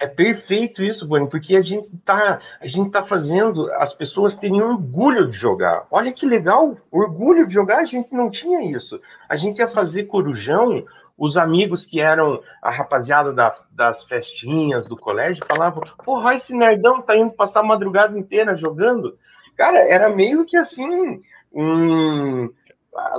É 0.00 0.06
perfeito 0.06 0.84
isso, 0.84 1.06
Boni, 1.06 1.28
porque 1.28 1.56
a 1.56 1.62
gente 1.62 1.90
tá, 2.04 2.40
a 2.60 2.66
gente 2.68 2.90
tá 2.90 3.02
fazendo 3.02 3.68
as 3.72 3.92
pessoas 3.92 4.36
terem 4.36 4.62
orgulho 4.62 5.28
de 5.28 5.36
jogar. 5.36 5.88
Olha 5.90 6.12
que 6.12 6.24
legal, 6.24 6.76
orgulho 6.88 7.44
de 7.44 7.52
jogar, 7.52 7.78
a 7.78 7.84
gente 7.84 8.14
não 8.14 8.30
tinha 8.30 8.70
isso. 8.70 9.00
A 9.28 9.34
gente 9.34 9.58
ia 9.58 9.66
fazer 9.66 10.04
corujão, 10.04 10.84
os 11.18 11.36
amigos 11.36 11.84
que 11.84 12.00
eram 12.00 12.40
a 12.62 12.70
rapaziada 12.70 13.32
da, 13.32 13.54
das 13.72 14.04
festinhas 14.04 14.86
do 14.86 14.96
colégio 14.96 15.44
falavam: 15.44 15.82
porra, 16.04 16.36
esse 16.36 16.56
nerdão 16.56 17.02
tá 17.02 17.16
indo 17.16 17.32
passar 17.32 17.60
a 17.60 17.64
madrugada 17.64 18.16
inteira 18.16 18.54
jogando. 18.54 19.18
Cara, 19.56 19.78
era 19.80 20.08
meio 20.08 20.44
que 20.44 20.56
assim, 20.56 21.20
um, 21.52 22.48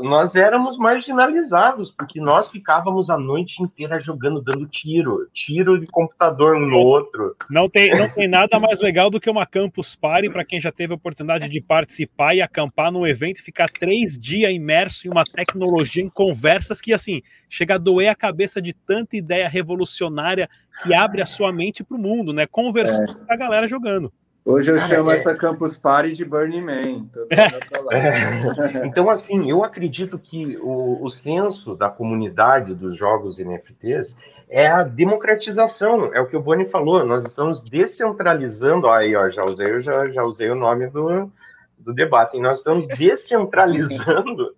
nós 0.01 0.35
éramos 0.35 0.77
marginalizados, 0.77 1.91
porque 1.91 2.19
nós 2.19 2.49
ficávamos 2.49 3.09
a 3.09 3.17
noite 3.17 3.61
inteira 3.61 3.99
jogando, 3.99 4.41
dando 4.41 4.65
tiro, 4.67 5.27
tiro 5.33 5.79
de 5.79 5.87
computador 5.87 6.55
um 6.55 6.67
no 6.67 6.77
outro. 6.77 7.35
Não 7.49 7.69
tem, 7.69 7.89
não 7.97 8.07
tem 8.09 8.27
nada 8.27 8.59
mais 8.59 8.79
legal 8.79 9.09
do 9.09 9.19
que 9.19 9.29
uma 9.29 9.45
Campus 9.45 9.95
Party 9.95 10.29
para 10.29 10.45
quem 10.45 10.59
já 10.59 10.71
teve 10.71 10.93
a 10.93 10.95
oportunidade 10.95 11.49
de 11.49 11.61
participar 11.61 12.35
e 12.35 12.41
acampar 12.41 12.91
num 12.91 13.05
evento 13.05 13.39
e 13.39 13.43
ficar 13.43 13.69
três 13.69 14.17
dias 14.17 14.53
imerso 14.53 15.07
em 15.07 15.11
uma 15.11 15.23
tecnologia, 15.23 16.03
em 16.03 16.09
conversas 16.09 16.79
que, 16.81 16.93
assim, 16.93 17.21
chega 17.49 17.75
a 17.75 17.77
doer 17.77 18.09
a 18.09 18.15
cabeça 18.15 18.61
de 18.61 18.73
tanta 18.73 19.17
ideia 19.17 19.47
revolucionária 19.47 20.49
que 20.83 20.93
abre 20.93 21.21
a 21.21 21.25
sua 21.25 21.51
mente 21.51 21.83
para 21.83 21.97
o 21.97 21.99
mundo, 21.99 22.33
né? 22.33 22.45
Conversando 22.47 23.11
é. 23.11 23.25
com 23.25 23.33
a 23.33 23.37
galera 23.37 23.67
jogando. 23.67 24.11
Hoje 24.45 24.71
eu 24.71 24.77
Cara, 24.77 24.87
chamo 24.87 25.11
é... 25.11 25.15
essa 25.15 25.35
Campus 25.35 25.77
Party 25.77 26.13
de 26.13 26.25
Burning 26.25 26.61
Man. 26.61 27.05
É. 27.91 28.85
então, 28.85 29.09
assim, 29.09 29.49
eu 29.49 29.63
acredito 29.63 30.19
que 30.19 30.57
o, 30.57 31.03
o 31.03 31.09
senso 31.09 31.75
da 31.75 31.89
comunidade 31.89 32.75
dos 32.75 32.95
jogos 32.95 33.39
NFTs 33.39 34.15
é 34.47 34.67
a 34.67 34.83
democratização, 34.83 36.13
é 36.13 36.19
o 36.19 36.27
que 36.27 36.37
o 36.37 36.41
Boni 36.41 36.65
falou, 36.65 37.03
nós 37.05 37.25
estamos 37.25 37.61
descentralizando, 37.61 38.87
aí, 38.89 39.15
ó, 39.15 39.29
já 39.29 39.43
usei, 39.43 39.71
eu 39.71 39.81
já, 39.81 40.07
já 40.09 40.23
usei 40.23 40.49
o 40.49 40.55
nome 40.55 40.87
do, 40.87 41.31
do 41.77 41.93
debate, 41.93 42.39
nós 42.39 42.59
estamos 42.59 42.87
descentralizando 42.97 44.55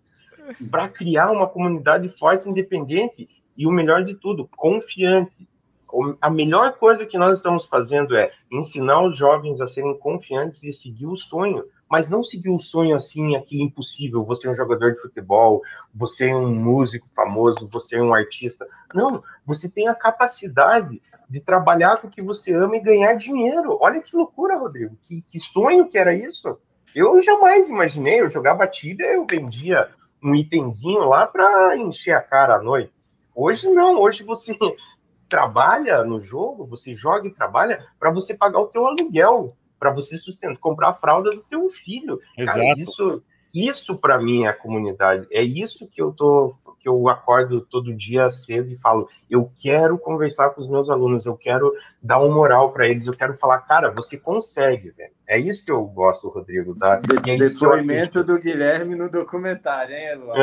para 0.70 0.90
criar 0.90 1.32
uma 1.32 1.48
comunidade 1.48 2.10
forte, 2.18 2.50
independente 2.50 3.30
e 3.58 3.66
o 3.66 3.72
melhor 3.72 4.04
de 4.04 4.16
tudo, 4.16 4.50
confiante 4.56 5.48
a 6.22 6.30
melhor 6.30 6.74
coisa 6.74 7.06
que 7.06 7.18
nós 7.18 7.38
estamos 7.38 7.66
fazendo 7.66 8.16
é 8.16 8.32
ensinar 8.52 9.02
os 9.04 9.18
jovens 9.18 9.60
a 9.62 9.68
serem 9.68 9.98
confiantes 9.98 10.64
e 10.64 10.72
seguir 10.72 11.08
o 11.08 11.18
sonho, 11.18 11.66
mas 11.90 12.10
não 12.10 12.24
seguir 12.24 12.50
o 12.50 12.60
sonho 12.60 12.96
assim, 12.96 13.36
aquilo 13.36 13.64
impossível, 13.64 14.24
você 14.24 14.48
é 14.48 14.52
um 14.52 14.56
jogador 14.56 14.94
de 14.94 15.02
futebol, 15.02 15.62
você 15.94 16.30
é 16.30 16.36
um 16.36 16.54
músico 16.54 17.08
famoso, 17.16 17.68
você 17.70 17.98
é 17.98 18.02
um 18.02 18.14
artista. 18.14 18.66
Não, 18.94 19.22
você 19.46 19.70
tem 19.70 19.88
a 19.88 19.96
capacidade 19.96 21.02
de 21.30 21.40
trabalhar 21.40 22.00
com 22.00 22.08
o 22.08 22.10
que 22.10 22.22
você 22.22 22.54
ama 22.54 22.78
e 22.78 22.82
ganhar 22.82 23.14
dinheiro. 23.16 23.78
Olha 23.82 24.02
que 24.02 24.16
loucura, 24.16 24.58
Rodrigo, 24.58 24.98
que, 25.04 25.22
que 25.30 25.40
sonho 25.40 25.90
que 25.90 25.98
era 25.98 26.14
isso. 26.14 26.58
Eu 26.94 27.22
jamais 27.22 27.70
imaginei, 27.70 28.22
eu 28.22 28.30
jogava 28.30 28.68
tira, 28.68 29.06
eu 29.06 29.26
vendia 29.30 29.90
um 30.24 30.36
itemzinho 30.36 31.06
lá 31.06 31.26
para 31.26 31.78
encher 31.78 32.14
a 32.14 32.22
cara 32.22 32.56
à 32.56 32.62
noite. 32.62 32.94
Hoje 33.34 33.70
não, 33.70 33.98
hoje 33.98 34.24
você 34.24 34.58
trabalha 35.32 36.04
no 36.04 36.20
jogo, 36.20 36.68
você 36.68 36.94
joga 36.94 37.26
e 37.26 37.34
trabalha 37.34 37.88
para 37.98 38.12
você 38.12 38.34
pagar 38.34 38.60
o 38.60 38.68
teu 38.68 38.86
aluguel, 38.86 39.56
para 39.80 39.90
você 39.90 40.18
sustentar, 40.18 40.60
comprar 40.60 40.90
a 40.90 40.94
fralda 40.94 41.30
do 41.30 41.42
teu 41.44 41.70
filho. 41.70 42.20
Exato. 42.38 42.60
Cara, 42.60 42.74
isso, 42.78 43.24
isso 43.54 43.98
para 43.98 44.20
mim 44.20 44.46
é 44.46 44.48
a 44.48 44.54
comunidade. 44.54 45.28
É 45.32 45.42
isso 45.42 45.88
que 45.88 46.02
eu 46.02 46.12
tô, 46.12 46.56
que 46.80 46.90
eu 46.90 47.08
acordo 47.10 47.62
todo 47.62 47.94
dia 47.94 48.30
cedo 48.32 48.72
e 48.72 48.78
falo, 48.78 49.08
eu 49.30 49.52
quero 49.60 49.98
conversar 49.98 50.50
com 50.50 50.62
os 50.62 50.68
meus 50.68 50.90
alunos, 50.90 51.26
eu 51.26 51.36
quero 51.36 51.72
dar 52.02 52.20
um 52.20 52.34
moral 52.34 52.72
para 52.72 52.88
eles, 52.88 53.06
eu 53.06 53.14
quero 53.14 53.38
falar, 53.38 53.60
cara, 53.60 53.92
você 53.92 54.18
consegue, 54.18 54.90
velho. 54.92 55.12
É 55.28 55.40
isso 55.40 55.64
que 55.64 55.72
eu 55.72 55.84
gosto, 55.86 56.28
Rodrigo. 56.28 56.76
Tá? 56.76 56.98
De, 56.98 57.32
é 57.32 57.36
depoimento 57.38 58.24
do 58.24 58.40
Guilherme 58.40 58.96
no 58.96 59.10
documentário, 59.10 59.96
hein, 59.96 60.08
Eloy? 60.08 60.38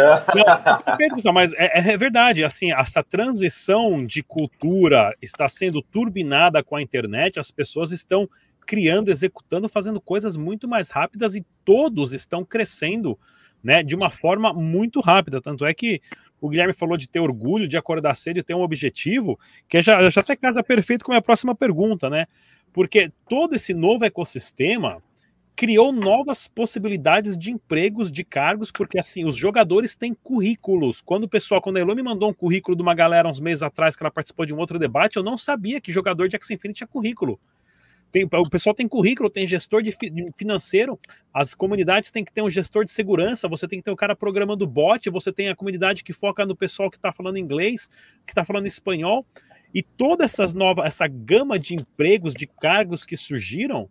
mas 1.32 1.52
é, 1.54 1.92
é, 1.92 1.96
verdade, 1.96 2.44
assim, 2.44 2.72
essa 2.72 3.02
transição 3.02 4.06
de 4.06 4.22
cultura 4.22 5.14
está 5.20 5.48
sendo 5.48 5.82
turbinada 5.82 6.62
com 6.62 6.76
a 6.76 6.82
internet, 6.82 7.38
as 7.38 7.50
pessoas 7.50 7.90
estão 7.90 8.28
criando, 8.68 9.10
executando, 9.10 9.66
fazendo 9.66 9.98
coisas 9.98 10.36
muito 10.36 10.68
mais 10.68 10.90
rápidas 10.90 11.34
e 11.34 11.42
todos 11.64 12.12
estão 12.12 12.44
crescendo 12.44 13.18
né, 13.64 13.82
de 13.82 13.96
uma 13.96 14.10
forma 14.10 14.52
muito 14.52 15.00
rápida. 15.00 15.40
Tanto 15.40 15.64
é 15.64 15.72
que 15.72 16.02
o 16.38 16.50
Guilherme 16.50 16.74
falou 16.74 16.98
de 16.98 17.08
ter 17.08 17.18
orgulho, 17.18 17.66
de 17.66 17.78
acordar 17.78 18.14
cedo 18.14 18.38
e 18.38 18.42
ter 18.42 18.54
um 18.54 18.60
objetivo, 18.60 19.40
que 19.66 19.80
já, 19.80 20.10
já 20.10 20.20
até 20.20 20.36
casa 20.36 20.62
perfeito 20.62 21.02
com 21.02 21.12
a 21.12 21.14
minha 21.14 21.22
próxima 21.22 21.54
pergunta, 21.54 22.10
né? 22.10 22.26
porque 22.72 23.10
todo 23.26 23.54
esse 23.54 23.74
novo 23.74 24.04
ecossistema 24.04 25.02
criou 25.56 25.92
novas 25.92 26.46
possibilidades 26.46 27.36
de 27.36 27.50
empregos, 27.50 28.12
de 28.12 28.22
cargos, 28.22 28.70
porque 28.70 29.00
assim, 29.00 29.24
os 29.24 29.36
jogadores 29.36 29.96
têm 29.96 30.14
currículos. 30.14 31.00
Quando 31.00 31.24
o 31.24 31.28
pessoal, 31.28 31.60
quando 31.60 31.78
a 31.78 31.80
Elo 31.80 31.96
me 31.96 32.02
mandou 32.04 32.30
um 32.30 32.34
currículo 32.34 32.76
de 32.76 32.82
uma 32.82 32.94
galera 32.94 33.28
uns 33.28 33.40
meses 33.40 33.64
atrás 33.64 33.96
que 33.96 34.02
ela 34.04 34.10
participou 34.12 34.46
de 34.46 34.54
um 34.54 34.58
outro 34.58 34.78
debate, 34.78 35.16
eu 35.16 35.24
não 35.24 35.36
sabia 35.36 35.80
que 35.80 35.90
jogador 35.90 36.28
de 36.28 36.36
X 36.36 36.50
Infinity 36.50 36.78
tinha 36.78 36.86
currículo. 36.86 37.40
Tem, 38.10 38.24
o 38.24 38.50
pessoal 38.50 38.74
tem 38.74 38.88
currículo, 38.88 39.28
tem 39.28 39.46
gestor 39.46 39.82
de, 39.82 39.90
de, 39.90 40.32
financeiro, 40.36 40.98
as 41.32 41.54
comunidades 41.54 42.10
têm 42.10 42.24
que 42.24 42.32
ter 42.32 42.40
um 42.40 42.48
gestor 42.48 42.84
de 42.84 42.92
segurança, 42.92 43.46
você 43.46 43.68
tem 43.68 43.78
que 43.78 43.84
ter 43.84 43.90
um 43.90 43.96
cara 43.96 44.16
programando 44.16 44.66
bot, 44.66 45.10
você 45.10 45.30
tem 45.30 45.48
a 45.50 45.56
comunidade 45.56 46.02
que 46.02 46.12
foca 46.12 46.46
no 46.46 46.56
pessoal 46.56 46.90
que 46.90 46.96
está 46.96 47.12
falando 47.12 47.36
inglês, 47.36 47.88
que 48.26 48.32
está 48.32 48.44
falando 48.44 48.66
espanhol. 48.66 49.26
E 49.74 49.82
toda 49.82 50.24
essas 50.24 50.54
novas, 50.54 50.86
essa 50.86 51.06
gama 51.06 51.58
de 51.58 51.74
empregos, 51.74 52.34
de 52.34 52.46
cargos 52.46 53.04
que 53.04 53.16
surgiram, 53.16 53.88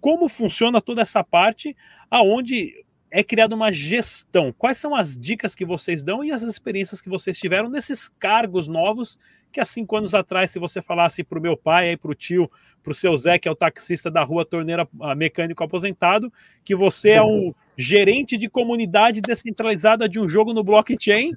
como 0.00 0.28
funciona 0.28 0.80
toda 0.80 1.02
essa 1.02 1.22
parte 1.22 1.76
aonde 2.10 2.84
é 3.10 3.22
criada 3.24 3.54
uma 3.54 3.72
gestão? 3.72 4.52
Quais 4.56 4.78
são 4.78 4.94
as 4.94 5.16
dicas 5.16 5.54
que 5.54 5.64
vocês 5.64 6.02
dão 6.02 6.22
e 6.22 6.30
as 6.30 6.42
experiências 6.42 7.00
que 7.00 7.08
vocês 7.08 7.38
tiveram 7.38 7.68
nesses 7.68 8.08
cargos 8.08 8.68
novos 8.68 9.18
que 9.50 9.60
há 9.60 9.64
cinco 9.64 9.96
anos 9.96 10.14
atrás, 10.14 10.50
se 10.50 10.58
você 10.58 10.80
falasse 10.80 11.24
para 11.24 11.38
o 11.38 11.42
meu 11.42 11.56
pai, 11.56 11.96
para 11.96 12.10
o 12.10 12.14
tio, 12.14 12.50
para 12.82 12.92
o 12.92 12.94
seu 12.94 13.16
Zé, 13.16 13.38
que 13.38 13.48
é 13.48 13.50
o 13.50 13.56
taxista 13.56 14.10
da 14.10 14.22
rua 14.22 14.44
Torneira 14.44 14.88
Mecânico 15.16 15.64
Aposentado, 15.64 16.32
que 16.64 16.74
você 16.74 17.10
é 17.10 17.22
um 17.22 17.52
gerente 17.76 18.36
de 18.36 18.48
comunidade 18.48 19.20
descentralizada 19.20 20.08
de 20.08 20.20
um 20.20 20.28
jogo 20.28 20.52
no 20.52 20.62
blockchain, 20.62 21.34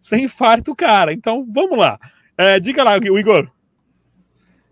sem 0.00 0.24
infarto, 0.24 0.74
cara. 0.74 1.12
Então, 1.12 1.46
vamos 1.48 1.78
lá. 1.78 1.98
É, 2.36 2.58
diga 2.58 2.82
lá, 2.82 2.98
o 2.98 3.18
Igor. 3.18 3.48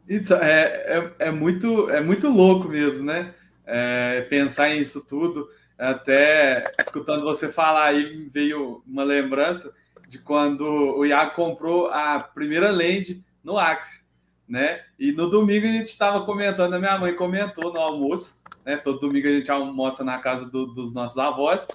Então, 0.08 0.38
é, 0.38 1.12
é, 1.20 1.28
é, 1.28 1.30
muito, 1.30 1.88
é 1.90 2.00
muito 2.00 2.28
louco 2.28 2.68
mesmo, 2.68 3.04
né? 3.04 3.32
É, 3.64 4.22
pensar 4.22 4.70
nisso 4.70 5.04
tudo. 5.06 5.48
Até 5.80 6.70
escutando 6.78 7.22
você 7.22 7.48
falar 7.48 7.86
aí, 7.86 8.28
veio 8.30 8.82
uma 8.86 9.02
lembrança 9.02 9.74
de 10.06 10.18
quando 10.18 10.62
o 10.62 11.06
Iago 11.06 11.34
comprou 11.34 11.88
a 11.88 12.20
primeira 12.20 12.70
land 12.70 13.24
no 13.42 13.58
Axie, 13.58 14.02
né? 14.46 14.80
E 14.98 15.10
no 15.12 15.30
domingo 15.30 15.66
a 15.66 15.72
gente 15.72 15.86
estava 15.86 16.24
comentando, 16.26 16.74
a 16.74 16.78
minha 16.78 16.98
mãe 16.98 17.14
comentou 17.14 17.72
no 17.72 17.80
almoço, 17.80 18.40
né? 18.64 18.76
Todo 18.76 19.00
domingo 19.00 19.26
a 19.26 19.30
gente 19.30 19.50
almoça 19.50 20.04
na 20.04 20.18
casa 20.18 20.44
do, 20.44 20.66
dos 20.66 20.92
nossos 20.92 21.16
avós, 21.16 21.66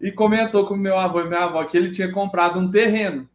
e 0.00 0.12
comentou 0.12 0.66
com 0.66 0.76
meu 0.76 0.96
avô 0.96 1.20
e 1.20 1.26
minha 1.26 1.44
avó 1.44 1.64
que 1.64 1.76
ele 1.76 1.90
tinha 1.90 2.12
comprado 2.12 2.58
um 2.58 2.70
terreno 2.70 3.28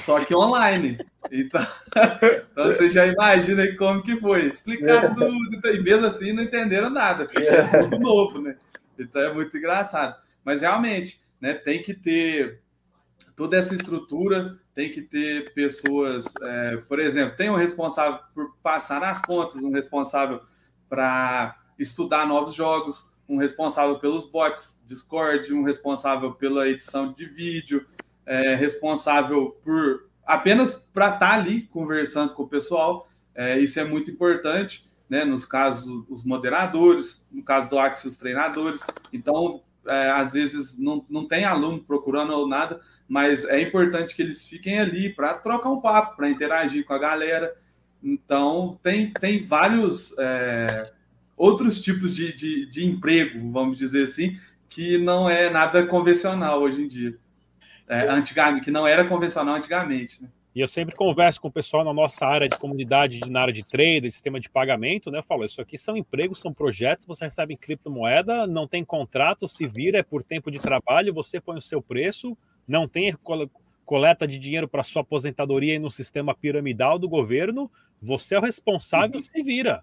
só 0.00 0.20
que 0.24 0.34
online. 0.34 0.98
Então, 1.30 1.66
então 2.52 2.64
você 2.64 2.90
já 2.90 3.06
imagina 3.06 3.64
como 3.76 4.02
que 4.02 4.16
foi. 4.16 4.46
Explicar 4.46 5.14
tudo, 5.14 5.32
e 5.72 5.82
mesmo 5.82 6.06
assim 6.06 6.32
não 6.32 6.42
entenderam 6.42 6.90
nada, 6.90 7.24
porque 7.24 7.46
é 7.46 7.82
tudo 7.82 7.98
novo, 7.98 8.40
né? 8.40 8.56
Então 8.98 9.22
é 9.22 9.32
muito 9.32 9.56
engraçado. 9.56 10.16
Mas 10.44 10.62
realmente, 10.62 11.20
né, 11.40 11.54
tem 11.54 11.82
que 11.82 11.94
ter 11.94 12.60
toda 13.34 13.56
essa 13.56 13.74
estrutura, 13.74 14.58
tem 14.74 14.90
que 14.90 15.02
ter 15.02 15.52
pessoas, 15.54 16.26
é, 16.42 16.76
por 16.88 16.98
exemplo, 16.98 17.36
tem 17.36 17.50
um 17.50 17.56
responsável 17.56 18.20
por 18.34 18.54
passar 18.62 19.00
nas 19.00 19.20
contas, 19.20 19.62
um 19.62 19.72
responsável 19.72 20.40
para 20.88 21.56
estudar 21.78 22.26
novos 22.26 22.54
jogos, 22.54 23.10
um 23.28 23.36
responsável 23.36 23.98
pelos 23.98 24.28
bots 24.30 24.80
Discord, 24.84 25.52
um 25.52 25.64
responsável 25.64 26.32
pela 26.34 26.68
edição 26.68 27.12
de 27.12 27.26
vídeo, 27.26 27.86
é, 28.26 28.54
responsável 28.54 29.56
por 29.62 30.08
apenas 30.24 30.72
para 30.72 31.06
estar 31.06 31.18
tá 31.18 31.34
ali 31.34 31.62
conversando 31.62 32.34
com 32.34 32.44
o 32.44 32.48
pessoal. 32.48 33.08
É, 33.34 33.58
isso 33.58 33.80
é 33.80 33.84
muito 33.84 34.10
importante, 34.10 34.88
né? 35.14 35.24
Nos 35.24 35.46
casos, 35.46 36.04
os 36.08 36.24
moderadores, 36.24 37.24
no 37.30 37.44
caso 37.44 37.70
do 37.70 37.78
Axis, 37.78 38.04
os 38.04 38.16
treinadores. 38.16 38.84
Então, 39.12 39.62
é, 39.86 40.10
às 40.10 40.32
vezes 40.32 40.76
não, 40.76 41.06
não 41.08 41.28
tem 41.28 41.44
aluno 41.44 41.84
procurando 41.84 42.32
ou 42.32 42.48
nada, 42.48 42.80
mas 43.08 43.44
é 43.44 43.60
importante 43.60 44.16
que 44.16 44.22
eles 44.22 44.44
fiquem 44.44 44.80
ali 44.80 45.08
para 45.08 45.34
trocar 45.34 45.70
um 45.70 45.80
papo, 45.80 46.16
para 46.16 46.28
interagir 46.28 46.84
com 46.84 46.94
a 46.94 46.98
galera. 46.98 47.54
Então, 48.02 48.76
tem, 48.82 49.12
tem 49.12 49.44
vários 49.44 50.12
é, 50.18 50.90
outros 51.36 51.80
tipos 51.80 52.16
de, 52.16 52.32
de, 52.32 52.66
de, 52.66 52.84
emprego, 52.84 53.52
vamos 53.52 53.78
dizer 53.78 54.02
assim, 54.02 54.36
que 54.68 54.98
não 54.98 55.30
é 55.30 55.48
nada 55.48 55.86
convencional 55.86 56.60
hoje 56.60 56.82
em 56.82 56.88
dia. 56.88 57.16
É, 57.86 58.08
antigamente, 58.08 58.64
que 58.64 58.70
não 58.72 58.84
era 58.84 59.04
convencional 59.04 59.54
antigamente. 59.54 60.20
Né? 60.24 60.28
E 60.54 60.60
eu 60.60 60.68
sempre 60.68 60.94
converso 60.94 61.40
com 61.40 61.48
o 61.48 61.52
pessoal 61.52 61.84
na 61.84 61.92
nossa 61.92 62.24
área 62.24 62.48
de 62.48 62.56
comunidade, 62.56 63.18
na 63.28 63.40
área 63.40 63.52
de 63.52 63.66
trade, 63.66 64.08
sistema 64.12 64.38
de 64.38 64.48
pagamento, 64.48 65.10
né? 65.10 65.18
Eu 65.18 65.22
falo, 65.22 65.44
isso 65.44 65.60
aqui 65.60 65.76
são 65.76 65.96
empregos, 65.96 66.40
são 66.40 66.54
projetos, 66.54 67.06
você 67.06 67.24
recebe 67.24 67.54
em 67.54 67.56
criptomoeda, 67.56 68.46
não 68.46 68.68
tem 68.68 68.84
contrato, 68.84 69.48
se 69.48 69.66
vira, 69.66 69.98
é 69.98 70.02
por 70.04 70.22
tempo 70.22 70.52
de 70.52 70.60
trabalho, 70.60 71.12
você 71.12 71.40
põe 71.40 71.56
o 71.56 71.60
seu 71.60 71.82
preço, 71.82 72.38
não 72.68 72.86
tem 72.86 73.16
coleta 73.84 74.28
de 74.28 74.38
dinheiro 74.38 74.68
para 74.68 74.84
sua 74.84 75.02
aposentadoria 75.02 75.74
e 75.74 75.78
no 75.80 75.90
sistema 75.90 76.32
piramidal 76.32 77.00
do 77.00 77.08
governo, 77.08 77.68
você 78.00 78.36
é 78.36 78.38
o 78.38 78.42
responsável, 78.42 79.16
uhum. 79.16 79.24
se 79.24 79.42
vira. 79.42 79.82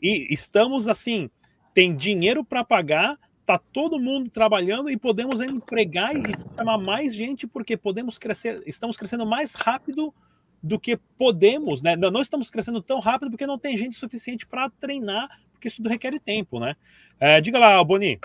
E 0.00 0.28
estamos 0.30 0.88
assim, 0.88 1.28
tem 1.74 1.92
dinheiro 1.92 2.44
para 2.44 2.62
pagar, 2.62 3.18
tá 3.46 3.60
todo 3.72 3.98
mundo 3.98 4.30
trabalhando 4.30 4.90
e 4.90 4.96
podemos 4.96 5.40
empregar 5.40 6.16
e 6.16 6.22
chamar 6.56 6.78
mais 6.78 7.14
gente 7.14 7.46
porque 7.46 7.76
podemos 7.76 8.18
crescer, 8.18 8.62
estamos 8.66 8.96
crescendo 8.96 9.26
mais 9.26 9.54
rápido 9.54 10.14
do 10.62 10.80
que 10.80 10.96
podemos, 11.18 11.82
né? 11.82 11.94
Não, 11.94 12.22
estamos 12.22 12.48
crescendo 12.48 12.80
tão 12.80 12.98
rápido 12.98 13.30
porque 13.30 13.46
não 13.46 13.58
tem 13.58 13.76
gente 13.76 13.96
suficiente 13.96 14.46
para 14.46 14.70
treinar, 14.70 15.28
porque 15.52 15.68
isso 15.68 15.82
requer 15.82 16.18
tempo, 16.18 16.58
né? 16.58 16.74
É, 17.20 17.38
diga 17.40 17.58
lá, 17.58 17.84
Boni. 17.84 18.18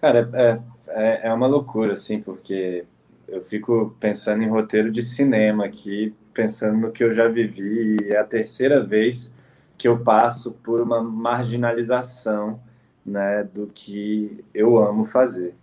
Cara, 0.00 0.30
é, 0.32 0.60
é, 0.88 1.28
é 1.28 1.32
uma 1.32 1.48
loucura, 1.48 1.94
assim, 1.94 2.20
porque 2.20 2.84
eu 3.26 3.42
fico 3.42 3.96
pensando 3.98 4.42
em 4.42 4.48
roteiro 4.48 4.90
de 4.90 5.02
cinema 5.02 5.66
aqui, 5.66 6.14
pensando 6.32 6.78
no 6.78 6.92
que 6.92 7.02
eu 7.02 7.12
já 7.12 7.28
vivi, 7.28 7.96
e 8.04 8.12
é 8.12 8.18
a 8.18 8.24
terceira 8.24 8.82
vez 8.82 9.32
que 9.76 9.88
eu 9.88 9.98
passo 9.98 10.52
por 10.62 10.80
uma 10.80 11.02
marginalização 11.02 12.60
né, 13.04 13.44
do 13.44 13.66
que 13.66 14.44
eu 14.54 14.78
amo 14.78 15.04
fazer. 15.04 15.54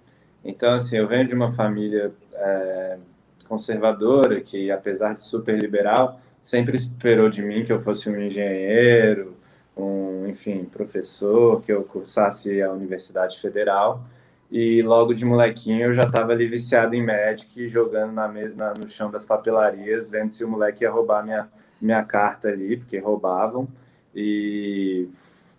Então, 0.44 0.74
assim, 0.74 0.98
eu 0.98 1.08
venho 1.08 1.28
de 1.28 1.34
uma 1.34 1.52
família 1.52 2.14
é, 2.34 2.98
conservadora 3.48 4.40
que, 4.42 4.72
apesar 4.72 5.14
de 5.14 5.22
super 5.22 5.58
liberal, 5.60 6.20
sempre 6.42 6.76
esperou 6.76 7.30
de 7.30 7.42
mim 7.42 7.64
que 7.64 7.72
eu 7.72 7.82
fosse 7.82 8.10
um 8.10 8.20
engenheiro, 8.20 9.36
um, 9.76 10.28
enfim, 10.28 10.66
professor, 10.66 11.62
que 11.62 11.72
eu 11.72 11.84
cursasse 11.84 12.62
a 12.62 12.72
Universidade 12.72 13.40
Federal. 13.40 14.04
E 14.50 14.82
logo 14.82 15.14
de 15.14 15.26
molequinho 15.26 15.88
eu 15.88 15.94
já 15.94 16.04
estava 16.04 16.32
ali 16.32 16.48
viciado 16.48 16.96
em 16.96 17.06
Magic, 17.06 17.68
jogando 17.68 18.14
na, 18.14 18.28
na, 18.28 18.74
no 18.74 18.88
chão 18.88 19.12
das 19.12 19.26
papelarias, 19.26 20.10
vendo 20.10 20.30
se 20.30 20.44
o 20.44 20.48
moleque 20.48 20.84
ia 20.84 20.92
roubar 20.92 21.24
minha, 21.24 21.50
minha 21.82 22.04
carta 22.04 22.48
ali, 22.48 22.78
porque 22.78 22.98
roubavam. 22.98 23.68
E 24.16 25.10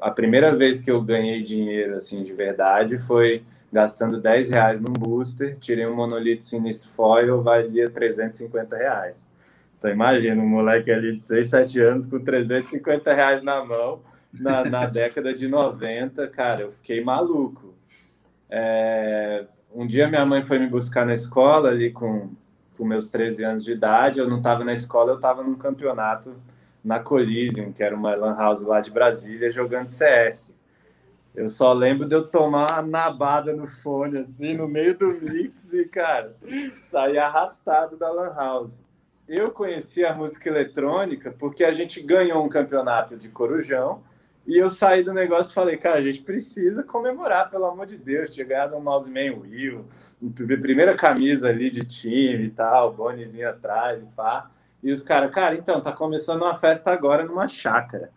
a 0.01 0.11
primeira 0.11 0.55
vez 0.55 0.81
que 0.81 0.91
eu 0.91 1.03
ganhei 1.03 1.43
dinheiro 1.43 1.95
assim 1.95 2.23
de 2.23 2.33
verdade 2.33 2.99
foi 2.99 3.43
gastando 3.73 4.21
10 4.21 4.51
reais 4.51 4.81
num 4.81 4.93
booster, 4.93 5.57
tirei 5.59 5.87
um 5.87 5.95
monolito 5.95 6.43
sinistro 6.43 6.89
foil, 6.89 7.43
valia 7.43 7.91
350 7.91 8.77
reais. 8.77 9.27
Então 9.77 9.91
imagina, 9.91 10.41
um 10.41 10.49
moleque 10.49 10.91
ali 10.91 11.13
de 11.13 11.21
6, 11.21 11.51
7 11.51 11.81
anos 11.81 12.07
com 12.07 12.19
350 12.19 13.13
reais 13.13 13.43
na 13.43 13.65
mão, 13.65 14.01
na, 14.33 14.65
na 14.65 14.87
década 14.89 15.35
de 15.35 15.47
90, 15.47 16.27
cara, 16.29 16.63
eu 16.63 16.71
fiquei 16.71 17.05
maluco. 17.05 17.75
É, 18.49 19.45
um 19.75 19.87
dia 19.87 20.09
minha 20.09 20.25
mãe 20.25 20.43
foi 20.43 20.59
me 20.59 20.67
buscar 20.67 21.05
na 21.05 21.13
escola 21.13 21.69
ali 21.69 21.93
com, 21.93 22.31
com 22.77 22.85
meus 22.85 23.11
13 23.11 23.45
anos 23.45 23.65
de 23.65 23.73
idade, 23.73 24.19
eu 24.19 24.29
não 24.29 24.39
estava 24.39 24.65
na 24.65 24.73
escola, 24.73 25.13
eu 25.13 25.17
estava 25.17 25.43
num 25.43 25.55
campeonato 25.55 26.35
na 26.85 27.01
Coliseum, 27.01 27.73
que 27.73 27.83
era 27.83 27.95
uma 27.95 28.15
lan 28.15 28.35
house 28.35 28.63
lá 28.63 28.81
de 28.81 28.91
Brasília, 28.91 29.51
jogando 29.51 29.89
CS. 29.89 30.53
Eu 31.35 31.49
só 31.49 31.73
lembro 31.73 32.09
de 32.09 32.15
eu 32.15 32.27
tomar 32.27 32.81
uma 32.81 32.83
nabada 32.83 33.55
no 33.55 33.67
fone, 33.67 34.19
assim, 34.19 34.55
no 34.55 34.67
meio 34.67 34.97
do 34.97 35.09
mix 35.21 35.73
e, 35.73 35.85
cara, 35.85 36.35
sair 36.83 37.19
arrastado 37.19 37.97
da 37.97 38.11
lan 38.11 38.35
house. 38.35 38.81
Eu 39.29 39.51
conheci 39.51 40.05
a 40.05 40.15
música 40.15 40.49
eletrônica 40.49 41.35
porque 41.39 41.63
a 41.63 41.71
gente 41.71 42.01
ganhou 42.01 42.45
um 42.45 42.49
campeonato 42.49 43.17
de 43.17 43.29
Corujão 43.29 44.03
e 44.49 44.57
eu 44.57 44.71
saí 44.71 45.03
do 45.03 45.13
negócio 45.13 45.51
e 45.51 45.55
falei, 45.55 45.77
cara, 45.77 45.99
a 45.99 46.03
gente 46.03 46.23
precisa 46.23 46.83
comemorar, 46.83 47.51
pelo 47.51 47.67
amor 47.67 47.85
de 47.85 47.99
Deus, 47.99 48.31
tinha 48.31 48.47
ganhado 48.47 48.75
um 48.75 48.83
Mouseman 48.83 49.41
Will, 49.41 49.85
primeira 50.35 50.97
camisa 50.97 51.51
ali 51.51 51.71
de 51.71 51.85
time 51.85 52.45
e 52.45 52.51
tal, 52.51 52.95
bonezinho 52.95 53.47
atrás 53.47 54.03
e 54.03 54.07
pá. 54.17 54.51
E 54.83 54.93
os 54.93 55.03
caras, 55.03 55.31
cara, 55.33 55.55
então, 55.55 55.81
tá 55.81 55.93
começando 55.93 56.43
uma 56.43 56.55
festa 56.55 56.93
agora 56.93 57.25
numa 57.25 57.49
chácara. 57.49 58.11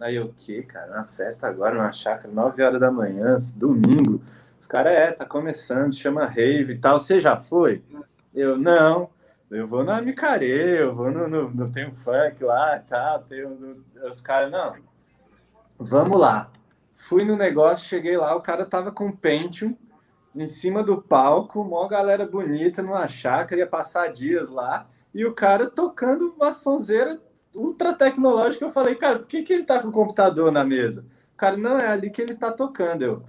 Aí 0.00 0.16
eu, 0.16 0.26
o 0.26 0.34
quê, 0.34 0.62
cara? 0.62 0.92
Uma 0.92 1.06
festa 1.06 1.46
agora 1.46 1.76
numa 1.76 1.92
chácara, 1.92 2.32
9 2.32 2.62
horas 2.62 2.80
da 2.80 2.90
manhã, 2.90 3.36
domingo. 3.56 4.20
Os 4.60 4.66
caras, 4.66 4.92
é, 4.92 5.12
tá 5.12 5.24
começando, 5.24 5.94
chama 5.94 6.26
rave 6.26 6.74
e 6.74 6.78
tal. 6.78 6.98
Você 6.98 7.20
já 7.20 7.36
foi? 7.36 7.82
Eu, 8.34 8.56
não. 8.58 9.10
Eu 9.50 9.66
vou 9.66 9.82
na 9.82 10.00
Micarê, 10.02 10.82
eu 10.82 10.94
vou 10.94 11.10
no, 11.10 11.28
no, 11.28 11.50
no 11.50 11.70
tem 11.70 11.90
funk 11.92 12.44
lá 12.44 12.76
e 12.76 12.80
tal. 12.80 13.20
Tem, 13.20 13.44
os 14.04 14.20
caras, 14.20 14.50
não. 14.50 14.74
Vamos 15.78 16.18
lá. 16.18 16.50
Fui 16.94 17.24
no 17.24 17.36
negócio, 17.36 17.88
cheguei 17.88 18.16
lá, 18.16 18.34
o 18.34 18.40
cara 18.40 18.66
tava 18.66 18.90
com 18.90 19.10
Pentium 19.10 19.76
em 20.34 20.46
cima 20.46 20.82
do 20.82 21.00
palco, 21.00 21.64
mó 21.64 21.86
galera 21.86 22.26
bonita 22.26 22.82
numa 22.82 23.06
chácara, 23.06 23.60
ia 23.60 23.66
passar 23.66 24.12
dias 24.12 24.50
lá 24.50 24.86
e 25.14 25.24
o 25.24 25.32
cara 25.32 25.70
tocando 25.70 26.34
uma 26.36 26.52
sonzeira 26.52 27.20
ultra 27.56 27.92
tecnológica. 27.92 28.64
Eu 28.64 28.70
falei, 28.70 28.94
cara, 28.94 29.18
por 29.18 29.26
que, 29.26 29.42
que 29.42 29.52
ele 29.52 29.64
tá 29.64 29.80
com 29.80 29.88
o 29.88 29.92
computador 29.92 30.52
na 30.52 30.64
mesa? 30.64 31.04
O 31.34 31.36
cara, 31.36 31.56
não, 31.56 31.78
é 31.78 31.88
ali 31.88 32.10
que 32.10 32.20
ele 32.20 32.34
tá 32.34 32.52
tocando. 32.52 33.02
Eu 33.02 33.22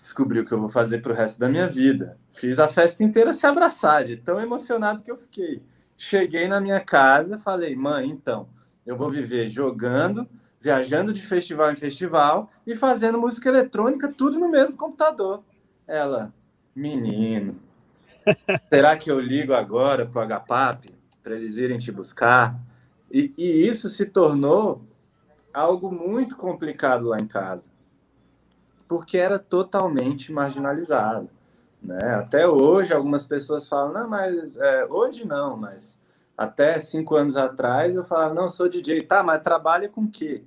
descobri 0.00 0.40
o 0.40 0.44
que 0.44 0.52
eu 0.52 0.60
vou 0.60 0.68
fazer 0.68 1.00
pro 1.00 1.14
resto 1.14 1.38
da 1.38 1.48
minha 1.48 1.66
vida. 1.66 2.18
Fiz 2.32 2.58
a 2.58 2.68
festa 2.68 3.02
inteira 3.02 3.32
se 3.32 3.46
abraçar, 3.46 4.04
de 4.04 4.16
tão 4.16 4.40
emocionado 4.40 5.02
que 5.02 5.10
eu 5.10 5.16
fiquei. 5.16 5.62
Cheguei 5.96 6.48
na 6.48 6.60
minha 6.60 6.80
casa, 6.80 7.38
falei, 7.38 7.74
mãe, 7.76 8.10
então, 8.10 8.48
eu 8.84 8.96
vou 8.96 9.10
viver 9.10 9.48
jogando, 9.48 10.28
viajando 10.60 11.12
de 11.12 11.22
festival 11.22 11.72
em 11.72 11.76
festival 11.76 12.50
e 12.66 12.74
fazendo 12.74 13.18
música 13.18 13.48
eletrônica, 13.48 14.12
tudo 14.12 14.38
no 14.38 14.50
mesmo 14.50 14.76
computador. 14.76 15.42
Ela, 15.86 16.34
menino, 16.74 17.60
Será 18.70 18.96
que 18.96 19.10
eu 19.10 19.20
ligo 19.20 19.54
agora 19.54 20.06
para 20.06 20.22
o 20.22 20.40
HPAP 20.40 20.94
para 21.22 21.34
eles 21.34 21.56
irem 21.56 21.78
te 21.78 21.90
buscar? 21.90 22.58
E, 23.10 23.32
e, 23.38 23.66
isso 23.66 23.88
se 23.88 24.06
tornou 24.06 24.82
algo 25.52 25.90
muito 25.90 26.36
complicado 26.36 27.06
lá 27.06 27.18
em 27.18 27.26
casa, 27.26 27.70
porque 28.88 29.16
era 29.16 29.38
totalmente 29.38 30.32
marginalizado. 30.32 31.30
Né? 31.80 32.14
Até 32.16 32.48
hoje, 32.48 32.92
algumas 32.92 33.24
pessoas 33.26 33.68
falam, 33.68 33.92
não, 33.92 34.08
mas 34.08 34.56
é, 34.56 34.86
hoje 34.86 35.24
não, 35.26 35.56
mas 35.56 36.00
até 36.36 36.78
cinco 36.78 37.14
anos 37.14 37.36
atrás 37.36 37.94
eu 37.94 38.02
falava, 38.02 38.34
não, 38.34 38.48
sou 38.48 38.68
DJ, 38.68 39.02
tá, 39.02 39.22
mas 39.22 39.42
trabalha 39.42 39.88
com 39.88 40.10
quê? 40.10 40.44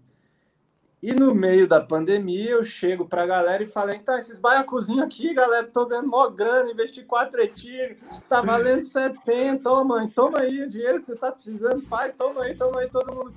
E 1.01 1.13
no 1.13 1.33
meio 1.33 1.67
da 1.67 1.79
pandemia, 1.79 2.51
eu 2.51 2.63
chego 2.63 3.07
para 3.07 3.21
a 3.21 3.27
galera 3.27 3.61
e 3.61 3.67
falo: 3.67 3.91
então, 3.91 4.17
esses 4.17 4.39
baiacuzinhos 4.39 5.05
aqui, 5.05 5.31
galera, 5.31 5.67
tô 5.67 5.85
ganhando 5.85 6.07
mó 6.07 6.27
grana, 6.27 6.71
investi 6.71 7.03
quatro 7.03 7.39
retiros, 7.39 7.97
tá 8.27 8.41
valendo 8.41 8.83
70, 8.83 9.69
ô 9.71 9.83
mãe, 9.83 10.07
toma 10.07 10.39
aí 10.39 10.63
o 10.63 10.69
dinheiro 10.69 10.99
que 10.99 11.05
você 11.05 11.15
tá 11.15 11.31
precisando, 11.31 11.83
pai, 11.83 12.11
toma 12.13 12.43
aí, 12.43 12.55
toma 12.55 12.79
aí, 12.79 12.89
todo 12.89 13.13
mundo. 13.13 13.33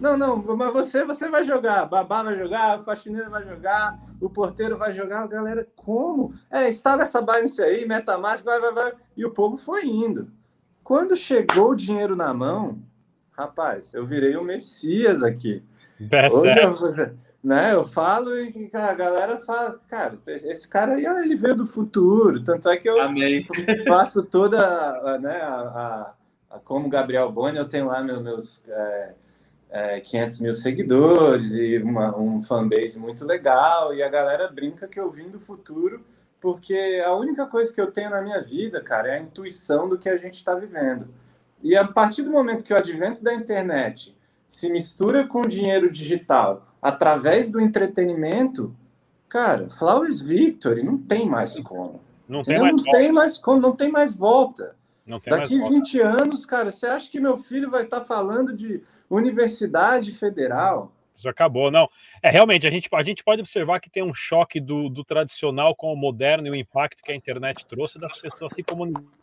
Não, 0.00 0.16
não, 0.16 0.36
mas 0.56 0.72
você, 0.72 1.04
você 1.04 1.28
vai 1.28 1.44
jogar, 1.44 1.84
babá 1.84 2.22
vai 2.22 2.36
jogar, 2.36 2.78
a 2.78 2.82
faxineira 2.82 3.28
vai 3.28 3.46
jogar, 3.46 4.00
o 4.20 4.28
porteiro 4.28 4.76
vai 4.78 4.90
jogar, 4.90 5.22
a 5.22 5.26
galera, 5.26 5.68
como? 5.76 6.34
É, 6.50 6.66
instala 6.66 7.02
essa 7.02 7.20
Binance 7.20 7.62
aí, 7.62 7.86
MetaMask, 7.86 8.42
vai, 8.42 8.58
vai, 8.58 8.72
vai. 8.72 8.92
E 9.16 9.24
o 9.24 9.30
povo 9.30 9.58
foi 9.58 9.84
indo. 9.84 10.32
Quando 10.82 11.14
chegou 11.14 11.70
o 11.70 11.76
dinheiro 11.76 12.16
na 12.16 12.32
mão, 12.32 12.82
rapaz, 13.30 13.92
eu 13.92 14.04
virei 14.04 14.34
o 14.34 14.42
Messias 14.42 15.22
aqui 15.22 15.62
Hoje, 16.32 16.60
eu, 16.60 17.16
né, 17.42 17.74
eu 17.74 17.84
falo 17.84 18.36
e 18.36 18.70
a 18.72 18.94
galera 18.94 19.38
fala, 19.40 19.80
cara, 19.88 20.18
esse 20.26 20.68
cara 20.68 20.94
aí 20.94 21.04
ele 21.04 21.34
veio 21.34 21.56
do 21.56 21.66
futuro, 21.66 22.42
tanto 22.42 22.68
é 22.68 22.76
que 22.76 22.88
eu 22.88 23.00
Amém. 23.00 23.44
faço 23.86 24.22
toda, 24.22 25.18
né, 25.18 25.40
a, 25.42 25.54
a, 25.54 26.14
a, 26.56 26.58
como 26.60 26.88
Gabriel 26.88 27.30
Boni, 27.30 27.58
eu 27.58 27.68
tenho 27.68 27.86
lá 27.86 28.02
meus, 28.02 28.22
meus 28.22 28.62
é, 28.68 29.14
é, 29.70 30.00
500 30.00 30.40
mil 30.40 30.54
seguidores 30.54 31.52
e 31.54 31.78
uma, 31.78 32.16
um 32.16 32.40
fanbase 32.40 32.98
muito 32.98 33.24
legal, 33.24 33.94
e 33.94 34.02
a 34.02 34.08
galera 34.08 34.48
brinca 34.48 34.86
que 34.86 35.00
eu 35.00 35.10
vim 35.10 35.28
do 35.28 35.40
futuro, 35.40 36.04
porque 36.40 37.02
a 37.04 37.14
única 37.14 37.46
coisa 37.46 37.72
que 37.72 37.80
eu 37.80 37.90
tenho 37.90 38.10
na 38.10 38.20
minha 38.20 38.42
vida, 38.42 38.80
cara, 38.80 39.08
é 39.08 39.18
a 39.18 39.20
intuição 39.20 39.88
do 39.88 39.98
que 39.98 40.08
a 40.08 40.16
gente 40.16 40.34
está 40.34 40.54
vivendo. 40.54 41.08
E 41.62 41.76
a 41.76 41.86
partir 41.86 42.22
do 42.22 42.30
momento 42.30 42.64
que 42.64 42.72
o 42.72 42.76
advento 42.76 43.22
da 43.22 43.32
internet 43.32 44.16
se 44.52 44.68
mistura 44.68 45.26
com 45.26 45.46
dinheiro 45.46 45.90
digital 45.90 46.68
através 46.82 47.50
do 47.50 47.58
entretenimento, 47.58 48.76
cara, 49.26 49.70
Flowers 49.70 50.20
Victory 50.20 50.82
não 50.82 50.98
tem 50.98 51.26
mais 51.26 51.58
como. 51.60 52.02
Não 52.28 52.42
tem 52.42 52.58
mais, 52.58 52.76
não 52.76 52.84
tem 52.84 53.12
mais 53.12 53.38
como, 53.38 53.60
não 53.62 53.74
tem 53.74 53.90
mais 53.90 54.14
volta. 54.14 54.76
Daqui 55.26 55.58
mais 55.58 55.72
20 55.72 56.00
anos, 56.02 56.44
cara, 56.44 56.70
você 56.70 56.86
acha 56.86 57.10
que 57.10 57.18
meu 57.18 57.38
filho 57.38 57.70
vai 57.70 57.84
estar 57.84 58.00
tá 58.00 58.04
falando 58.04 58.54
de 58.54 58.82
Universidade 59.08 60.12
Federal? 60.12 60.92
Isso 61.14 61.30
acabou, 61.30 61.70
não. 61.70 61.88
É 62.22 62.28
realmente 62.28 62.66
a 62.66 62.70
gente, 62.70 62.90
a 62.92 63.02
gente 63.02 63.24
pode 63.24 63.40
observar 63.40 63.80
que 63.80 63.88
tem 63.88 64.02
um 64.02 64.12
choque 64.12 64.60
do, 64.60 64.90
do 64.90 65.02
tradicional 65.02 65.74
com 65.74 65.90
o 65.90 65.96
moderno 65.96 66.46
e 66.46 66.50
o 66.50 66.54
impacto 66.54 67.02
que 67.02 67.10
a 67.10 67.16
internet 67.16 67.64
trouxe 67.64 67.98
das 67.98 68.20
pessoas 68.20 68.52
se 68.52 68.62
comunicando 68.62 69.21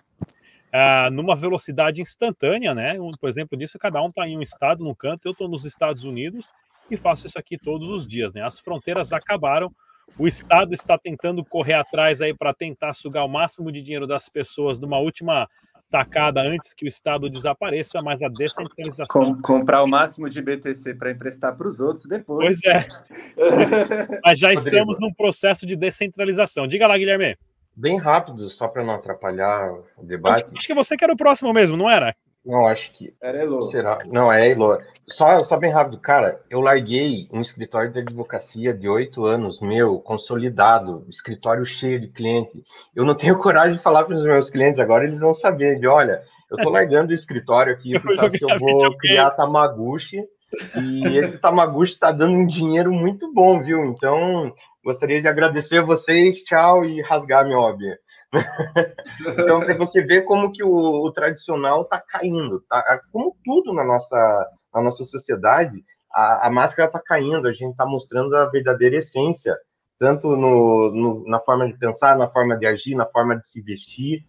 ah, 0.72 1.10
numa 1.12 1.36
velocidade 1.36 2.02
instantânea, 2.02 2.74
né? 2.76 3.00
Um, 3.00 3.12
por 3.12 3.30
exemplo, 3.30 3.58
disso, 3.58 3.80
cada 3.80 4.02
um 4.02 4.08
está 4.08 4.28
em 4.28 4.38
um 4.38 4.42
estado, 4.42 4.84
num 4.84 4.94
canto, 4.94 5.28
eu 5.28 5.32
estou 5.32 5.48
nos 5.48 5.66
Estados 5.66 6.04
Unidos 6.04 6.52
e 6.90 6.98
faço 6.98 7.28
isso 7.28 7.38
aqui 7.38 7.58
todos 7.58 7.90
os 7.90 8.08
dias, 8.08 8.34
né? 8.34 8.44
As 8.44 8.60
fronteiras 8.60 9.12
acabaram, 9.14 9.72
o 10.18 10.28
Estado 10.28 10.74
está 10.74 10.98
tentando 10.98 11.46
correr 11.46 11.74
atrás 11.74 12.22
aí 12.22 12.34
para 12.34 12.54
tentar 12.54 12.94
sugar 12.94 13.24
o 13.24 13.30
máximo 13.30 13.72
de 13.72 13.82
dinheiro 13.82 14.08
das 14.08 14.28
pessoas 14.28 14.80
numa 14.80 14.98
última 14.98 15.48
tacada 15.90 16.42
antes 16.42 16.74
que 16.74 16.86
o 16.86 16.88
Estado 16.88 17.30
desapareça, 17.30 18.00
mas 18.04 18.22
a 18.22 18.30
descentralização. 18.30 19.36
Com, 19.36 19.42
comprar 19.42 19.84
o 19.84 19.88
máximo 19.88 20.30
de 20.30 20.42
BTC 20.42 20.94
para 20.96 21.12
emprestar 21.12 21.56
para 21.56 21.68
os 21.68 21.80
outros 21.80 22.06
depois. 22.06 22.62
Pois 22.62 22.64
é. 22.66 22.88
mas 24.24 24.38
já 24.38 24.54
estamos 24.54 25.00
num 25.00 25.12
processo 25.12 25.66
de 25.66 25.76
descentralização. 25.76 26.68
Diga 26.68 26.88
lá, 26.88 26.98
Guilherme. 26.98 27.38
Bem 27.76 27.98
rápido, 27.98 28.50
só 28.50 28.68
para 28.68 28.84
não 28.84 28.96
atrapalhar 28.96 29.72
o 29.98 30.04
debate. 30.04 30.44
Acho, 30.44 30.58
acho, 30.58 30.68
que 30.68 30.74
você 30.74 30.98
que 30.98 31.04
era 31.04 31.14
o 31.14 31.18
próximo 31.18 31.54
mesmo, 31.54 31.78
não 31.78 31.90
era? 31.90 32.16
Não, 32.46 32.66
acho 32.66 32.92
que. 32.94 33.14
Era 33.22 33.42
Elo. 33.42 33.64
Será? 33.64 34.00
Não, 34.06 34.32
é 34.32 34.50
Elo. 34.50 34.80
Só, 35.08 35.42
só 35.44 35.58
bem 35.58 35.72
rápido, 35.72 36.00
cara, 36.00 36.42
eu 36.50 36.62
larguei 36.62 37.28
um 37.32 37.42
escritório 37.42 37.92
de 37.92 38.00
advocacia 38.00 38.74
de 38.74 38.88
oito 38.88 39.26
anos, 39.26 39.60
meu, 39.60 40.00
consolidado, 40.00 41.06
escritório 41.10 41.66
cheio 41.66 42.00
de 42.00 42.08
cliente. 42.08 42.64
Eu 42.96 43.06
não 43.06 43.16
tenho 43.16 43.38
coragem 43.40 43.78
de 43.78 43.84
falar 43.84 44.04
para 44.04 44.16
os 44.16 44.24
meus 44.24 44.50
clientes, 44.50 44.80
agora 44.80 45.06
eles 45.06 45.20
vão 45.20 45.34
saber 45.34 45.80
de, 45.80 45.88
olha, 45.88 46.22
eu 46.50 46.58
tô 46.58 46.70
largando 46.70 47.12
o 47.12 47.16
escritório 47.16 47.74
aqui 47.74 47.94
eu 47.96 48.02
porque 48.02 48.44
eu 48.44 48.60
vou 48.60 48.98
criar 48.98 49.32
Tamaguchi, 49.32 50.24
e 50.82 51.18
esse 51.18 51.38
Tamaguchi 51.38 51.94
está 51.94 52.12
dando 52.12 52.34
um 52.34 52.46
dinheiro 52.46 52.92
muito 52.92 53.32
bom, 53.34 53.62
viu? 53.62 53.84
Então, 53.86 54.54
gostaria 54.90 55.22
de 55.22 55.28
agradecer 55.28 55.78
a 55.78 55.86
vocês, 55.86 56.44
tchau, 56.44 56.84
e 56.84 57.00
rasgar 57.02 57.46
minha 57.46 57.60
óbvia. 57.60 58.00
então, 59.38 59.60
para 59.60 59.78
você 59.78 60.02
ver 60.02 60.24
como 60.24 60.52
que 60.52 60.64
o, 60.64 60.72
o 60.72 61.12
tradicional 61.12 61.84
está 61.84 62.02
caindo, 62.02 62.64
tá? 62.68 63.00
Como 63.12 63.38
tudo 63.46 63.72
na 63.72 63.86
nossa, 63.86 64.50
na 64.74 64.82
nossa 64.82 65.04
sociedade, 65.04 65.84
a, 66.12 66.48
a 66.48 66.50
máscara 66.50 66.88
está 66.88 67.00
caindo, 67.00 67.48
a 67.48 67.54
gente 67.54 67.72
está 67.72 67.86
mostrando 67.86 68.36
a 68.36 68.50
verdadeira 68.50 68.98
essência, 68.98 69.56
tanto 70.00 70.36
no, 70.36 70.92
no, 70.92 71.24
na 71.28 71.40
forma 71.40 71.68
de 71.68 71.78
pensar, 71.78 72.18
na 72.18 72.28
forma 72.28 72.58
de 72.58 72.66
agir, 72.66 72.96
na 72.96 73.06
forma 73.06 73.38
de 73.38 73.48
se 73.48 73.62
vestir, 73.62 74.26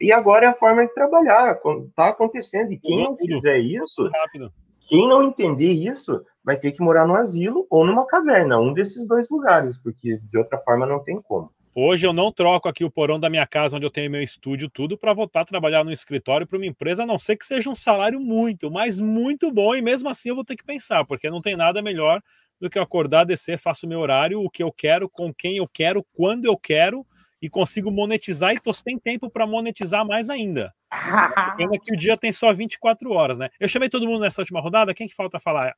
e 0.00 0.10
agora 0.12 0.46
é 0.46 0.48
a 0.48 0.54
forma 0.54 0.86
de 0.86 0.94
trabalhar, 0.94 1.60
está 1.88 2.08
acontecendo, 2.08 2.72
e 2.72 2.78
quem 2.78 3.04
não 3.04 3.16
fizer 3.18 3.58
isso, 3.58 4.08
quem 4.90 5.08
não 5.08 5.22
entender 5.22 5.70
isso, 5.70 6.20
vai 6.44 6.56
ter 6.56 6.72
que 6.72 6.82
morar 6.82 7.06
no 7.06 7.14
asilo 7.14 7.64
ou 7.70 7.86
numa 7.86 8.04
caverna, 8.06 8.58
um 8.58 8.72
desses 8.72 9.06
dois 9.06 9.30
lugares, 9.30 9.78
porque 9.78 10.18
de 10.18 10.36
outra 10.36 10.58
forma 10.58 10.84
não 10.84 10.98
tem 10.98 11.22
como. 11.22 11.48
Hoje 11.72 12.04
eu 12.04 12.12
não 12.12 12.32
troco 12.32 12.68
aqui 12.68 12.84
o 12.84 12.90
porão 12.90 13.20
da 13.20 13.30
minha 13.30 13.46
casa, 13.46 13.76
onde 13.76 13.86
eu 13.86 13.90
tenho 13.90 14.10
meu 14.10 14.20
estúdio, 14.20 14.68
tudo, 14.68 14.98
para 14.98 15.12
voltar 15.12 15.42
a 15.42 15.44
trabalhar 15.44 15.84
no 15.84 15.92
escritório 15.92 16.44
para 16.44 16.58
uma 16.58 16.66
empresa, 16.66 17.04
a 17.04 17.06
não 17.06 17.20
ser 17.20 17.36
que 17.36 17.46
seja 17.46 17.70
um 17.70 17.76
salário 17.76 18.18
muito, 18.18 18.68
mas 18.68 18.98
muito 18.98 19.52
bom, 19.52 19.76
e 19.76 19.80
mesmo 19.80 20.08
assim 20.08 20.30
eu 20.30 20.34
vou 20.34 20.44
ter 20.44 20.56
que 20.56 20.64
pensar, 20.64 21.04
porque 21.04 21.30
não 21.30 21.40
tem 21.40 21.54
nada 21.54 21.80
melhor 21.80 22.20
do 22.60 22.68
que 22.68 22.80
acordar, 22.80 23.22
descer, 23.22 23.60
faço 23.60 23.86
meu 23.86 24.00
horário, 24.00 24.42
o 24.42 24.50
que 24.50 24.64
eu 24.64 24.72
quero, 24.72 25.08
com 25.08 25.32
quem 25.32 25.58
eu 25.58 25.68
quero, 25.68 26.04
quando 26.12 26.46
eu 26.46 26.56
quero, 26.56 27.06
e 27.40 27.48
consigo 27.48 27.90
monetizar, 27.90 28.54
e 28.54 28.60
tô 28.60 28.72
sem 28.72 28.98
tempo 28.98 29.30
para 29.30 29.46
monetizar 29.46 30.06
mais 30.06 30.28
ainda. 30.28 30.74
Pena 31.56 31.78
que 31.78 31.94
o 31.94 31.96
dia 31.96 32.16
tem 32.16 32.32
só 32.32 32.52
24 32.52 33.10
horas, 33.12 33.38
né? 33.38 33.48
Eu 33.58 33.68
chamei 33.68 33.88
todo 33.88 34.06
mundo 34.06 34.20
nessa 34.20 34.40
última 34.42 34.60
rodada, 34.60 34.94
quem 34.94 35.08
que 35.08 35.14
falta 35.14 35.38
falar? 35.38 35.74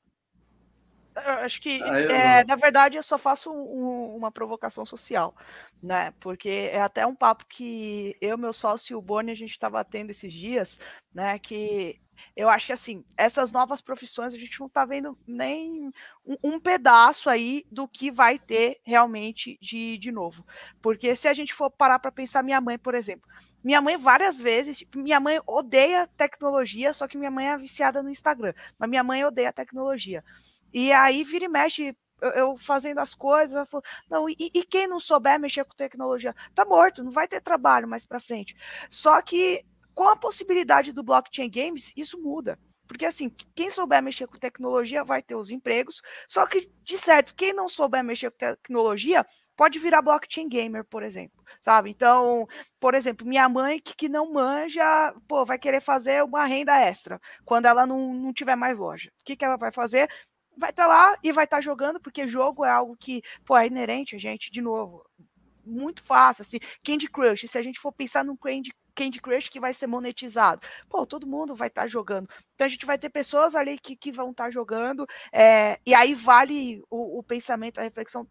Eu 1.14 1.32
acho 1.44 1.60
que, 1.60 1.82
é, 1.82 2.42
na 2.44 2.56
verdade, 2.56 2.96
eu 2.96 3.02
só 3.02 3.18
faço 3.18 3.52
um, 3.52 4.16
uma 4.16 4.32
provocação 4.32 4.84
social, 4.86 5.36
né? 5.82 6.12
Porque 6.18 6.70
é 6.72 6.80
até 6.80 7.06
um 7.06 7.14
papo 7.14 7.44
que 7.46 8.16
eu, 8.20 8.38
meu 8.38 8.52
sócio 8.52 8.94
e 8.94 8.96
o 8.96 9.02
Boni, 9.02 9.30
a 9.30 9.36
gente 9.36 9.50
estava 9.50 9.84
tendo 9.84 10.10
esses 10.10 10.32
dias, 10.32 10.80
né? 11.14 11.38
Que 11.38 12.00
eu 12.36 12.48
acho 12.48 12.66
que, 12.66 12.72
assim, 12.72 13.04
essas 13.16 13.52
novas 13.52 13.80
profissões, 13.80 14.32
a 14.32 14.38
gente 14.38 14.58
não 14.58 14.66
está 14.66 14.84
vendo 14.84 15.18
nem 15.26 15.92
um, 16.24 16.36
um, 16.42 16.60
pedaço 16.60 17.28
aí 17.28 17.66
do 17.70 17.86
que 17.86 18.10
vai 18.10 18.38
ter 18.38 18.80
realmente 18.84 19.58
de, 19.60 19.98
de 19.98 20.10
novo. 20.12 20.44
Porque 20.80 21.14
se 21.14 21.28
a 21.28 21.34
gente 21.34 21.54
for 21.54 21.70
parar 21.70 21.98
para 21.98 22.12
pensar, 22.12 22.42
minha 22.42 22.60
mãe, 22.60 22.78
por 22.78 22.94
exemplo, 22.94 23.28
minha 23.62 23.80
mãe 23.80 23.96
várias 23.96 24.40
vezes, 24.40 24.78
tipo, 24.78 24.98
minha 24.98 25.20
mãe 25.20 25.40
odeia 25.46 26.06
tecnologia, 26.16 26.92
só 26.92 27.06
que 27.06 27.16
minha 27.16 27.30
mãe 27.30 27.48
é 27.48 27.58
viciada 27.58 28.02
no 28.02 28.10
Instagram, 28.10 28.52
mas 28.78 28.90
minha 28.90 29.04
mãe 29.04 29.24
odeia 29.24 29.52
tecnologia. 29.52 30.24
E 30.72 30.92
aí 30.92 31.22
vira 31.22 31.44
e 31.44 31.48
mexe, 31.48 31.96
eu 32.20 32.56
fazendo 32.56 32.98
as 32.98 33.14
coisas, 33.14 33.54
ela 33.54 33.66
falou, 33.66 33.84
não, 34.08 34.28
e, 34.28 34.36
e, 34.38 34.64
quem 34.64 34.86
não 34.86 34.98
souber 34.98 35.38
mexer 35.38 35.64
com 35.64 35.74
tecnologia, 35.74 36.34
tá 36.54 36.64
morto, 36.64 37.02
não 37.02 37.10
vai 37.10 37.28
ter 37.28 37.40
trabalho 37.40 37.88
mais 37.88 38.04
para 38.04 38.20
frente. 38.20 38.56
Só 38.90 39.20
que 39.20 39.64
com 39.94 40.08
a 40.08 40.16
possibilidade 40.16 40.92
do 40.92 41.02
blockchain 41.02 41.50
games, 41.50 41.92
isso 41.96 42.20
muda. 42.20 42.58
Porque 42.86 43.06
assim, 43.06 43.30
quem 43.54 43.70
souber 43.70 44.02
mexer 44.02 44.26
com 44.26 44.38
tecnologia 44.38 45.02
vai 45.02 45.22
ter 45.22 45.34
os 45.34 45.50
empregos, 45.50 46.02
só 46.28 46.46
que 46.46 46.70
de 46.82 46.98
certo, 46.98 47.34
quem 47.34 47.52
não 47.52 47.68
souber 47.68 48.04
mexer 48.04 48.30
com 48.30 48.36
tecnologia 48.36 49.24
pode 49.56 49.78
virar 49.78 50.02
blockchain 50.02 50.48
gamer, 50.48 50.84
por 50.84 51.02
exemplo, 51.02 51.42
sabe? 51.60 51.90
Então, 51.90 52.46
por 52.80 52.94
exemplo, 52.94 53.26
minha 53.26 53.48
mãe 53.48 53.80
que, 53.80 53.94
que 53.94 54.08
não 54.08 54.32
manja, 54.32 55.14
pô, 55.28 55.44
vai 55.44 55.58
querer 55.58 55.80
fazer 55.80 56.22
uma 56.24 56.44
renda 56.44 56.78
extra 56.78 57.20
quando 57.44 57.66
ela 57.66 57.86
não, 57.86 58.12
não 58.12 58.32
tiver 58.32 58.56
mais 58.56 58.78
loja. 58.78 59.10
O 59.20 59.24
que, 59.24 59.36
que 59.36 59.44
ela 59.44 59.56
vai 59.56 59.70
fazer? 59.72 60.08
vai 60.56 60.70
estar 60.70 60.86
tá 60.86 60.88
lá 60.88 61.18
e 61.22 61.32
vai 61.32 61.44
estar 61.44 61.58
tá 61.58 61.60
jogando, 61.60 62.00
porque 62.00 62.28
jogo 62.28 62.64
é 62.64 62.70
algo 62.70 62.96
que, 62.96 63.22
pô, 63.44 63.56
é 63.56 63.66
inerente 63.66 64.16
a 64.16 64.18
gente, 64.18 64.50
de 64.50 64.60
novo, 64.60 65.04
muito 65.64 66.02
fácil, 66.02 66.42
assim, 66.42 66.58
Candy 66.84 67.08
Crush, 67.08 67.48
se 67.48 67.58
a 67.58 67.62
gente 67.62 67.80
for 67.80 67.92
pensar 67.92 68.24
num 68.24 68.36
Candy, 68.36 68.72
Candy 68.94 69.20
Crush 69.20 69.48
que 69.48 69.60
vai 69.60 69.74
ser 69.74 69.86
monetizado, 69.86 70.66
pô, 70.88 71.06
todo 71.06 71.26
mundo 71.26 71.54
vai 71.54 71.68
estar 71.68 71.82
tá 71.82 71.88
jogando, 71.88 72.28
então 72.54 72.66
a 72.66 72.68
gente 72.68 72.86
vai 72.86 72.98
ter 72.98 73.10
pessoas 73.10 73.54
ali 73.54 73.78
que, 73.78 73.96
que 73.96 74.12
vão 74.12 74.30
estar 74.30 74.44
tá 74.44 74.50
jogando, 74.50 75.06
é, 75.32 75.78
e 75.86 75.94
aí 75.94 76.14
vale 76.14 76.82
o, 76.90 77.18
o 77.18 77.22
pensamento, 77.22 77.78
a 77.78 77.82
reflexão 77.82 78.26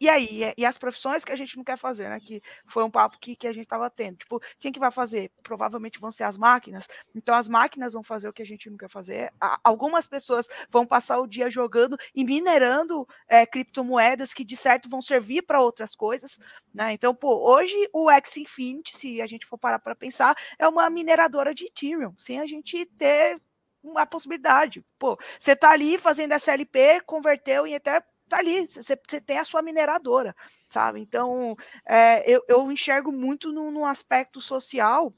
e 0.00 0.08
aí, 0.08 0.54
e 0.56 0.64
as 0.64 0.78
profissões 0.78 1.24
que 1.24 1.32
a 1.32 1.36
gente 1.36 1.56
não 1.58 1.62
quer 1.62 1.76
fazer, 1.76 2.08
né? 2.08 2.18
Que 2.18 2.42
foi 2.66 2.82
um 2.82 2.90
papo 2.90 3.18
que, 3.20 3.36
que 3.36 3.46
a 3.46 3.52
gente 3.52 3.64
estava 3.64 3.90
tendo. 3.90 4.16
Tipo, 4.16 4.40
quem 4.58 4.72
que 4.72 4.78
vai 4.78 4.90
fazer? 4.90 5.30
Provavelmente 5.42 6.00
vão 6.00 6.10
ser 6.10 6.24
as 6.24 6.38
máquinas. 6.38 6.88
Então, 7.14 7.34
as 7.34 7.46
máquinas 7.46 7.92
vão 7.92 8.02
fazer 8.02 8.26
o 8.28 8.32
que 8.32 8.40
a 8.40 8.46
gente 8.46 8.70
não 8.70 8.78
quer 8.78 8.88
fazer. 8.88 9.30
Algumas 9.62 10.06
pessoas 10.06 10.48
vão 10.70 10.86
passar 10.86 11.20
o 11.20 11.26
dia 11.26 11.50
jogando 11.50 11.98
e 12.14 12.24
minerando 12.24 13.06
é, 13.28 13.44
criptomoedas 13.44 14.32
que, 14.32 14.42
de 14.42 14.56
certo, 14.56 14.88
vão 14.88 15.02
servir 15.02 15.42
para 15.42 15.60
outras 15.60 15.94
coisas. 15.94 16.38
Né? 16.72 16.94
Então, 16.94 17.14
pô, 17.14 17.52
hoje 17.52 17.76
o 17.92 18.10
X 18.10 18.38
Infinity, 18.38 18.96
se 18.96 19.20
a 19.20 19.26
gente 19.26 19.44
for 19.44 19.58
parar 19.58 19.80
para 19.80 19.94
pensar, 19.94 20.34
é 20.58 20.66
uma 20.66 20.88
mineradora 20.88 21.54
de 21.54 21.66
Ethereum, 21.66 22.14
sem 22.18 22.40
a 22.40 22.46
gente 22.46 22.86
ter 22.86 23.38
uma 23.82 24.06
possibilidade. 24.06 24.84
Pô, 24.98 25.18
você 25.38 25.56
tá 25.56 25.70
ali 25.70 25.98
fazendo 25.98 26.34
SLP, 26.34 27.00
converteu 27.06 27.66
em 27.66 27.74
Ether, 27.74 28.02
tá 28.30 28.38
ali, 28.38 28.66
você, 28.66 28.96
tem 28.96 29.38
a 29.38 29.44
sua 29.44 29.62
mineradora, 29.62 30.34
sabe? 30.68 31.00
Então, 31.00 31.56
é, 31.86 32.28
eu, 32.30 32.42
eu 32.48 32.70
enxergo 32.72 33.12
muito 33.12 33.52
no, 33.52 33.70
no 33.70 33.84
aspecto 33.84 34.40
social 34.40 35.12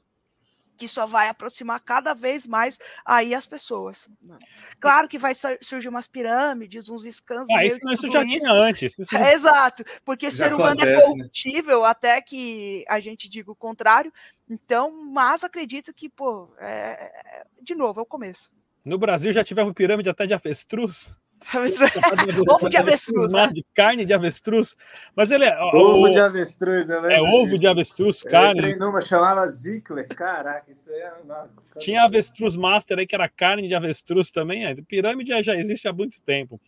que 0.76 0.88
só 0.88 1.06
vai 1.06 1.28
aproximar 1.28 1.78
cada 1.80 2.12
vez 2.12 2.44
mais 2.44 2.78
aí 3.04 3.34
as 3.34 3.46
pessoas. 3.46 4.08
Né? 4.20 4.36
Claro 4.80 5.08
que 5.08 5.16
vai 5.16 5.32
surgir 5.60 5.88
umas 5.88 6.08
pirâmides, 6.08 6.88
uns 6.88 7.04
escândalos. 7.04 7.50
Ah, 7.50 7.64
isso, 7.64 7.78
isso 7.92 8.10
já 8.10 8.24
isso. 8.24 8.38
tinha 8.38 8.52
antes. 8.52 8.98
Isso 8.98 9.14
é, 9.16 9.32
exato, 9.32 9.84
porque 10.04 10.26
o 10.26 10.32
ser 10.32 10.52
humano 10.52 10.80
é 10.80 10.84
acontece, 10.84 11.02
é 11.02 11.06
corruptível 11.06 11.82
né? 11.82 11.88
até 11.88 12.20
que 12.20 12.84
a 12.88 12.98
gente 12.98 13.28
diga 13.28 13.52
o 13.52 13.56
contrário. 13.56 14.12
Então, 14.50 14.90
mas 14.90 15.44
acredito 15.44 15.94
que, 15.94 16.08
pô, 16.08 16.52
é, 16.58 17.44
de 17.62 17.76
novo, 17.76 18.00
é 18.00 18.02
o 18.02 18.06
começo. 18.06 18.50
No 18.84 18.98
Brasil 18.98 19.32
já 19.32 19.44
tivemos 19.44 19.72
pirâmide 19.74 20.08
até 20.08 20.26
de 20.26 20.34
avestruz. 20.34 21.16
ovo 22.48 22.68
de 22.68 22.76
avestruz. 22.76 23.32
Né? 23.32 23.50
De 23.52 23.64
carne 23.74 24.04
de 24.04 24.12
avestruz. 24.12 24.76
Mas 25.14 25.30
ele 25.30 25.44
é. 25.44 25.58
Ovo 25.60 26.06
o, 26.06 26.10
de 26.10 26.18
avestruz, 26.18 26.88
eu 26.88 27.04
É 27.10 27.20
ovo 27.20 27.58
de 27.58 27.66
avestruz, 27.66 28.22
carne. 28.22 28.60
Eu 28.60 28.64
treinei 28.64 28.88
uma, 28.88 29.00
chamava 29.02 29.46
Zickler. 29.48 30.08
Caraca, 30.08 30.70
isso 30.70 30.90
aí 30.90 31.00
é. 31.00 31.12
Nossa, 31.24 31.54
Tinha 31.78 32.02
avestruz 32.02 32.56
master 32.56 32.98
aí, 32.98 33.06
que 33.06 33.14
era 33.14 33.28
carne 33.28 33.68
de 33.68 33.74
avestruz 33.74 34.30
também. 34.30 34.66
É, 34.66 34.74
pirâmide 34.74 35.42
já 35.42 35.56
existe 35.56 35.88
há 35.88 35.92
muito 35.92 36.22
tempo. 36.22 36.60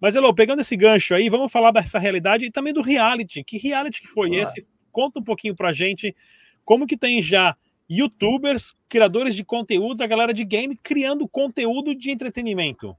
Mas, 0.00 0.14
Elô, 0.14 0.32
pegando 0.34 0.60
esse 0.60 0.76
gancho 0.76 1.14
aí, 1.14 1.28
vamos 1.28 1.52
falar 1.52 1.70
dessa 1.70 1.98
realidade 1.98 2.46
e 2.46 2.50
também 2.50 2.72
do 2.72 2.80
reality. 2.80 3.44
Que 3.44 3.58
reality 3.58 4.00
que 4.00 4.08
foi 4.08 4.34
ah. 4.36 4.42
esse? 4.42 4.68
Conta 4.90 5.20
um 5.20 5.24
pouquinho 5.24 5.54
pra 5.54 5.72
gente 5.72 6.14
como 6.64 6.86
que 6.86 6.96
tem 6.96 7.22
já 7.22 7.56
youtubers, 7.88 8.74
criadores 8.88 9.34
de 9.34 9.44
conteúdos, 9.44 10.00
a 10.00 10.06
galera 10.06 10.32
de 10.32 10.44
game 10.44 10.76
criando 10.76 11.28
conteúdo 11.28 11.94
de 11.94 12.10
entretenimento. 12.10 12.96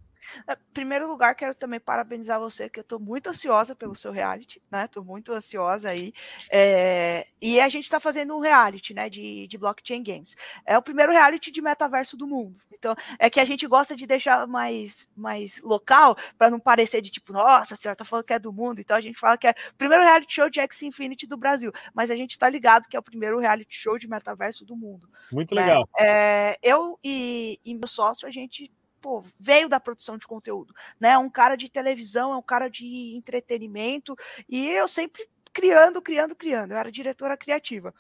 Em 0.49 0.73
primeiro 0.73 1.07
lugar, 1.07 1.35
quero 1.35 1.55
também 1.55 1.79
parabenizar 1.79 2.39
você, 2.39 2.69
que 2.69 2.79
eu 2.79 2.83
estou 2.83 2.99
muito 2.99 3.27
ansiosa 3.27 3.75
pelo 3.75 3.95
seu 3.95 4.11
reality, 4.11 4.61
né? 4.69 4.85
Estou 4.85 5.03
muito 5.03 5.33
ansiosa 5.33 5.89
aí. 5.89 6.13
É... 6.49 7.25
E 7.41 7.59
a 7.59 7.69
gente 7.69 7.85
está 7.85 7.99
fazendo 7.99 8.35
um 8.35 8.39
reality, 8.39 8.93
né? 8.93 9.09
De, 9.09 9.47
de 9.47 9.57
blockchain 9.57 10.03
games. 10.03 10.35
É 10.65 10.77
o 10.77 10.81
primeiro 10.81 11.11
reality 11.11 11.51
de 11.51 11.61
metaverso 11.61 12.15
do 12.15 12.27
mundo. 12.27 12.61
Então, 12.71 12.95
é 13.19 13.29
que 13.29 13.39
a 13.39 13.45
gente 13.45 13.67
gosta 13.67 13.95
de 13.95 14.07
deixar 14.07 14.47
mais, 14.47 15.07
mais 15.15 15.61
local, 15.61 16.17
para 16.37 16.49
não 16.49 16.59
parecer 16.59 17.01
de 17.01 17.11
tipo, 17.11 17.31
nossa, 17.31 17.75
a 17.75 17.77
senhora 17.77 17.93
está 17.93 18.05
falando 18.05 18.25
que 18.25 18.33
é 18.33 18.39
do 18.39 18.51
mundo. 18.51 18.79
Então, 18.79 18.97
a 18.97 19.01
gente 19.01 19.19
fala 19.19 19.37
que 19.37 19.47
é 19.47 19.51
o 19.51 19.75
primeiro 19.77 20.03
reality 20.03 20.33
show 20.33 20.49
de 20.49 20.59
X 20.59 20.81
Infinity 20.81 21.27
do 21.27 21.37
Brasil. 21.37 21.71
Mas 21.93 22.09
a 22.09 22.15
gente 22.15 22.31
está 22.31 22.49
ligado 22.49 22.87
que 22.87 22.97
é 22.97 22.99
o 22.99 23.03
primeiro 23.03 23.39
reality 23.39 23.75
show 23.75 23.99
de 23.99 24.07
metaverso 24.07 24.65
do 24.65 24.75
mundo. 24.75 25.07
Muito 25.31 25.53
né? 25.53 25.61
legal. 25.61 25.87
É, 25.99 26.57
eu 26.61 26.99
e, 27.03 27.59
e 27.63 27.75
meu 27.75 27.87
sócio, 27.87 28.27
a 28.27 28.31
gente 28.31 28.71
pô, 29.01 29.23
veio 29.39 29.67
da 29.67 29.79
produção 29.79 30.17
de 30.17 30.27
conteúdo, 30.27 30.73
né? 30.99 31.09
É 31.09 31.17
um 31.17 31.29
cara 31.29 31.55
de 31.55 31.69
televisão, 31.69 32.31
é 32.31 32.37
um 32.37 32.41
cara 32.41 32.69
de 32.69 33.15
entretenimento, 33.15 34.15
e 34.47 34.69
eu 34.69 34.87
sempre 34.87 35.27
criando, 35.53 36.01
criando, 36.01 36.35
criando. 36.35 36.71
Eu 36.71 36.77
era 36.77 36.91
diretora 36.91 37.35
criativa. 37.35 37.93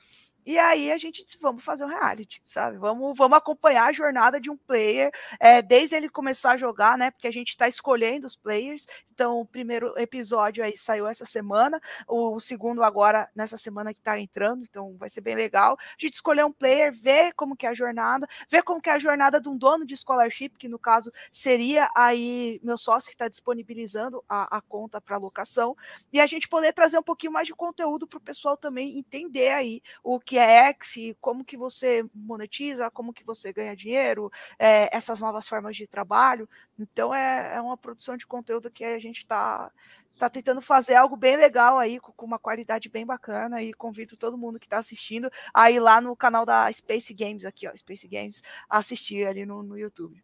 E 0.45 0.57
aí 0.57 0.91
a 0.91 0.97
gente 0.97 1.23
disse, 1.23 1.37
vamos 1.39 1.63
fazer 1.63 1.85
um 1.85 1.87
reality, 1.87 2.41
sabe? 2.45 2.77
Vamos, 2.77 3.15
vamos 3.17 3.37
acompanhar 3.37 3.89
a 3.89 3.93
jornada 3.93 4.39
de 4.39 4.49
um 4.49 4.57
player, 4.57 5.11
é, 5.39 5.61
desde 5.61 5.95
ele 5.95 6.09
começar 6.09 6.51
a 6.51 6.57
jogar, 6.57 6.97
né? 6.97 7.11
Porque 7.11 7.27
a 7.27 7.31
gente 7.31 7.49
está 7.49 7.67
escolhendo 7.67 8.25
os 8.25 8.35
players. 8.35 8.87
Então, 9.11 9.39
o 9.39 9.45
primeiro 9.45 9.93
episódio 9.99 10.63
aí 10.63 10.75
saiu 10.75 11.07
essa 11.07 11.25
semana, 11.25 11.79
o, 12.07 12.35
o 12.35 12.39
segundo 12.39 12.83
agora 12.83 13.29
nessa 13.35 13.55
semana 13.55 13.93
que 13.93 13.99
está 13.99 14.19
entrando, 14.19 14.63
então 14.63 14.97
vai 14.97 15.09
ser 15.09 15.21
bem 15.21 15.35
legal. 15.35 15.77
A 15.79 15.95
gente 15.99 16.13
escolher 16.13 16.43
um 16.43 16.51
player, 16.51 16.91
ver 16.91 17.33
como 17.33 17.55
que 17.55 17.67
é 17.67 17.69
a 17.69 17.73
jornada, 17.73 18.27
ver 18.49 18.63
como 18.63 18.81
que 18.81 18.89
é 18.89 18.93
a 18.93 18.99
jornada 18.99 19.39
de 19.39 19.47
um 19.47 19.55
dono 19.55 19.85
de 19.85 19.95
scholarship, 19.95 20.49
que 20.57 20.67
no 20.67 20.79
caso 20.79 21.11
seria 21.31 21.89
aí 21.95 22.59
meu 22.63 22.77
sócio 22.77 23.09
que 23.09 23.15
está 23.15 23.27
disponibilizando 23.27 24.23
a, 24.27 24.57
a 24.57 24.61
conta 24.61 24.99
para 24.99 25.17
locação, 25.17 25.75
e 26.11 26.19
a 26.19 26.25
gente 26.25 26.49
poder 26.49 26.73
trazer 26.73 26.97
um 26.97 27.03
pouquinho 27.03 27.33
mais 27.33 27.45
de 27.45 27.53
conteúdo 27.53 28.07
para 28.07 28.17
o 28.17 28.21
pessoal 28.21 28.57
também 28.57 28.97
entender 28.97 29.49
aí 29.49 29.81
o 30.03 30.19
que 30.19 30.30
que 30.31 30.37
é 30.37 30.69
X, 30.69 31.13
como 31.19 31.43
que 31.43 31.57
você 31.57 32.05
monetiza, 32.15 32.89
como 32.89 33.11
que 33.11 33.21
você 33.21 33.51
ganha 33.51 33.75
dinheiro, 33.75 34.31
é, 34.57 34.87
essas 34.95 35.19
novas 35.19 35.45
formas 35.45 35.75
de 35.75 35.85
trabalho. 35.85 36.47
Então 36.79 37.13
é, 37.13 37.55
é 37.55 37.59
uma 37.59 37.75
produção 37.75 38.15
de 38.15 38.25
conteúdo 38.25 38.71
que 38.71 38.85
a 38.85 38.97
gente 38.97 39.17
está 39.17 39.69
tá 40.17 40.29
tentando 40.29 40.61
fazer 40.61 40.95
algo 40.95 41.17
bem 41.17 41.35
legal 41.35 41.77
aí, 41.77 41.99
com, 41.99 42.25
uma 42.25 42.39
qualidade 42.39 42.87
bem 42.87 43.05
bacana, 43.05 43.61
e 43.61 43.73
convido 43.73 44.15
todo 44.15 44.37
mundo 44.37 44.57
que 44.57 44.67
está 44.67 44.77
assistindo 44.77 45.29
a 45.53 45.69
ir 45.69 45.81
lá 45.81 45.99
no 45.99 46.15
canal 46.15 46.45
da 46.45 46.71
Space 46.71 47.13
Games, 47.13 47.43
aqui, 47.43 47.67
ó, 47.67 47.75
Space 47.75 48.07
Games, 48.07 48.41
assistir 48.69 49.27
ali 49.27 49.45
no, 49.45 49.61
no 49.61 49.77
YouTube. 49.77 50.23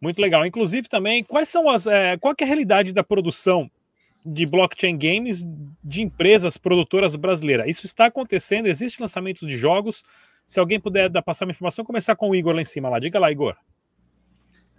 Muito 0.00 0.18
legal. 0.18 0.46
Inclusive 0.46 0.88
também, 0.88 1.22
quais 1.22 1.50
são 1.50 1.68
as. 1.68 1.86
É, 1.86 2.16
qual 2.16 2.34
é 2.40 2.42
a 2.42 2.46
realidade 2.46 2.94
da 2.94 3.04
produção 3.04 3.70
de 4.24 4.46
blockchain 4.46 4.96
games 4.96 5.44
de 5.82 6.02
empresas 6.02 6.56
produtoras 6.56 7.16
brasileiras. 7.16 7.66
Isso 7.68 7.86
está 7.86 8.06
acontecendo, 8.06 8.66
existe 8.66 9.00
lançamento 9.00 9.46
de 9.46 9.56
jogos. 9.56 10.04
Se 10.46 10.60
alguém 10.60 10.80
puder 10.80 11.08
dar, 11.08 11.22
passar 11.22 11.44
uma 11.44 11.52
informação, 11.52 11.84
começar 11.84 12.14
com 12.16 12.30
o 12.30 12.34
Igor 12.34 12.54
lá 12.54 12.62
em 12.62 12.64
cima 12.64 12.88
lá. 12.88 12.98
Diga 12.98 13.18
lá, 13.18 13.30
Igor. 13.30 13.56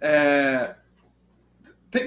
É... 0.00 0.74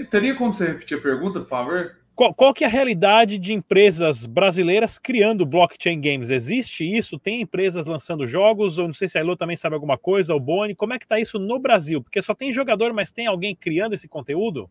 Teria 0.10 0.36
como 0.36 0.54
você 0.54 0.68
repetir 0.68 0.98
a 0.98 1.02
pergunta, 1.02 1.40
por 1.40 1.50
favor? 1.50 1.98
Qual, 2.14 2.34
qual, 2.34 2.54
que 2.54 2.64
é 2.64 2.68
a 2.68 2.70
realidade 2.70 3.38
de 3.38 3.54
empresas 3.54 4.26
brasileiras 4.26 4.98
criando 4.98 5.46
blockchain 5.46 6.02
games? 6.02 6.32
Existe 6.32 6.84
isso? 6.84 7.20
Tem 7.20 7.42
empresas 7.42 7.86
lançando 7.86 8.26
jogos? 8.26 8.80
Ou 8.80 8.88
não 8.88 8.94
sei 8.94 9.08
se 9.08 9.20
a 9.20 9.22
Elo 9.22 9.38
também 9.38 9.56
sabe 9.56 9.76
alguma 9.76 10.00
coisa, 10.00 10.34
o 10.34 10.40
Boni. 10.40 10.74
Como 10.74 10.94
é 10.94 10.98
que 10.98 11.06
está 11.06 11.20
isso 11.20 11.38
no 11.38 11.60
Brasil? 11.60 12.02
Porque 12.02 12.22
só 12.22 12.34
tem 12.34 12.52
jogador, 12.52 12.92
mas 12.92 13.12
tem 13.12 13.28
alguém 13.28 13.56
criando 13.56 13.94
esse 13.94 14.08
conteúdo? 14.08 14.68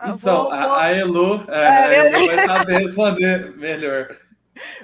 Ah, 0.00 0.14
então, 0.16 0.44
vou, 0.44 0.52
a, 0.52 0.82
a 0.82 0.96
Elu, 0.96 1.44
é, 1.46 1.58
é, 1.58 1.66
a 1.66 1.94
Elu 1.94 2.26
vai 2.26 2.38
saber 2.38 2.78
responder 2.78 3.56
melhor. 3.56 4.16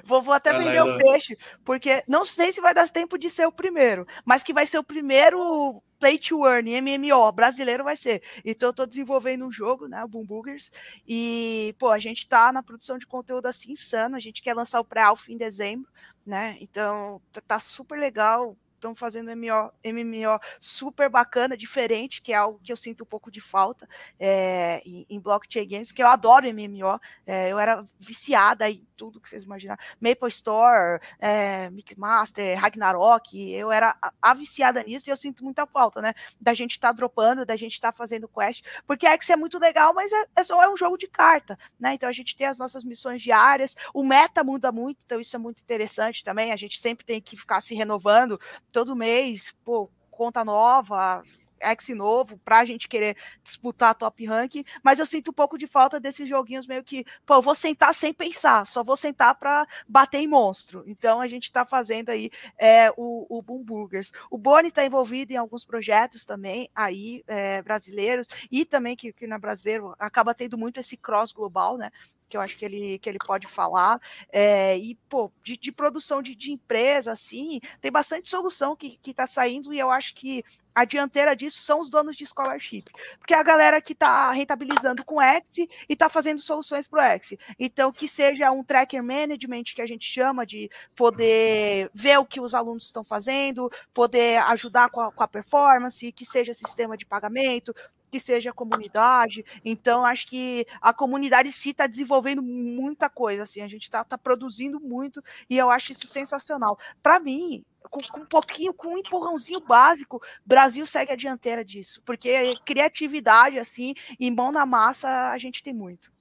Vou, 0.03 0.21
vou 0.21 0.33
até 0.33 0.57
vender 0.57 0.81
o 0.81 0.97
peixe, 0.97 1.35
porque 1.65 2.03
não 2.07 2.23
sei 2.23 2.51
se 2.51 2.61
vai 2.61 2.73
dar 2.73 2.87
tempo 2.89 3.17
de 3.17 3.29
ser 3.29 3.47
o 3.47 3.51
primeiro, 3.51 4.07
mas 4.23 4.43
que 4.43 4.53
vai 4.53 4.65
ser 4.65 4.77
o 4.77 4.83
primeiro 4.83 5.81
Play 5.99 6.19
to 6.19 6.45
Earn, 6.45 6.81
MMO, 6.81 7.31
brasileiro 7.31 7.83
vai 7.83 7.95
ser. 7.95 8.21
Então 8.45 8.69
eu 8.69 8.73
tô 8.73 8.85
desenvolvendo 8.85 9.45
um 9.45 9.51
jogo, 9.51 9.87
né, 9.87 10.03
o 10.03 10.07
Boom 10.07 10.25
Boogers, 10.25 10.71
e, 11.07 11.75
pô, 11.79 11.89
a 11.89 11.99
gente 11.99 12.27
tá 12.27 12.51
na 12.51 12.61
produção 12.61 12.97
de 12.97 13.07
conteúdo 13.07 13.47
assim 13.47 13.71
insano, 13.71 14.15
a 14.15 14.19
gente 14.19 14.41
quer 14.41 14.53
lançar 14.53 14.79
o 14.79 14.85
pré-alpha 14.85 15.31
em 15.31 15.37
dezembro, 15.37 15.89
né, 16.25 16.57
então 16.61 17.19
tá, 17.31 17.41
tá 17.41 17.59
super 17.59 17.97
legal, 17.97 18.55
estão 18.77 18.95
fazendo 18.95 19.29
MMO, 19.35 19.71
MMO 19.83 20.39
super 20.59 21.09
bacana, 21.09 21.57
diferente, 21.57 22.21
que 22.21 22.31
é 22.31 22.35
algo 22.35 22.59
que 22.63 22.71
eu 22.71 22.77
sinto 22.77 23.03
um 23.03 23.07
pouco 23.07 23.29
de 23.29 23.41
falta 23.41 23.87
é, 24.19 24.81
em, 24.85 25.19
blockchain 25.19 25.67
games, 25.67 25.91
que 25.91 26.01
eu 26.01 26.07
adoro 26.07 26.47
MMO, 26.47 26.99
é, 27.25 27.51
eu 27.51 27.59
era 27.59 27.83
viciada 27.99 28.69
em 28.69 28.86
tudo 28.97 29.21
que 29.21 29.29
vocês 29.29 29.43
imaginaram, 29.43 29.81
Maple 30.01 30.27
Store, 30.27 30.99
é, 31.19 31.69
Mixmaster, 31.69 32.59
Ragnarok, 32.59 33.51
eu 33.51 33.71
era 33.71 33.95
a, 34.01 34.11
a, 34.21 34.33
viciada 34.33 34.83
nisso 34.83 35.09
e 35.09 35.11
eu 35.11 35.15
sinto 35.15 35.43
muita 35.43 35.65
falta, 35.65 36.01
né, 36.01 36.13
da 36.41 36.53
gente 36.53 36.71
estar 36.71 36.89
tá 36.89 36.93
dropando, 36.93 37.45
da 37.45 37.55
gente 37.55 37.73
estar 37.73 37.91
tá 37.91 37.97
fazendo 37.97 38.27
quest, 38.27 38.63
porque 38.85 39.05
X 39.05 39.29
é 39.29 39.35
muito 39.35 39.59
legal, 39.59 39.93
mas 39.93 40.11
é, 40.11 40.25
é, 40.35 40.43
só 40.43 40.61
é 40.61 40.69
um 40.69 40.75
jogo 40.75 40.97
de 40.97 41.07
carta, 41.07 41.57
né, 41.79 41.93
então 41.93 42.09
a 42.09 42.11
gente 42.11 42.35
tem 42.35 42.47
as 42.47 42.57
nossas 42.57 42.83
missões 42.83 43.21
diárias, 43.21 43.75
o 43.93 44.03
meta 44.03 44.43
muda 44.43 44.71
muito, 44.71 44.99
então 45.05 45.19
isso 45.19 45.35
é 45.35 45.39
muito 45.39 45.61
interessante 45.61 46.23
também, 46.23 46.51
a 46.51 46.57
gente 46.57 46.79
sempre 46.79 47.05
tem 47.05 47.21
que 47.21 47.37
ficar 47.37 47.61
se 47.61 47.75
renovando, 47.75 48.39
todo 48.71 48.95
mês, 48.95 49.53
pô, 49.63 49.89
conta 50.09 50.43
nova, 50.43 51.21
X 51.59 51.89
novo 51.89 52.37
para 52.37 52.59
a 52.59 52.65
gente 52.65 52.87
querer 52.87 53.15
disputar 53.43 53.95
top 53.95 54.25
rank, 54.25 54.65
mas 54.83 54.99
eu 54.99 55.05
sinto 55.05 55.31
um 55.31 55.33
pouco 55.33 55.57
de 55.57 55.67
falta 55.67 55.99
desses 55.99 56.27
joguinhos 56.27 56.67
meio 56.67 56.83
que, 56.83 57.05
pô, 57.25 57.35
eu 57.35 57.41
vou 57.41 57.55
sentar 57.55 57.93
sem 57.93 58.13
pensar, 58.13 58.65
só 58.65 58.83
vou 58.83 58.97
sentar 58.97 59.35
para 59.35 59.67
bater 59.87 60.19
em 60.19 60.27
monstro. 60.27 60.83
Então 60.87 61.21
a 61.21 61.27
gente 61.27 61.43
está 61.43 61.65
fazendo 61.65 62.09
aí 62.09 62.29
é, 62.57 62.91
o, 62.97 63.25
o 63.29 63.41
Boom 63.41 63.63
Burgers. 63.63 64.11
O 64.29 64.37
Boni 64.37 64.69
está 64.69 64.85
envolvido 64.85 65.33
em 65.33 65.37
alguns 65.37 65.63
projetos 65.65 66.25
também 66.25 66.69
aí 66.75 67.23
é, 67.27 67.61
brasileiros 67.61 68.27
e 68.51 68.65
também 68.65 68.95
que, 68.95 69.11
que 69.13 69.27
não 69.27 69.37
é 69.37 69.39
brasileiro 69.39 69.95
acaba 69.99 70.33
tendo 70.33 70.57
muito 70.57 70.79
esse 70.79 70.97
cross 70.97 71.31
global, 71.31 71.77
né? 71.77 71.91
Que 72.29 72.35
eu 72.35 72.41
acho 72.41 72.57
que 72.57 72.65
ele, 72.65 72.99
que 72.99 73.09
ele 73.09 73.19
pode 73.25 73.47
falar. 73.47 73.99
É, 74.31 74.77
e, 74.77 74.95
pô, 75.09 75.31
de, 75.43 75.57
de 75.57 75.71
produção 75.71 76.21
de, 76.21 76.35
de 76.35 76.51
empresa, 76.51 77.11
assim, 77.11 77.59
tem 77.79 77.91
bastante 77.91 78.29
solução 78.29 78.75
que 78.75 78.99
está 79.05 79.25
saindo 79.25 79.73
e 79.73 79.79
eu 79.79 79.89
acho 79.89 80.13
que 80.15 80.43
a 80.77 80.85
dianteira 80.85 81.35
disso 81.35 81.59
são 81.63 81.81
os 81.81 81.89
donos 81.89 82.15
de 82.15 82.23
scholarship, 82.27 82.83
porque 83.17 83.33
é 83.33 83.37
a 83.37 83.41
galera 83.41 83.81
que 83.81 83.93
está 83.93 84.31
rentabilizando 84.31 85.03
com 85.03 85.19
X 85.19 85.57
e 85.57 85.67
está 85.89 86.07
fazendo 86.07 86.39
soluções 86.39 86.85
para 86.85 87.01
o 87.01 87.03
X. 87.13 87.33
Então, 87.57 87.91
que 87.91 88.07
seja 88.07 88.51
um 88.51 88.63
tracker 88.63 89.01
management, 89.01 89.63
que 89.63 89.81
a 89.81 89.87
gente 89.87 90.05
chama 90.05 90.45
de 90.45 90.69
poder 90.95 91.89
ver 91.95 92.19
o 92.19 92.25
que 92.25 92.39
os 92.39 92.53
alunos 92.53 92.85
estão 92.85 93.03
fazendo, 93.03 93.71
poder 93.91 94.37
ajudar 94.43 94.91
com 94.91 95.01
a, 95.01 95.11
com 95.11 95.23
a 95.23 95.27
performance, 95.27 96.11
que 96.11 96.27
seja 96.27 96.53
sistema 96.53 96.95
de 96.95 97.07
pagamento, 97.07 97.73
que 98.11 98.19
seja 98.19 98.53
comunidade. 98.53 99.43
Então, 99.65 100.05
acho 100.05 100.27
que 100.27 100.67
a 100.79 100.93
comunidade 100.93 101.51
sim 101.51 101.71
está 101.71 101.87
desenvolvendo 101.87 102.43
muita 102.43 103.09
coisa, 103.09 103.43
assim, 103.43 103.61
a 103.61 103.67
gente 103.67 103.83
está 103.83 104.03
tá 104.03 104.15
produzindo 104.15 104.79
muito 104.79 105.23
e 105.49 105.57
eu 105.57 105.71
acho 105.71 105.91
isso 105.91 106.05
sensacional. 106.07 106.77
Para 107.01 107.19
mim, 107.19 107.65
com, 107.89 107.99
com, 108.01 108.21
um 108.21 108.25
pouquinho, 108.25 108.73
com 108.73 108.89
um 108.89 108.97
empurrãozinho 108.97 109.59
básico, 109.61 110.21
Brasil 110.45 110.85
segue 110.85 111.11
a 111.11 111.15
dianteira 111.15 111.63
disso, 111.63 112.01
porque 112.05 112.55
criatividade, 112.65 113.59
assim, 113.59 113.93
e 114.19 114.29
mão 114.29 114.51
na 114.51 114.65
massa, 114.65 115.31
a 115.31 115.37
gente 115.37 115.63
tem 115.63 115.73
muito. 115.73 116.11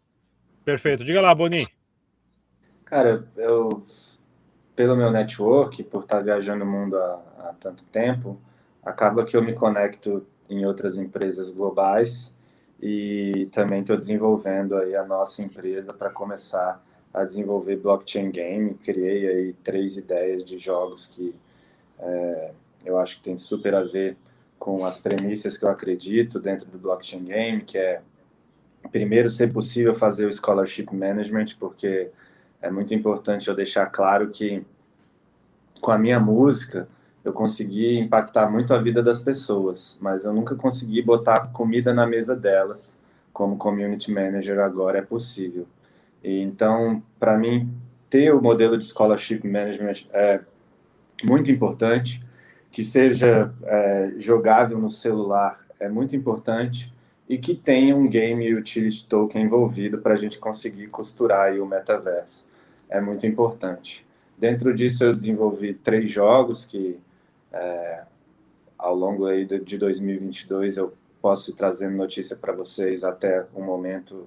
Perfeito. 0.65 1.05
Diga 1.05 1.21
lá, 1.21 1.35
Boni. 1.35 1.67
Cara, 2.85 3.29
eu, 3.37 3.83
pelo 4.75 4.97
meu 4.97 5.11
network, 5.11 5.83
por 5.85 6.03
estar 6.03 6.21
viajando 6.23 6.65
o 6.65 6.67
mundo 6.67 6.97
há, 6.97 7.23
há 7.39 7.55
tanto 7.59 7.85
tempo, 7.85 8.41
acaba 8.85 9.25
que 9.25 9.37
eu 9.37 9.43
me 9.43 9.53
conecto 9.53 10.27
em 10.49 10.65
outras 10.65 10.97
empresas 10.97 11.51
globais 11.51 12.35
e 12.81 13.49
também 13.53 13.81
estou 13.81 13.97
desenvolvendo 13.97 14.77
aí 14.77 14.95
a 14.95 15.05
nossa 15.05 15.43
empresa 15.43 15.93
para 15.93 16.11
começar 16.11 16.85
a 17.13 17.25
desenvolver 17.25 17.77
blockchain 17.77 18.31
game. 18.31 18.75
Criei 18.75 19.29
aí 19.29 19.53
três 19.65 19.97
ideias 19.97 20.45
de 20.45 20.59
jogos 20.59 21.07
que 21.07 21.35
é, 21.99 22.51
eu 22.85 22.99
acho 22.99 23.17
que 23.17 23.23
tem 23.23 23.39
super 23.39 23.75
a 23.75 23.83
ver 23.83 24.17
com 24.59 24.85
as 24.85 24.99
premissas 24.99 25.59
que 25.59 25.65
eu 25.65 25.69
acredito 25.69 26.41
dentro 26.41 26.67
do 26.69 26.79
blockchain 26.79 27.25
game, 27.25 27.63
que 27.63 27.79
é 27.79 28.01
primeiro, 28.89 29.29
ser 29.29 29.53
possível 29.53 29.95
fazer 29.95 30.27
o 30.27 30.33
Scholarship 30.33 30.87
Management, 30.93 31.57
porque 31.59 32.11
é 32.63 32.71
muito 32.71 32.95
importante 32.95 33.49
eu 33.49 33.55
deixar 33.55 33.87
claro 33.87 34.31
que 34.31 34.65
com 35.81 35.91
a 35.91 35.99
minha 35.99 36.19
música 36.19 36.89
eu 37.25 37.33
consegui 37.33 37.99
impactar 37.99 38.49
muito 38.51 38.73
a 38.73 38.79
vida 38.79 39.03
das 39.03 39.21
pessoas, 39.21 39.99
mas 40.01 40.25
eu 40.25 40.33
nunca 40.33 40.55
consegui 40.55 41.03
botar 41.03 41.49
comida 41.49 41.93
na 41.93 42.07
mesa 42.07 42.37
delas. 42.37 42.97
Como 43.33 43.59
community 43.59 44.11
manager 44.11 44.61
agora 44.61 44.99
é 44.99 45.03
possível. 45.03 45.67
E, 46.23 46.41
então, 46.41 47.03
para 47.19 47.37
mim, 47.37 47.71
ter 48.09 48.33
o 48.33 48.41
modelo 48.41 48.79
de 48.79 48.85
scholarship 48.85 49.41
management 49.45 50.07
é 50.13 50.41
muito 51.25 51.51
importante, 51.51 52.23
que 52.71 52.85
seja 52.85 53.53
é, 53.65 54.13
jogável 54.19 54.79
no 54.79 54.91
celular 54.91 55.65
é 55.79 55.89
muito 55.89 56.15
importante 56.17 56.93
e 57.29 57.39
que 57.39 57.55
tenha 57.55 57.97
um 57.97 58.09
game 58.09 58.55
utility 58.55 59.07
token 59.07 59.43
envolvido 59.43 59.99
para 59.99 60.15
a 60.15 60.17
gente 60.17 60.39
conseguir 60.39 60.89
costurar 60.89 61.53
o 61.55 61.67
metaverso. 61.67 62.45
É 62.89 63.01
muito 63.01 63.27
importante. 63.27 64.07
Dentro 64.39 64.73
disso, 64.75 65.05
eu 65.05 65.15
desenvolvi 65.15 65.75
três 65.75 66.11
jogos 66.11 66.67
que, 66.67 66.99
é, 67.53 68.03
ao 68.79 68.95
longo 68.95 69.27
aí 69.27 69.45
de 69.45 69.79
2022, 69.79 70.77
eu 70.77 70.95
posso 71.21 71.51
ir 71.51 71.55
trazendo 71.55 71.97
notícia 71.97 72.37
para 72.37 72.53
vocês 72.53 73.03
até 73.03 73.45
o 73.55 73.63
momento. 73.63 74.27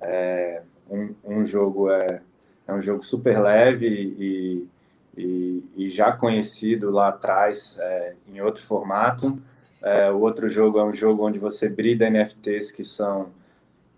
É, 0.00 0.62
um, 0.90 1.14
um, 1.24 1.44
jogo 1.44 1.90
é, 1.90 2.20
é 2.66 2.72
um 2.72 2.80
jogo 2.80 3.04
super 3.04 3.38
leve 3.40 3.86
e, 3.86 4.68
e, 5.20 5.84
e 5.84 5.88
já 5.88 6.12
conhecido 6.12 6.90
lá 6.90 7.08
atrás 7.08 7.76
é, 7.80 8.14
em 8.28 8.40
outro 8.40 8.62
formato. 8.62 9.40
É, 9.82 10.10
o 10.10 10.20
outro 10.20 10.48
jogo 10.48 10.78
é 10.78 10.84
um 10.84 10.92
jogo 10.92 11.26
onde 11.26 11.38
você 11.38 11.68
brida 11.68 12.08
NFTs 12.08 12.70
que 12.72 12.84
são 12.84 13.30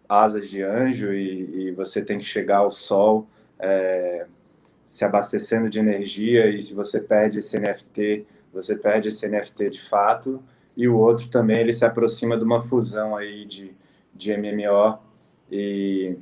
asas 0.09 0.49
de 0.49 0.63
anjo 0.63 1.13
e, 1.13 1.69
e 1.69 1.71
você 1.73 2.03
tem 2.03 2.19
que 2.19 2.25
chegar 2.25 2.59
ao 2.59 2.71
sol 2.71 3.27
é, 3.59 4.27
se 4.85 5.05
abastecendo 5.05 5.71
de 5.71 5.79
energia 5.79 6.51
e 6.51 6.61
se 6.61 6.75
você 6.75 7.01
perde 7.01 7.39
esse 7.39 7.59
NFT, 7.59 8.27
você 8.53 8.77
perde 8.77 9.09
esse 9.09 9.27
NFT 9.27 9.71
de 9.71 9.81
fato. 9.81 10.43
E 10.77 10.89
o 10.89 10.97
outro 10.97 11.29
também 11.29 11.61
ele 11.61 11.73
se 11.73 11.85
aproxima 11.85 12.37
de 12.37 12.45
uma 12.45 12.61
fusão 12.61 13.17
aí 13.17 13.45
de, 13.45 13.75
de 14.15 14.37
MMO 14.37 14.99
e, 15.51 16.17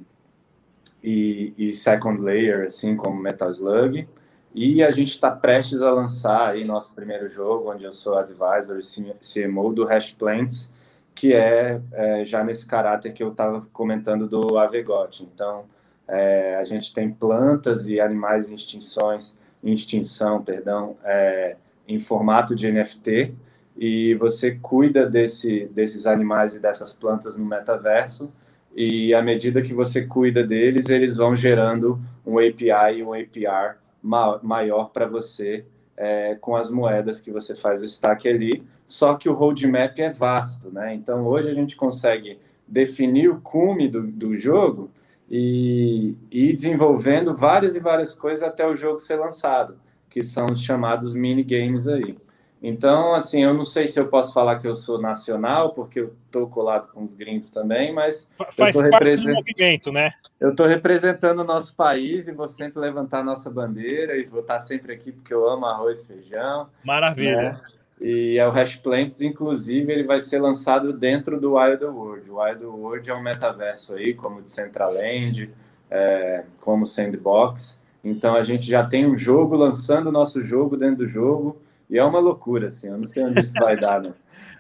e, 1.03 1.55
e 1.57 1.73
Second 1.73 2.21
Layer, 2.21 2.65
assim 2.65 2.97
como 2.97 3.21
Metal 3.21 3.51
Slug. 3.51 4.09
E 4.53 4.83
a 4.83 4.91
gente 4.91 5.11
está 5.11 5.31
prestes 5.31 5.81
a 5.81 5.93
lançar 5.93 6.51
aí 6.51 6.65
nosso 6.65 6.93
primeiro 6.95 7.29
jogo, 7.29 7.71
onde 7.71 7.85
eu 7.85 7.93
sou 7.93 8.19
advisor 8.19 8.81
e 8.81 9.15
CMO 9.21 9.73
do 9.73 9.85
Hash 9.85 10.13
Plants, 10.13 10.71
que 11.15 11.33
é, 11.33 11.81
é, 11.93 12.25
já 12.25 12.43
nesse 12.43 12.67
caráter 12.67 13.13
que 13.13 13.23
eu 13.23 13.31
estava 13.31 13.65
comentando 13.73 14.27
do 14.27 14.59
Avegot. 14.59 15.23
Então, 15.23 15.67
é, 16.09 16.57
a 16.57 16.65
gente 16.65 16.93
tem 16.93 17.13
plantas 17.13 17.87
e 17.87 18.01
animais 18.01 18.49
em 18.49 18.55
extinções, 18.55 19.37
extinção, 19.63 20.43
perdão, 20.43 20.97
é, 21.05 21.57
em 21.87 21.99
formato 21.99 22.57
de 22.57 22.71
NFT, 22.73 23.33
e 23.77 24.15
você 24.15 24.57
cuida 24.57 25.07
desse, 25.07 25.67
desses 25.67 26.07
animais 26.07 26.57
e 26.57 26.59
dessas 26.61 26.93
plantas 26.93 27.37
no 27.37 27.47
metaverso, 27.47 28.33
e 28.75 29.15
à 29.15 29.23
medida 29.23 29.63
que 29.63 29.73
você 29.73 30.07
cuida 30.07 30.45
deles, 30.45 30.89
eles 30.89 31.17
vão 31.17 31.37
gerando 31.37 32.01
um 32.27 32.39
API 32.39 32.99
e 32.99 33.03
um 33.03 33.13
APR 33.13 33.77
maior 34.03 34.91
para 34.91 35.07
você 35.07 35.65
é, 35.97 36.35
com 36.35 36.57
as 36.57 36.71
moedas 36.71 37.21
que 37.21 37.31
você 37.31 37.55
faz 37.55 37.83
o 37.83 37.85
stack 37.85 38.29
ali. 38.29 38.65
Só 38.87 39.15
que 39.15 39.29
o 39.29 39.35
roadmap 39.35 39.99
é 39.99 40.11
vasto, 40.11 40.71
né? 40.71 40.95
Então 40.95 41.27
hoje 41.27 41.51
a 41.51 41.55
gente 41.55 41.77
consegue 41.77 42.39
definir 42.67 43.29
o 43.29 43.41
cume 43.41 43.89
do, 43.89 44.03
do 44.03 44.35
jogo 44.35 44.91
e, 45.31 46.15
ir 46.31 46.53
desenvolvendo 46.53 47.35
várias 47.35 47.75
e 47.75 47.81
várias 47.81 48.15
coisas 48.15 48.43
até 48.43 48.67
o 48.67 48.75
jogo 48.75 48.99
ser 48.99 49.17
lançado, 49.17 49.77
que 50.09 50.23
são 50.23 50.47
os 50.47 50.63
chamados 50.63 51.15
mini 51.15 51.45
games 51.45 51.87
aí. 51.87 52.17
Então, 52.63 53.15
assim, 53.15 53.43
eu 53.43 53.55
não 53.55 53.65
sei 53.65 53.87
se 53.87 53.99
eu 53.99 54.09
posso 54.09 54.35
falar 54.35 54.59
que 54.59 54.67
eu 54.67 54.75
sou 54.75 55.01
nacional, 55.01 55.73
porque 55.73 56.01
eu 56.01 56.15
estou 56.27 56.47
colado 56.47 56.93
com 56.93 57.03
os 57.03 57.15
gringos 57.15 57.49
também, 57.49 57.93
mas. 57.93 58.29
Faz 58.53 58.77
eu 58.77 58.83
parte 58.83 58.93
represent... 58.93 59.29
do 59.29 59.35
movimento, 59.35 59.93
né? 59.93 60.13
Eu 60.39 60.51
estou 60.51 60.67
representando 60.67 61.39
o 61.39 61.45
nosso 61.45 61.75
país 61.75 62.29
e 62.29 62.33
vou 62.33 62.47
sempre 62.47 62.79
levantar 62.81 63.21
a 63.21 63.25
nossa 63.25 63.51
bandeira 63.51 64.17
e 64.17 64.25
vou 64.25 64.41
estar 64.41 64.59
sempre 64.59 64.93
aqui 64.93 65.11
porque 65.11 65.33
eu 65.33 65.49
amo 65.49 65.65
arroz 65.65 66.03
e 66.03 66.07
feijão. 66.07 66.69
Maravilha. 66.85 67.43
Né? 67.43 67.61
E 67.99 68.39
é 68.39 68.47
o 68.47 68.51
Hash 68.51 68.77
Plants, 68.77 69.23
inclusive, 69.23 69.93
ele 69.93 70.05
vai 70.05 70.19
ser 70.19 70.41
lançado 70.41 70.93
dentro 70.93 71.41
do 71.41 71.55
Wild 71.55 71.85
World. 71.85 72.31
O 72.31 72.43
Wild 72.43 72.65
World 72.65 73.11
é 73.11 73.15
um 73.15 73.23
metaverso 73.23 73.95
aí, 73.95 74.15
como 74.15 74.43
Decentraland, 74.43 75.51
é, 75.91 76.45
como 76.61 76.85
Sandbox. 76.85 77.81
Então 78.03 78.35
a 78.35 78.43
gente 78.43 78.67
já 78.67 78.87
tem 78.87 79.07
um 79.07 79.17
jogo 79.17 79.57
lançando 79.57 80.09
o 80.09 80.13
nosso 80.13 80.43
jogo 80.43 80.77
dentro 80.77 80.99
do 80.99 81.07
jogo 81.07 81.61
e 81.91 81.99
é 81.99 82.05
uma 82.05 82.21
loucura, 82.21 82.69
assim, 82.69 82.89
eu 82.89 82.97
não 82.97 83.05
sei 83.05 83.25
onde 83.25 83.41
isso 83.41 83.55
vai 83.61 83.77
dar, 83.77 84.01
né? 84.01 84.15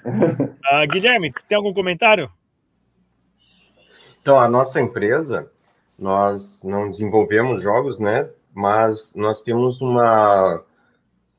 Uh, 0.04 0.86
Guilherme, 0.90 1.32
tem 1.48 1.56
algum 1.56 1.72
comentário? 1.72 2.30
Então, 4.20 4.38
a 4.38 4.48
nossa 4.48 4.80
empresa, 4.80 5.50
nós 5.98 6.60
não 6.62 6.90
desenvolvemos 6.90 7.62
jogos, 7.62 7.98
né? 7.98 8.28
Mas 8.52 9.14
nós 9.14 9.40
temos 9.40 9.80
uma, 9.80 10.60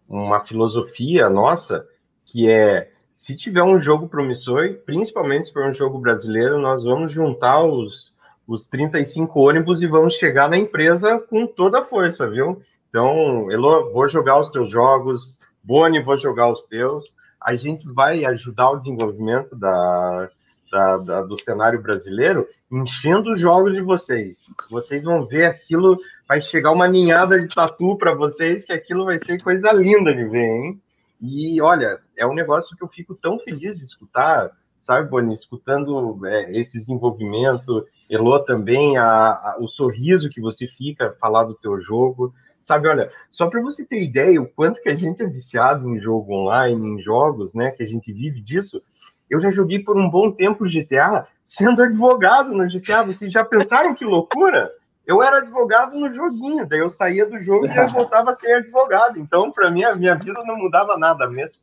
uma 0.08 0.40
filosofia 0.46 1.30
nossa 1.30 1.86
que 2.26 2.50
é 2.50 2.90
se 3.14 3.36
tiver 3.36 3.62
um 3.62 3.80
jogo 3.80 4.08
promissor, 4.08 4.78
principalmente 4.86 5.48
se 5.48 5.54
for 5.54 5.70
um 5.70 5.74
jogo 5.74 6.00
brasileiro, 6.00 6.58
nós 6.58 6.84
vamos 6.84 7.12
juntar 7.12 7.64
os, 7.64 8.12
os 8.48 8.66
35 8.66 9.40
ônibus 9.40 9.82
e 9.84 9.88
vamos 9.88 10.16
chegar 10.16 10.50
na 10.50 10.58
empresa 10.58 11.20
com 11.20 11.46
toda 11.46 11.80
a 11.80 11.86
força, 11.86 12.28
viu? 12.28 12.64
Então, 12.90 13.52
Elo, 13.52 13.92
vou 13.92 14.08
jogar 14.08 14.40
os 14.40 14.50
teus 14.50 14.72
jogos, 14.72 15.38
Boni, 15.64 16.02
vou 16.02 16.18
jogar 16.18 16.52
os 16.52 16.64
teus. 16.64 17.14
A 17.40 17.56
gente 17.56 17.88
vai 17.92 18.26
ajudar 18.26 18.72
o 18.72 18.78
desenvolvimento 18.78 19.56
da, 19.56 20.30
da, 20.72 20.98
da, 20.98 21.22
do 21.22 21.42
cenário 21.42 21.82
brasileiro, 21.82 22.48
enchendo 22.72 23.32
os 23.32 23.40
jogos 23.40 23.74
de 23.74 23.82
vocês. 23.82 24.40
Vocês 24.70 25.04
vão 25.04 25.26
ver 25.26 25.46
aquilo, 25.46 25.98
vai 26.28 26.42
chegar 26.42 26.72
uma 26.72 26.88
ninhada 26.88 27.40
de 27.40 27.54
tatu 27.54 27.98
para 27.98 28.16
vocês, 28.16 28.66
que 28.66 28.74
aquilo 28.74 29.06
vai 29.06 29.20
ser 29.20 29.42
coisa 29.42 29.72
linda 29.72 30.14
de 30.14 30.26
ver, 30.26 30.40
hein? 30.40 30.82
E 31.22 31.62
olha, 31.62 32.00
é 32.18 32.26
um 32.26 32.34
negócio 32.34 32.76
que 32.76 32.84
eu 32.84 32.88
fico 32.88 33.14
tão 33.14 33.38
feliz 33.40 33.78
de 33.78 33.86
escutar, 33.86 34.50
sabe, 34.82 35.10
Boni? 35.10 35.34
Escutando 35.34 36.26
é, 36.26 36.58
esse 36.58 36.80
desenvolvimento, 36.80 37.86
Elô 38.10 38.40
também, 38.40 38.98
a, 38.98 39.06
a, 39.06 39.58
o 39.60 39.68
sorriso 39.68 40.30
que 40.30 40.42
você 40.42 40.68
fica 40.68 41.16
falar 41.20 41.44
do 41.44 41.54
teu 41.54 41.80
jogo. 41.80 42.34
Sabe, 42.64 42.88
olha, 42.88 43.12
só 43.30 43.50
para 43.50 43.62
você 43.62 43.86
ter 43.86 44.02
ideia 44.02 44.42
o 44.42 44.48
quanto 44.48 44.82
que 44.82 44.90
a 44.90 44.96
gente 44.96 45.22
é 45.22 45.26
viciado 45.26 45.90
em 45.90 46.00
jogo 46.00 46.34
online, 46.34 46.88
em 46.88 47.02
jogos, 47.02 47.54
né, 47.54 47.72
que 47.72 47.84
a 47.84 47.88
gente 47.88 48.14
vive 48.14 48.40
disso, 48.42 48.82
eu 49.30 49.40
já 49.40 49.50
joguei 49.50 49.80
por 49.80 49.98
um 49.98 50.10
bom 50.10 50.32
tempo 50.32 50.66
GTA 50.66 51.28
sendo 51.46 51.82
advogado 51.84 52.52
no 52.52 52.68
GTA. 52.68 53.04
Vocês 53.04 53.32
já 53.32 53.44
pensaram 53.44 53.96
que 53.96 54.06
loucura? 54.06 54.72
Eu 55.06 55.24
era 55.24 55.38
advogado 55.38 55.98
no 55.98 56.14
joguinho, 56.14 56.68
daí 56.68 56.80
eu 56.80 56.90
saía 56.90 57.26
do 57.26 57.42
jogo 57.42 57.66
e 57.66 57.76
eu 57.76 57.88
voltava 57.90 58.32
a 58.32 58.36
ser 58.36 58.58
advogado. 58.58 59.20
Então, 59.20 59.52
para 59.52 59.72
mim, 59.72 59.84
a 59.84 59.96
minha 59.96 60.16
vida 60.16 60.42
não 60.46 60.58
mudava 60.58 60.98
nada 60.98 61.28
mesmo. 61.28 61.60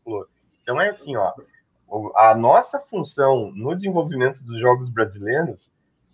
Então, 0.62 0.80
é 0.80 0.88
assim, 0.88 1.14
ó, 1.16 1.32
a 2.16 2.34
nossa 2.34 2.78
função 2.78 3.52
no 3.54 3.74
desenvolvimento 3.74 4.42
dos 4.42 4.60
jogos 4.60 4.88
brasileiros 4.90 5.70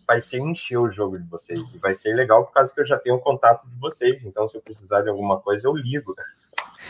vai 0.06 0.20
ser 0.20 0.38
encher 0.38 0.78
o 0.78 0.90
jogo 0.90 1.18
de 1.18 1.28
vocês. 1.28 1.60
E 1.74 1.78
vai 1.78 1.94
ser 1.94 2.14
legal 2.14 2.44
por 2.44 2.52
causa 2.52 2.72
que 2.72 2.80
eu 2.80 2.86
já 2.86 2.98
tenho 2.98 3.16
o 3.16 3.20
contato 3.20 3.66
de 3.66 3.78
vocês. 3.78 4.24
Então, 4.24 4.46
se 4.48 4.56
eu 4.56 4.62
precisar 4.62 5.02
de 5.02 5.08
alguma 5.08 5.40
coisa, 5.40 5.66
eu 5.66 5.74
ligo. 5.74 6.14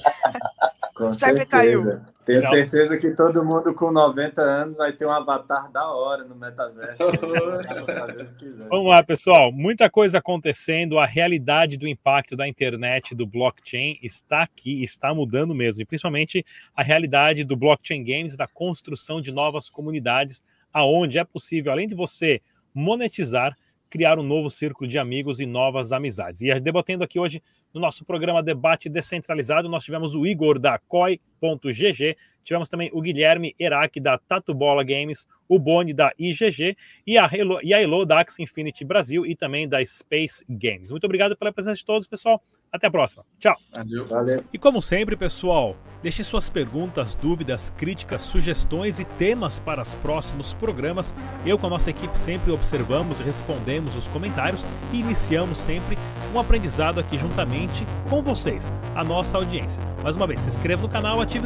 Com 0.95 1.13
certeza. 1.13 2.07
Tenho 2.25 2.41
Não. 2.41 2.49
certeza 2.49 2.97
que 2.97 3.13
todo 3.15 3.45
mundo 3.45 3.75
com 3.75 3.91
90 3.91 4.41
anos 4.41 4.77
vai 4.77 4.93
ter 4.93 5.05
um 5.05 5.11
avatar 5.11 5.71
da 5.73 5.91
hora 5.93 6.23
no 6.23 6.37
metaverso. 6.37 7.03
Vamos 8.71 8.87
lá, 8.87 9.03
pessoal. 9.03 9.51
Muita 9.51 9.91
coisa 9.91 10.19
acontecendo. 10.19 10.99
A 10.99 11.05
realidade 11.05 11.77
do 11.77 11.89
impacto 11.89 12.37
da 12.37 12.47
internet, 12.47 13.13
do 13.13 13.27
blockchain, 13.27 13.99
está 14.03 14.45
aqui, 14.45 14.85
está 14.85 15.13
mudando 15.13 15.53
mesmo. 15.53 15.83
E 15.83 15.85
principalmente 15.85 16.47
a 16.77 16.83
realidade 16.83 17.43
do 17.43 17.57
blockchain 17.57 18.05
games, 18.05 18.37
da 18.37 18.47
construção 18.47 19.21
de 19.21 19.33
novas 19.33 19.69
comunidades, 19.69 20.45
aonde 20.73 21.19
é 21.19 21.25
possível, 21.25 21.73
além 21.73 21.89
de 21.89 21.95
você 21.95 22.41
monetizar, 22.75 23.57
criar 23.89 24.19
um 24.19 24.25
novo 24.25 24.51
círculo 24.51 24.91
de 24.91 24.99
amigos 24.99 25.39
e 25.39 25.47
novas 25.47 25.93
amizades. 25.93 26.43
E 26.43 26.59
debatendo 26.59 27.05
aqui 27.05 27.19
hoje 27.19 27.41
no 27.73 27.81
nosso 27.81 28.05
programa 28.05 28.43
Debate 28.43 28.89
Descentralizado, 28.89 29.69
nós 29.69 29.85
tivemos 29.85 30.17
o 30.17 30.27
Igor 30.27 30.59
da 30.59 30.79
COI.gg, 30.79 32.17
tivemos 32.43 32.69
também 32.69 32.91
o 32.93 33.01
Guilherme 33.01 33.55
Erac 33.59 34.01
da 34.01 34.19
Tatu 34.19 34.53
Bola 34.53 34.83
Games, 34.83 35.29
o 35.49 35.59
Boni 35.59 35.93
da 35.93 36.13
IGG 36.19 36.77
e 37.07 37.17
a 37.17 37.31
Elo, 37.33 37.61
e 37.63 37.73
a 37.73 38.05
da 38.05 38.21
Axie 38.21 38.43
Infinity 38.43 38.85
Brasil 38.85 39.25
e 39.25 39.37
também 39.37 39.69
da 39.69 39.85
Space 39.85 40.45
Games. 40.49 40.91
Muito 40.91 41.05
obrigado 41.05 41.37
pela 41.37 41.53
presença 41.53 41.77
de 41.77 41.85
todos, 41.85 42.09
pessoal. 42.09 42.43
Até 42.75 42.89
a 42.89 42.91
próxima. 42.91 43.25
Tchau. 43.39 43.55
Adeus. 43.73 44.11
Valeu. 44.11 44.45
E 44.53 44.59
como 44.59 44.83
sempre, 44.83 45.15
pessoal, 45.15 45.77
deixe 46.03 46.25
suas 46.25 46.51
perguntas, 46.51 47.15
dúvidas, 47.15 47.73
críticas, 47.77 48.23
sugestões 48.23 48.99
e 48.99 49.05
temas 49.05 49.61
para 49.61 49.81
os 49.81 49.95
próximos 49.95 50.53
programas. 50.55 51.15
Eu 51.47 51.57
com 51.57 51.69
a 51.69 51.71
nossa 51.71 51.91
equipe 51.91 52.19
sempre 52.19 52.51
observamos 52.51 53.21
e 53.21 53.23
respondemos 53.23 53.95
os 53.95 54.09
comentários 54.09 54.61
e 54.93 54.99
iniciamos 54.99 55.59
sempre 55.59 55.97
um 56.35 56.41
aprendizado 56.41 56.99
aqui 56.99 57.17
juntamente 57.17 57.87
com 58.11 58.21
vocês, 58.21 58.73
a 58.97 59.05
nossa 59.05 59.37
audiência. 59.37 59.81
Mais 60.03 60.17
uma 60.17 60.27
vez, 60.27 60.41
se 60.41 60.49
inscreva 60.49 60.83
no 60.83 60.89
canal, 60.89 61.21
ative 61.21 61.45